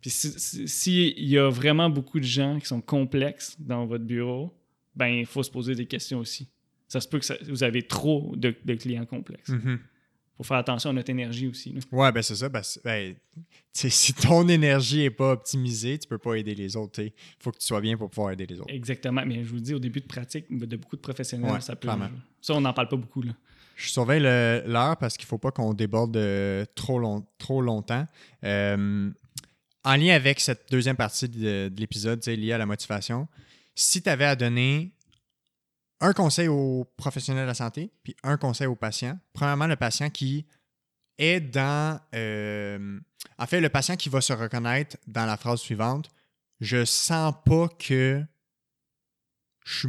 Puis 0.00 0.10
si- 0.10 0.38
si- 0.38 0.68
s'il 0.68 1.24
y 1.28 1.36
a 1.36 1.48
vraiment 1.50 1.90
beaucoup 1.90 2.20
de 2.20 2.24
gens 2.24 2.58
qui 2.60 2.66
sont 2.66 2.80
complexes 2.80 3.56
dans 3.58 3.86
votre 3.86 4.04
bureau, 4.04 4.52
ben 4.94 5.08
il 5.08 5.26
faut 5.26 5.42
se 5.42 5.50
poser 5.50 5.74
des 5.74 5.86
questions 5.86 6.18
aussi. 6.20 6.48
Ça 6.92 7.00
se 7.00 7.08
peut 7.08 7.18
que 7.18 7.24
ça- 7.24 7.38
vous 7.48 7.62
avez 7.62 7.86
trop 7.86 8.34
de, 8.36 8.54
de 8.64 8.74
clients 8.74 9.06
complexes. 9.06 9.48
Il 9.48 9.54
Mhm. 9.54 9.78
faut 10.36 10.42
faire 10.44 10.58
attention 10.58 10.90
à 10.90 10.92
notre 10.92 11.08
énergie 11.08 11.46
aussi. 11.48 11.72
là. 11.72 11.80
Ouais, 11.90 12.12
ben 12.12 12.22
c'est 12.22 12.34
ça. 12.36 12.50
Ben, 12.50 12.60
ben, 12.84 13.14
si 13.72 14.12
ton 14.12 14.46
énergie 14.46 14.98
n'est 14.98 15.10
pas 15.10 15.32
optimisée, 15.32 15.98
tu 15.98 16.06
peux 16.06 16.18
pas 16.18 16.34
aider 16.34 16.54
les 16.54 16.76
autres. 16.76 17.00
Il 17.02 17.12
faut 17.38 17.50
que 17.50 17.56
tu 17.58 17.64
sois 17.66 17.80
bien 17.80 17.96
pour 17.96 18.10
pouvoir 18.10 18.32
aider 18.32 18.44
les 18.46 18.60
autres. 18.60 18.74
Exactement. 18.74 19.22
Mais 19.24 19.42
je 19.42 19.48
vous 19.48 19.60
dis, 19.60 19.72
au 19.72 19.78
début 19.78 20.00
de 20.00 20.06
pratique, 20.06 20.44
de 20.50 20.76
beaucoup 20.76 20.96
de 20.96 21.00
professionnels, 21.00 21.50
Ouais, 21.50 21.60
ça 21.62 21.74
peut. 21.76 21.88
clairement. 21.88 22.10
Ça, 22.42 22.52
on 22.54 22.60
n'en 22.60 22.74
parle 22.74 22.88
pas 22.88 22.96
beaucoup. 22.96 23.22
Là. 23.22 23.32
Je 23.76 23.88
surveille 23.88 24.20
le- 24.20 24.62
l'heure 24.66 24.98
parce 24.98 25.16
qu'il 25.16 25.24
ne 25.24 25.28
faut 25.28 25.38
pas 25.38 25.50
qu'on 25.50 25.72
déborde 25.72 26.14
euh, 26.18 26.66
trop, 26.74 26.98
long- 26.98 27.24
trop 27.38 27.62
longtemps. 27.62 28.06
Euh, 28.44 29.10
en 29.84 29.96
lien 29.96 30.14
avec 30.14 30.40
cette 30.40 30.70
deuxième 30.70 30.96
partie 30.96 31.26
de, 31.28 31.68
de 31.70 31.80
l'épisode, 31.80 32.22
liée 32.26 32.52
à 32.52 32.58
la 32.58 32.66
motivation, 32.66 33.28
si 33.74 34.02
tu 34.02 34.10
avais 34.10 34.26
à 34.26 34.36
donner 34.36 34.92
un 36.02 36.12
conseil 36.12 36.48
aux 36.48 36.84
professionnels 36.96 37.44
de 37.44 37.48
la 37.48 37.54
santé, 37.54 37.92
puis 38.02 38.14
un 38.22 38.36
conseil 38.36 38.66
aux 38.66 38.76
patients, 38.76 39.18
premièrement, 39.32 39.66
le 39.66 39.76
patient 39.76 40.10
qui 40.10 40.46
est 41.16 41.40
dans... 41.40 42.00
euh, 42.14 43.00
en 43.38 43.46
fait, 43.46 43.60
le 43.60 43.68
patient 43.68 43.96
qui 43.96 44.08
va 44.08 44.20
se 44.20 44.32
reconnaître 44.32 44.96
dans 45.06 45.24
la 45.26 45.36
phrase 45.36 45.60
suivante, 45.60 46.10
je 46.60 46.84
sens 46.84 47.32
pas 47.44 47.68
que 47.68 48.22
je 49.64 49.88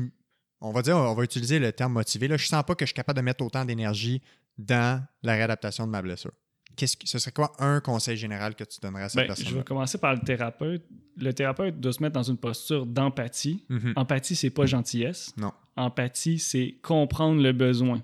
on 0.64 0.72
va 0.72 0.82
dire, 0.82 0.96
on 0.96 1.14
va 1.14 1.24
utiliser 1.24 1.60
le 1.60 1.74
terme 1.74 1.92
motivé. 1.92 2.30
Là, 2.30 2.38
je 2.38 2.48
sens 2.48 2.64
pas 2.64 2.74
que 2.74 2.86
je 2.86 2.88
suis 2.88 2.96
capable 2.96 3.18
de 3.18 3.22
mettre 3.22 3.44
autant 3.44 3.66
d'énergie 3.66 4.22
dans 4.58 5.06
la 5.22 5.34
réadaptation 5.34 5.86
de 5.86 5.92
ma 5.92 6.02
blessure. 6.02 6.32
Qu'est-ce 6.76 6.98
que, 6.98 7.08
ce 7.08 7.20
serait 7.20 7.32
quoi 7.32 7.54
un 7.60 7.80
conseil 7.80 8.18
général 8.18 8.56
que 8.56 8.64
tu 8.64 8.80
donnerais 8.80 9.04
à 9.04 9.10
cette 9.10 9.18
Ben, 9.18 9.24
je 9.24 9.28
personne 9.28 9.58
vais 9.58 9.64
commencer 9.64 9.98
par 9.98 10.14
le 10.14 10.22
thérapeute. 10.22 10.84
Le 11.18 11.34
thérapeute 11.34 11.80
doit 11.80 11.94
se 11.94 12.02
mettre 12.02 12.14
dans 12.14 12.24
une 12.24 12.38
posture 12.38 12.86
d'empathie. 12.86 13.64
Empathie, 13.96 14.36
c'est 14.36 14.50
pas 14.50 14.66
gentillesse. 14.66 15.34
Non. 15.38 15.52
Empathie, 15.76 16.40
c'est 16.40 16.76
comprendre 16.82 17.42
le 17.42 17.52
besoin. 17.52 18.02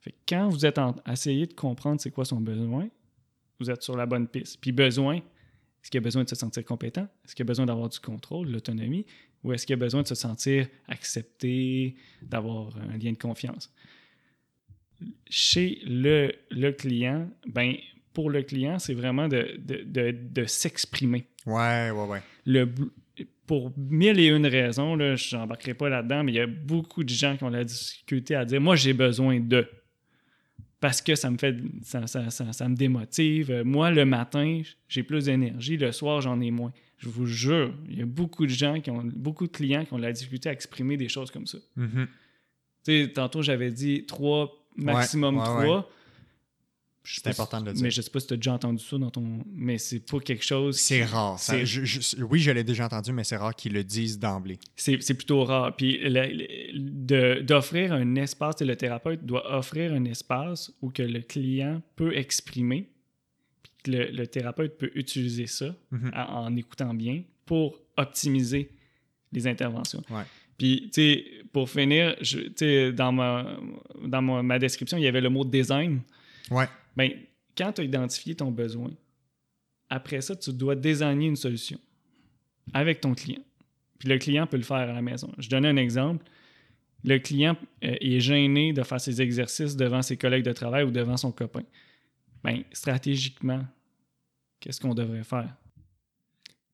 Fait 0.00 0.12
que 0.12 0.16
quand 0.28 0.48
vous 0.48 0.64
êtes 0.64 0.78
en 0.78 0.94
essayez 1.10 1.46
de 1.46 1.52
comprendre 1.52 2.00
c'est 2.00 2.10
quoi 2.10 2.24
son 2.24 2.40
besoin, 2.40 2.88
vous 3.58 3.70
êtes 3.70 3.82
sur 3.82 3.96
la 3.96 4.06
bonne 4.06 4.26
piste. 4.28 4.58
Puis 4.60 4.72
besoin, 4.72 5.20
Est-ce 5.82 5.90
qu'il 5.90 5.98
a 5.98 6.02
besoin 6.02 6.24
de 6.24 6.28
se 6.28 6.34
sentir 6.36 6.64
compétent? 6.64 7.08
Est-ce 7.24 7.34
qu'il 7.34 7.44
a 7.44 7.46
besoin 7.46 7.66
d'avoir 7.66 7.88
du 7.88 7.98
contrôle, 8.00 8.48
de 8.48 8.52
l'autonomie? 8.52 9.06
Ou 9.42 9.52
est-ce 9.52 9.64
qu'il 9.64 9.72
a 9.74 9.78
besoin 9.78 10.02
de 10.02 10.08
se 10.08 10.14
sentir 10.14 10.68
accepté, 10.88 11.96
d'avoir 12.20 12.76
un 12.76 12.98
lien 12.98 13.12
de 13.12 13.18
confiance? 13.18 13.72
Chez 15.28 15.80
le, 15.86 16.32
le 16.50 16.72
client, 16.72 17.28
ben, 17.46 17.74
pour 18.12 18.30
le 18.30 18.42
client, 18.42 18.78
c'est 18.78 18.94
vraiment 18.94 19.28
de, 19.28 19.56
de, 19.58 19.82
de, 19.84 20.14
de 20.30 20.44
s'exprimer. 20.44 21.26
Ouais, 21.46 21.90
ouais, 21.90 22.06
ouais. 22.06 22.22
Le, 22.44 22.68
pour 23.46 23.72
mille 23.76 24.20
et 24.20 24.28
une 24.28 24.46
raisons, 24.46 24.94
là, 24.94 25.16
je 25.16 25.36
n'embarquerai 25.36 25.74
pas 25.74 25.88
là-dedans, 25.88 26.22
mais 26.22 26.32
il 26.32 26.36
y 26.36 26.40
a 26.40 26.46
beaucoup 26.46 27.02
de 27.02 27.08
gens 27.08 27.36
qui 27.36 27.44
ont 27.44 27.48
la 27.50 27.64
difficulté 27.64 28.34
à 28.34 28.44
dire 28.44 28.60
Moi, 28.60 28.76
j'ai 28.76 28.92
besoin 28.92 29.40
de. 29.40 29.66
Parce 30.78 31.02
que 31.02 31.14
ça 31.14 31.30
me 31.30 31.36
fait. 31.36 31.56
Ça, 31.82 32.06
ça, 32.06 32.30
ça, 32.30 32.52
ça 32.52 32.68
me 32.68 32.76
démotive. 32.76 33.62
Moi, 33.64 33.90
le 33.90 34.04
matin, 34.04 34.62
j'ai 34.88 35.02
plus 35.02 35.24
d'énergie. 35.24 35.76
Le 35.76 35.92
soir, 35.92 36.20
j'en 36.20 36.40
ai 36.40 36.50
moins. 36.50 36.72
Je 36.98 37.08
vous 37.08 37.26
jure, 37.26 37.74
il 37.88 37.98
y 37.98 38.02
a 38.02 38.06
beaucoup 38.06 38.46
de 38.46 38.52
gens 38.52 38.80
qui 38.80 38.90
ont. 38.90 39.02
beaucoup 39.04 39.46
de 39.46 39.52
clients 39.52 39.84
qui 39.84 39.94
ont 39.94 39.98
la 39.98 40.12
difficulté 40.12 40.48
à 40.48 40.52
exprimer 40.52 40.96
des 40.96 41.08
choses 41.08 41.30
comme 41.30 41.46
ça. 41.46 41.58
Mhm. 41.76 42.06
Tu 42.84 43.02
sais, 43.02 43.12
tantôt, 43.12 43.42
j'avais 43.42 43.70
dit 43.70 44.04
trois, 44.06 44.59
maximum 44.84 45.36
Ouais, 45.38 45.68
ouais, 45.68 45.82
C'est 47.02 47.26
important 47.28 47.60
de 47.60 47.66
le 47.66 47.72
dire. 47.72 47.82
Mais 47.82 47.90
je 47.90 48.02
sais 48.02 48.10
pas 48.10 48.20
si 48.20 48.26
tu 48.26 48.34
as 48.34 48.36
déjà 48.36 48.52
entendu 48.52 48.84
ça 48.84 48.96
dans 48.98 49.10
ton. 49.10 49.42
Mais 49.52 49.78
c'est 49.78 50.00
pas 50.00 50.20
quelque 50.20 50.44
chose. 50.44 50.78
C'est 50.78 51.04
rare. 51.04 51.38
ça. 51.38 51.54
c'est- 51.54 51.66
Je- 51.66 51.84
je- 51.84 52.22
oui, 52.22 52.38
je 52.40 52.50
l'ai 52.50 52.62
déjà 52.64 52.84
entendu, 52.86 53.12
mais 53.12 53.24
c'est 53.24 53.36
rare 53.36 53.54
qu'ils 53.56 53.72
le 53.72 53.82
disent 53.84 54.18
d'emblée. 54.18 54.58
C'est 54.76 55.14
plutôt 55.14 55.42
rare. 55.44 55.74
Puis 55.76 55.98
d'offrir 57.42 57.92
un 57.92 58.14
espace, 58.16 58.60
le 58.60 58.76
thérapeute 58.76 59.24
doit 59.24 59.56
offrir 59.56 59.92
un 59.92 60.04
espace 60.04 60.72
où 60.82 60.90
que 60.90 61.02
le 61.02 61.20
client 61.20 61.82
peut 61.96 62.16
exprimer, 62.16 62.88
puis 63.62 63.72
que 63.84 63.90
le, 63.90 64.10
le 64.10 64.26
thérapeute 64.26 64.78
peut 64.78 64.90
utiliser 64.94 65.46
ça 65.46 65.74
Mhm. 65.90 66.12
en, 66.14 66.20
en 66.44 66.56
écoutant 66.56 66.94
bien 66.94 67.22
pour 67.46 67.78
optimiser 67.96 68.70
les 69.32 69.46
interventions. 69.46 70.02
Ouais. 70.10 70.22
Puis, 70.60 70.90
tu 70.92 71.00
sais, 71.00 71.24
pour 71.54 71.70
finir, 71.70 72.14
je- 72.20 72.40
tu 72.40 72.52
sais, 72.56 72.92
dans, 72.92 73.12
ma, 73.12 73.56
dans 74.04 74.20
ma, 74.20 74.42
ma 74.42 74.58
description, 74.58 74.98
il 74.98 75.04
y 75.04 75.06
avait 75.06 75.22
le 75.22 75.30
mot 75.30 75.42
design. 75.42 76.02
Ouais. 76.50 76.68
Bien, 76.94 77.12
quand 77.56 77.72
tu 77.72 77.80
as 77.80 77.84
identifié 77.84 78.34
ton 78.34 78.50
besoin, 78.50 78.90
après 79.88 80.20
ça, 80.20 80.36
tu 80.36 80.52
dois 80.52 80.76
désigner 80.76 81.28
une 81.28 81.36
solution 81.36 81.78
avec 82.74 83.00
ton 83.00 83.14
client. 83.14 83.40
Puis 83.98 84.10
le 84.10 84.18
client 84.18 84.46
peut 84.46 84.58
le 84.58 84.62
faire 84.62 84.76
à 84.76 84.86
la 84.92 85.00
maison. 85.00 85.32
Je 85.38 85.48
donne 85.48 85.64
un 85.64 85.76
exemple. 85.78 86.26
Le 87.04 87.16
client 87.18 87.56
euh, 87.82 87.96
est 87.98 88.20
gêné 88.20 88.74
de 88.74 88.82
faire 88.82 89.00
ses 89.00 89.22
exercices 89.22 89.74
devant 89.76 90.02
ses 90.02 90.18
collègues 90.18 90.44
de 90.44 90.52
travail 90.52 90.84
ou 90.84 90.90
devant 90.90 91.16
son 91.16 91.32
copain. 91.32 91.62
Bien, 92.44 92.62
stratégiquement, 92.72 93.64
qu'est-ce 94.60 94.78
qu'on 94.78 94.92
devrait 94.92 95.24
faire? 95.24 95.56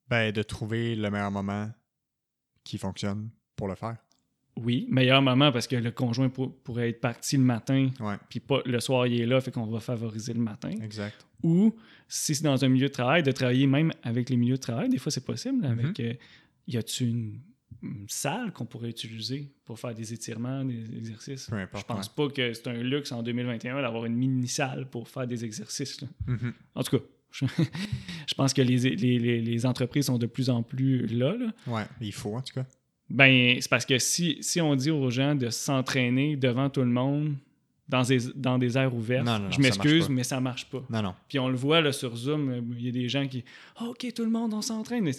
Ben, 0.09 0.33
de 0.33 0.43
trouver 0.43 0.93
le 0.97 1.09
meilleur 1.09 1.31
moment 1.31 1.71
qui 2.65 2.77
fonctionne 2.77 3.29
pour 3.57 3.67
le 3.67 3.75
faire. 3.75 3.97
Oui, 4.55 4.87
meilleur 4.89 5.21
moment 5.21 5.51
parce 5.51 5.67
que 5.67 5.75
le 5.75 5.91
conjoint 5.91 6.29
pour- 6.29 6.55
pourrait 6.63 6.89
être 6.89 6.99
parti 7.01 7.37
le 7.37 7.43
matin, 7.43 7.89
puis 8.29 8.39
pas 8.39 8.61
le 8.65 8.79
soir 8.79 9.05
il 9.05 9.21
est 9.21 9.25
là, 9.25 9.39
fait 9.41 9.51
qu'on 9.51 9.65
va 9.67 9.79
favoriser 9.79 10.33
le 10.33 10.39
matin. 10.39 10.69
exact. 10.81 11.25
Ou 11.43 11.75
si 12.07 12.33
c'est 12.33 12.43
dans 12.43 12.63
un 12.65 12.69
milieu 12.69 12.87
de 12.87 12.91
travail, 12.93 13.21
de 13.21 13.31
travailler 13.31 13.67
même 13.67 13.91
avec 14.01 14.29
les 14.31 14.37
milieux 14.37 14.55
de 14.55 14.61
travail, 14.61 14.89
des 14.89 14.97
fois 14.97 15.11
c'est 15.11 15.25
possible. 15.25 15.63
Avec, 15.65 15.99
euh, 15.99 16.13
y 16.67 16.75
a-tu 16.77 17.03
une, 17.05 17.39
une 17.83 18.05
salle 18.09 18.51
qu'on 18.51 18.65
pourrait 18.65 18.89
utiliser 18.89 19.51
pour 19.63 19.77
faire 19.77 19.93
des 19.93 20.11
étirements, 20.11 20.65
des 20.65 20.97
exercices? 20.97 21.45
Peu 21.51 21.57
importe, 21.57 21.85
Je 21.87 21.93
pense 21.93 22.09
pas 22.09 22.27
que 22.29 22.53
c'est 22.53 22.67
un 22.67 22.81
luxe 22.81 23.11
en 23.11 23.21
2021 23.21 23.79
d'avoir 23.79 24.05
une 24.05 24.15
mini 24.15 24.47
salle 24.47 24.89
pour 24.89 25.07
faire 25.07 25.27
des 25.27 25.45
exercices. 25.45 26.01
là. 26.01 26.07
Mhm. 26.25 26.53
En 26.73 26.81
tout 26.81 26.97
cas, 26.97 27.03
je, 27.29 27.45
je 28.27 28.33
pense 28.33 28.53
que 28.55 28.63
les, 28.63 28.77
les- 28.95 29.19
les- 29.19 29.41
les 29.41 29.65
entreprises 29.67 30.05
sont 30.07 30.17
de 30.17 30.25
plus 30.25 30.49
en 30.49 30.63
plus 30.63 31.05
là. 31.05 31.35
là. 31.37 31.53
Ouais, 31.67 31.83
il 32.01 32.13
faut 32.13 32.35
en 32.35 32.41
tout 32.41 32.55
cas. 32.55 32.65
Ben, 33.09 33.57
c'est 33.61 33.69
parce 33.69 33.85
que 33.85 33.97
si, 33.99 34.37
si 34.41 34.59
on 34.59 34.75
dit 34.75 34.91
aux 34.91 35.09
gens 35.09 35.35
de 35.35 35.49
s'entraîner 35.49 36.35
devant 36.35 36.69
tout 36.69 36.81
le 36.81 36.87
monde 36.87 37.35
dans 37.87 38.03
des, 38.03 38.19
dans 38.35 38.57
des 38.57 38.77
aires 38.77 38.93
ouvertes, 38.93 39.25
Non, 39.25 39.39
non, 39.39 39.45
non, 39.45 39.51
je 39.51 39.61
m'excuse, 39.61 40.09
mais 40.09 40.23
ça 40.23 40.41
marche 40.41 40.65
pas. 40.65 40.83
Non, 40.89 41.01
non. 41.01 41.15
Puis 41.29 41.39
on 41.39 41.47
le 41.47 41.55
voit 41.55 41.79
là, 41.79 41.93
sur 41.93 42.15
Zoom, 42.15 42.73
il 42.77 42.85
y 42.85 42.89
a 42.89 42.91
des 42.91 43.07
gens 43.07 43.27
qui 43.27 43.45
OK, 43.81 44.07
tout 44.13 44.25
le 44.25 44.31
monde, 44.31 44.53
on 44.53 44.61
s'entraîne. 44.61 45.05
Mais 45.05 45.13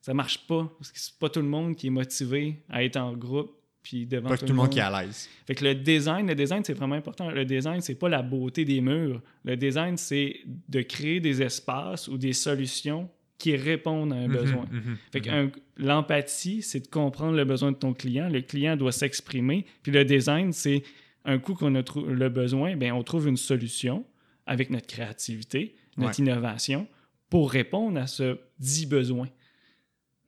ça 0.00 0.14
marche 0.14 0.46
pas. 0.46 0.70
Parce 0.78 0.92
que 0.92 0.98
c'est 1.00 1.18
pas 1.18 1.28
tout 1.28 1.40
le 1.40 1.48
monde 1.48 1.74
qui 1.74 1.88
est 1.88 1.90
motivé 1.90 2.62
à 2.68 2.84
être 2.84 2.96
en 2.96 3.12
groupe 3.14 3.56
puis 3.82 4.06
devant 4.06 4.28
Pas 4.28 4.36
que 4.36 4.44
tout 4.44 4.52
le 4.52 4.54
monde 4.54 4.70
qui 4.70 4.78
est 4.78 4.82
à 4.82 5.02
l'aise. 5.02 5.28
Fait 5.46 5.54
que 5.54 5.64
le 5.64 5.74
design, 5.74 6.26
le 6.28 6.34
design, 6.36 6.62
c'est 6.64 6.72
vraiment 6.72 6.94
important. 6.94 7.30
Le 7.30 7.44
design, 7.44 7.80
c'est 7.80 7.96
pas 7.96 8.08
la 8.08 8.22
beauté 8.22 8.64
des 8.64 8.80
murs. 8.80 9.20
Le 9.44 9.56
design, 9.56 9.96
c'est 9.96 10.36
de 10.68 10.82
créer 10.82 11.18
des 11.18 11.42
espaces 11.42 12.06
ou 12.06 12.16
des 12.16 12.32
solutions 12.32 13.10
qui 13.42 13.56
répondent 13.56 14.12
à 14.12 14.16
un 14.16 14.28
besoin. 14.28 14.66
Mhm, 14.70 14.96
Fait 15.10 15.20
que 15.20 15.30
mhm. 15.30 15.36
un- 15.48 15.50
l'empathie, 15.84 16.62
c'est 16.62 16.80
de 16.80 16.86
comprendre 16.88 17.36
le 17.36 17.44
besoin 17.44 17.72
de 17.72 17.76
ton 17.76 17.92
client. 17.92 18.28
Le 18.28 18.40
client 18.40 18.76
doit 18.76 18.92
s'exprimer. 18.92 19.66
Puis 19.82 19.90
le 19.90 20.04
design, 20.04 20.52
c'est 20.52 20.82
un 21.24 21.38
coup 21.38 21.54
qu'on 21.54 21.74
a 21.74 21.82
le 22.06 22.28
besoin, 22.28 22.76
ben 22.76 22.92
on 22.92 23.02
trouve 23.02 23.26
une 23.28 23.36
solution 23.36 24.04
avec 24.46 24.70
notre 24.70 24.86
créativité, 24.86 25.74
notre 25.96 26.20
innovation 26.20 26.86
pour 27.30 27.50
répondre 27.50 27.98
à 28.00 28.06
ce 28.06 28.38
dit 28.58 28.86
besoin. 28.86 29.28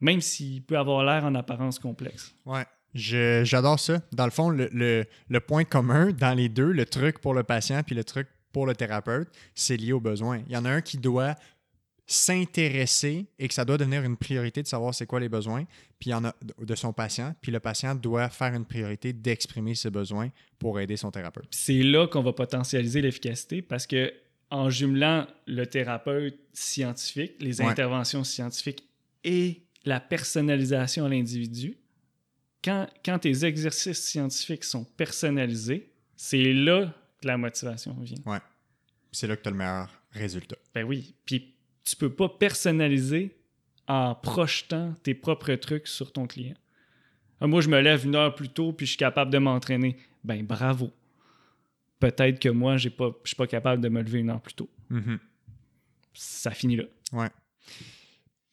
Même 0.01 0.19
s'il 0.21 0.61
peut 0.63 0.77
avoir 0.77 1.03
l'air 1.05 1.23
en 1.23 1.35
apparence 1.35 1.79
complexe. 1.79 2.33
Ouais. 2.45 2.65
J'adore 2.93 3.79
ça. 3.79 4.01
Dans 4.13 4.25
le 4.25 4.31
fond, 4.31 4.49
le, 4.49 4.69
le- 4.73 5.05
le 5.29 5.39
point 5.39 5.63
commun 5.63 6.11
dans 6.11 6.33
les 6.33 6.49
deux, 6.49 6.71
le 6.71 6.85
truc 6.85 7.19
pour 7.19 7.33
le 7.33 7.43
patient 7.43 7.81
puis 7.83 7.95
le 7.95 8.03
truc 8.03 8.27
pour 8.53 8.65
le 8.65 8.73
thérapeute, 8.75 9.27
c'est 9.53 9.75
lié 9.77 9.91
aux 9.91 9.99
besoins. 9.99 10.41
Il 10.47 10.53
y 10.53 10.57
en 10.57 10.63
a 10.65 10.69
un 10.71 10.81
qui 10.81 10.97
doit 10.97 11.35
s'intéresser 12.05 13.25
et 13.39 13.47
que 13.47 13.53
ça 13.53 13.65
doit 13.65 13.77
devenir 13.77 14.03
une 14.03 14.17
priorité 14.17 14.61
de 14.61 14.67
savoir 14.67 14.93
c'est 14.93 15.05
quoi 15.05 15.19
les 15.19 15.29
besoins, 15.29 15.63
puis 15.99 16.09
il 16.09 16.11
y 16.11 16.13
en 16.13 16.25
a 16.25 16.35
de 16.59 16.75
son 16.75 16.93
patient, 16.93 17.33
puis 17.41 17.51
le 17.51 17.59
patient 17.59 17.95
doit 17.95 18.29
faire 18.29 18.53
une 18.53 18.65
priorité 18.65 19.13
d'exprimer 19.13 19.75
ses 19.75 19.89
besoins 19.89 20.29
pour 20.59 20.79
aider 20.79 20.97
son 20.97 21.11
thérapeute. 21.11 21.47
C'est 21.51 21.81
là 21.83 22.07
qu'on 22.07 22.21
va 22.21 22.33
potentialiser 22.33 23.01
l'efficacité 23.01 23.61
parce 23.61 23.87
que 23.87 24.13
en 24.51 24.69
jumelant 24.69 25.25
le 25.47 25.65
thérapeute 25.65 26.37
scientifique, 26.53 27.33
les 27.39 27.59
Ouais. 27.61 27.67
interventions 27.67 28.23
scientifiques 28.23 28.83
et 29.23 29.63
la 29.85 29.99
personnalisation 29.99 31.05
à 31.05 31.09
l'individu, 31.09 31.77
quand, 32.63 32.87
quand 33.03 33.19
tes 33.19 33.45
exercices 33.45 34.03
scientifiques 34.03 34.63
sont 34.63 34.83
personnalisés, 34.83 35.91
c'est 36.15 36.53
là 36.53 36.93
que 37.21 37.27
la 37.27 37.37
motivation 37.37 37.93
vient. 38.01 38.17
Ouais. 38.25 38.37
C'est 39.11 39.27
là 39.27 39.35
que 39.35 39.41
tu 39.41 39.47
as 39.47 39.51
le 39.51 39.57
meilleur 39.57 39.89
résultat. 40.11 40.55
Ben 40.73 40.83
oui. 40.83 41.15
Puis 41.25 41.54
tu 41.85 41.95
peux 41.95 42.09
pas 42.09 42.27
personnaliser 42.27 43.35
en 43.87 44.15
projetant 44.15 44.93
tes 45.03 45.13
propres 45.13 45.53
trucs 45.55 45.87
sur 45.87 46.11
ton 46.11 46.25
client. 46.25 46.55
Ah, 47.39 47.47
moi, 47.47 47.61
je 47.61 47.69
me 47.69 47.79
lève 47.79 48.05
une 48.05 48.15
heure 48.15 48.33
plus 48.33 48.49
tôt 48.49 48.73
puis 48.73 48.85
je 48.85 48.91
suis 48.91 48.97
capable 48.97 49.31
de 49.31 49.37
m'entraîner. 49.37 49.97
Ben 50.23 50.43
bravo. 50.43 50.91
Peut-être 51.99 52.39
que 52.39 52.49
moi, 52.49 52.77
je 52.77 52.89
suis 52.89 53.35
pas 53.35 53.47
capable 53.47 53.81
de 53.81 53.89
me 53.89 54.01
lever 54.01 54.19
une 54.19 54.29
heure 54.31 54.41
plus 54.41 54.55
tôt. 54.55 54.69
Mhm. 54.89 55.19
Ça 56.13 56.51
finit 56.51 56.75
là. 56.75 56.85
Ouais. 57.13 57.29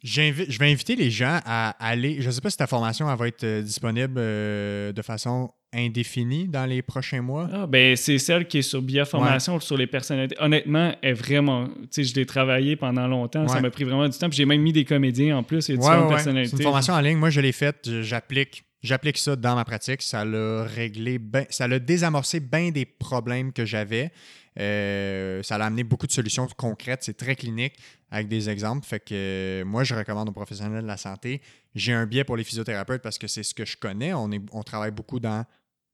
Je 0.03 0.59
vais 0.59 0.73
inviter 0.73 0.97
les 0.97 1.11
gens 1.11 1.39
à 1.45 1.71
aller. 1.79 2.21
Je 2.21 2.27
ne 2.27 2.33
sais 2.33 2.41
pas 2.41 2.51
si 2.51 2.57
ta 2.57 2.67
formation 2.67 3.11
elle 3.11 3.19
va 3.19 3.29
être 3.29 3.45
euh, 3.45 3.63
disponible 3.63 4.15
euh, 4.17 4.93
de 4.93 5.03
façon 5.03 5.51
indéfinie 5.73 6.49
dans 6.49 6.67
les 6.67 6.83
prochains 6.83 7.23
mois. 7.23 7.49
Ah, 7.53 7.67
ben 7.67 7.97
c'est 7.97 8.19
celle 8.19 8.47
qui 8.47 8.59
est 8.59 8.63
sur 8.63 8.83
bioformation, 8.83 9.59
sur 9.61 9.77
les 9.77 9.87
personnalités. 9.87 10.37
Honnêtement, 10.41 10.93
est 11.03 11.13
vraiment. 11.13 11.69
Tu 11.69 11.87
sais, 11.91 12.05
je 12.05 12.15
l'ai 12.15 12.27
travaillé 12.27 12.77
pendant 12.77 13.07
longtemps. 13.07 13.47
Ça 13.49 13.61
m'a 13.61 13.71
pris 13.71 13.85
vraiment 13.85 14.09
du 14.09 14.17
temps. 14.19 14.29
J'ai 14.31 14.45
même 14.45 14.61
mis 14.61 14.73
des 14.73 14.85
comédiens 14.85 15.39
en 15.39 15.43
plus 15.43 15.71
et 15.71 15.77
différentes 15.77 16.05
ouais, 16.05 16.15
personnalités. 16.17 16.57
C'est 16.57 16.63
une 16.63 16.65
formation 16.65 16.95
en 16.95 17.01
ligne. 17.01 17.19
Moi, 17.19 17.31
je 17.31 17.41
l'ai 17.41 17.53
faite. 17.53 17.89
J'applique. 18.03 18.65
J'applique 18.83 19.17
ça 19.17 19.37
dans 19.37 19.55
ma 19.55 19.65
pratique. 19.65 20.03
Ça 20.03 20.25
l'a 20.25 20.65
réglé, 20.65 21.19
ben, 21.19 21.47
ça 21.51 21.69
l'a 21.69 21.79
désamorcé 21.79 22.41
bien 22.41 22.71
des 22.71 22.85
problèmes 22.85 23.53
que 23.53 23.65
j'avais. 23.65 24.11
Euh, 24.59 25.43
ça 25.43 25.57
l'a 25.59 25.67
amené 25.67 25.85
beaucoup 25.85 26.07
de 26.07 26.13
solutions 26.13 26.47
concrètes. 26.57 27.03
C'est 27.03 27.17
très 27.17 27.37
clinique 27.37 27.75
avec 28.11 28.29
des 28.29 28.51
exemples. 28.51 28.87
Fait 28.87 29.01
que 29.01 29.15
euh, 29.15 29.65
moi, 29.65 29.85
je 29.85 29.95
recommande 29.95 30.29
aux 30.29 30.33
professionnels 30.33 30.83
de 30.83 30.87
la 30.87 30.97
santé. 30.97 31.41
J'ai 31.75 31.93
un 31.93 32.07
biais 32.07 32.25
pour 32.25 32.37
les 32.37 32.45
physiothérapeutes 32.45 33.03
parce 33.03 33.19
que 33.19 33.27
c'est 33.27 33.43
ce 33.43 33.55
que 33.55 33.65
je 33.65 33.77
connais. 33.77 34.13
On 34.13 34.63
travaille 34.63 34.91
beaucoup 34.91 35.21
dans 35.21 35.45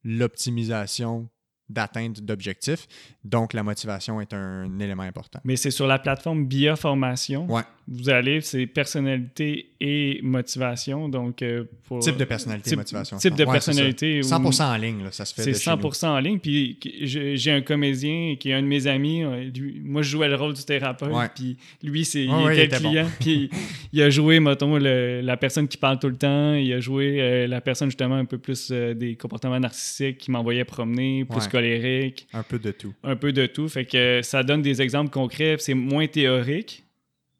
l'optimisation 0.04 1.28
d'atteinte 1.68 2.20
d'objectifs. 2.22 2.86
Donc, 3.24 3.52
la 3.52 3.62
motivation 3.62 4.20
est 4.20 4.32
un 4.32 4.78
élément 4.80 5.02
important. 5.02 5.40
Mais 5.44 5.56
c'est 5.56 5.70
sur 5.70 5.86
la 5.86 5.98
plateforme 5.98 6.46
Bioformation. 6.46 7.46
Ouais. 7.50 7.62
Vous 7.90 8.10
allez, 8.10 8.40
c'est 8.42 8.66
personnalité 8.66 9.70
et 9.80 10.20
motivation. 10.22 11.08
Donc, 11.08 11.40
euh, 11.42 11.64
pour, 11.84 12.00
Type 12.00 12.16
de 12.18 12.24
personnalité, 12.24 12.70
type, 12.70 12.78
motivation. 12.78 13.16
Type 13.16 13.34
de 13.34 13.44
Ouais, 13.44 13.52
personnalité. 13.52 14.20
ou- 14.20 14.22
100% 14.22 14.64
en 14.74 14.76
ligne, 14.76 15.02
là, 15.04 15.10
ça 15.10 15.24
se 15.24 15.32
fait. 15.34 15.42
C'est 15.42 15.52
de 15.52 15.56
chez 15.56 15.70
nous. 15.70 15.76
100% 15.76 16.08
en 16.14 16.18
ligne. 16.18 16.38
Puis 16.38 16.78
j'ai 17.02 17.50
un 17.50 17.62
comédien 17.62 18.36
qui 18.38 18.50
est 18.50 18.54
un 18.54 18.62
de 18.62 18.66
mes 18.66 18.86
amis. 18.86 19.22
euh, 19.24 19.44
lui- 19.54 19.80
moi, 19.82 20.02
je 20.02 20.10
jouais 20.10 20.28
le 20.28 20.34
rôle 20.36 20.52
du 20.54 20.62
thérapeute. 20.64 21.10
Ouais. 21.12 21.28
Puis 21.34 21.56
lui, 21.82 22.04
c'est, 22.04 22.24
il 22.24 22.50
était 22.52 22.64
était 22.66 22.76
client. 22.76 23.06
puis 23.20 23.48
il 23.92 24.02
a 24.02 24.10
joué, 24.10 24.38
mettons, 24.40 24.76
le- 24.78 25.20
la 25.22 25.36
personne 25.38 25.66
qui 25.66 25.76
parle 25.78 25.98
tout 25.98 26.08
le 26.08 26.16
temps. 26.16 26.54
Il 26.54 26.70
a 26.74 26.80
joué 26.80 27.20
euh, 27.20 27.46
la 27.46 27.60
personne, 27.62 27.88
justement, 27.88 28.16
un 28.16 28.24
peu 28.26 28.36
plus 28.38 28.68
euh, 28.70 28.92
des 28.94 29.16
comportements 29.16 29.58
narcissiques 29.58 30.18
qui 30.18 30.30
m'envoyait 30.30 30.64
promener, 30.64 31.24
plus. 31.24 31.48
Colérique, 31.58 32.28
Un 32.32 32.42
peu 32.42 32.58
de 32.58 32.70
tout. 32.70 32.94
un 33.02 33.16
peu 33.16 33.32
de 33.32 33.46
tout. 33.46 33.68
Fait 33.68 33.84
que 33.84 34.20
ça 34.22 34.42
donne 34.42 34.62
des 34.62 34.80
exemples 34.82 35.10
concrets. 35.10 35.56
C'est 35.58 35.74
moins 35.74 36.06
théorique. 36.06 36.84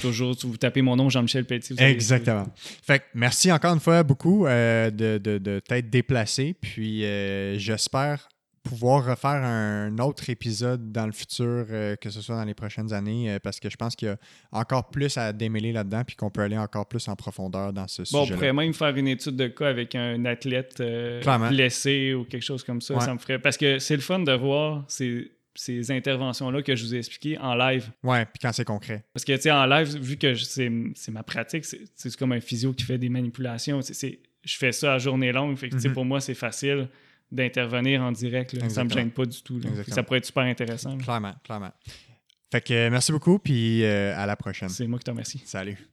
toujours, 0.00 0.36
vous 0.42 0.56
tapez 0.56 0.82
mon 0.82 0.94
nom, 0.96 1.10
Jean-Michel 1.10 1.44
Pelletier. 1.44 1.74
Exactement. 1.80 2.46
Fait 2.56 3.02
merci 3.14 3.50
encore 3.50 3.74
une 3.74 3.80
fois 3.80 4.04
beaucoup 4.04 4.46
euh, 4.46 4.90
de, 4.90 5.18
de, 5.18 5.38
de 5.38 5.58
t'être 5.58 5.90
déplacé. 5.90 6.54
Puis 6.60 7.04
euh, 7.04 7.58
j'espère 7.58 8.28
pouvoir 8.62 9.04
refaire 9.04 9.42
un 9.42 9.98
autre 9.98 10.28
épisode 10.30 10.92
dans 10.92 11.06
le 11.06 11.12
futur, 11.12 11.66
euh, 11.70 11.96
que 11.96 12.10
ce 12.10 12.20
soit 12.20 12.36
dans 12.36 12.44
les 12.44 12.54
prochaines 12.54 12.92
années, 12.92 13.38
parce 13.42 13.60
que 13.60 13.70
je 13.70 13.76
pense 13.76 13.96
qu'il 13.96 14.08
y 14.08 14.10
a 14.10 14.16
encore 14.52 14.90
plus 14.90 15.16
à 15.16 15.32
démêler 15.32 15.72
là-dedans, 15.72 16.02
puis 16.04 16.16
qu'on 16.16 16.30
peut 16.30 16.42
aller 16.42 16.58
encore 16.58 16.86
plus 16.86 17.08
en 17.08 17.16
profondeur 17.16 17.72
dans 17.72 17.88
ce 17.88 18.04
sujet. 18.04 18.18
Bon, 18.18 18.24
on 18.24 18.34
pourrait 18.34 18.52
même 18.52 18.74
faire 18.74 18.94
une 18.96 19.08
étude 19.08 19.36
de 19.36 19.48
cas 19.48 19.68
avec 19.68 19.94
un 19.94 20.24
athlète 20.24 20.82
blessé 21.50 22.14
ou 22.14 22.24
quelque 22.24 22.44
chose 22.44 22.64
comme 22.64 22.80
ça. 22.80 23.00
Ça 23.00 23.14
me 23.14 23.18
ferait. 23.18 23.38
Parce 23.38 23.56
que 23.56 23.78
c'est 23.78 23.96
le 23.96 24.02
fun 24.02 24.20
de 24.20 24.32
voir. 24.32 24.84
C'est 24.88 25.30
ces 25.54 25.90
interventions-là 25.90 26.62
que 26.62 26.74
je 26.76 26.84
vous 26.84 26.94
ai 26.94 26.98
expliquées 26.98 27.38
en 27.38 27.54
live. 27.54 27.90
Ouais, 28.02 28.24
puis 28.24 28.38
quand 28.40 28.52
c'est 28.52 28.64
concret. 28.64 29.04
Parce 29.12 29.24
que, 29.24 29.32
tu 29.32 29.42
sais, 29.42 29.50
en 29.50 29.66
live, 29.66 29.96
vu 29.98 30.16
que 30.16 30.34
c'est 30.34 30.70
ma 31.10 31.22
pratique, 31.22 31.64
c'est 31.64 32.16
comme 32.16 32.32
un 32.32 32.40
physio 32.40 32.72
qui 32.72 32.84
fait 32.84 32.98
des 32.98 33.08
manipulations. 33.08 33.80
je 33.80 34.56
fais 34.56 34.72
ça 34.72 34.94
à 34.94 34.98
journée 34.98 35.32
longue. 35.32 35.56
Fait 35.56 35.68
que, 35.68 35.76
mm-hmm. 35.76 35.92
pour 35.92 36.04
moi, 36.04 36.20
c'est 36.20 36.34
facile 36.34 36.88
d'intervenir 37.32 38.02
en 38.02 38.12
direct. 38.12 38.56
Ça 38.68 38.84
me 38.84 38.90
gêne 38.90 39.10
pas 39.10 39.26
du 39.26 39.42
tout. 39.42 39.60
Ça 39.88 40.02
pourrait 40.02 40.18
être 40.18 40.26
super 40.26 40.44
intéressant. 40.44 40.96
Clairement, 40.98 41.34
clairement. 41.44 41.72
Fait 42.50 42.60
que 42.60 42.88
merci 42.88 43.12
beaucoup, 43.12 43.38
puis 43.38 43.84
euh, 43.84 44.12
à 44.16 44.26
la 44.26 44.34
prochaine. 44.34 44.68
C'est 44.68 44.86
moi 44.86 44.98
qui 44.98 45.04
te 45.04 45.10
remercie. 45.10 45.40
Salut. 45.44 45.86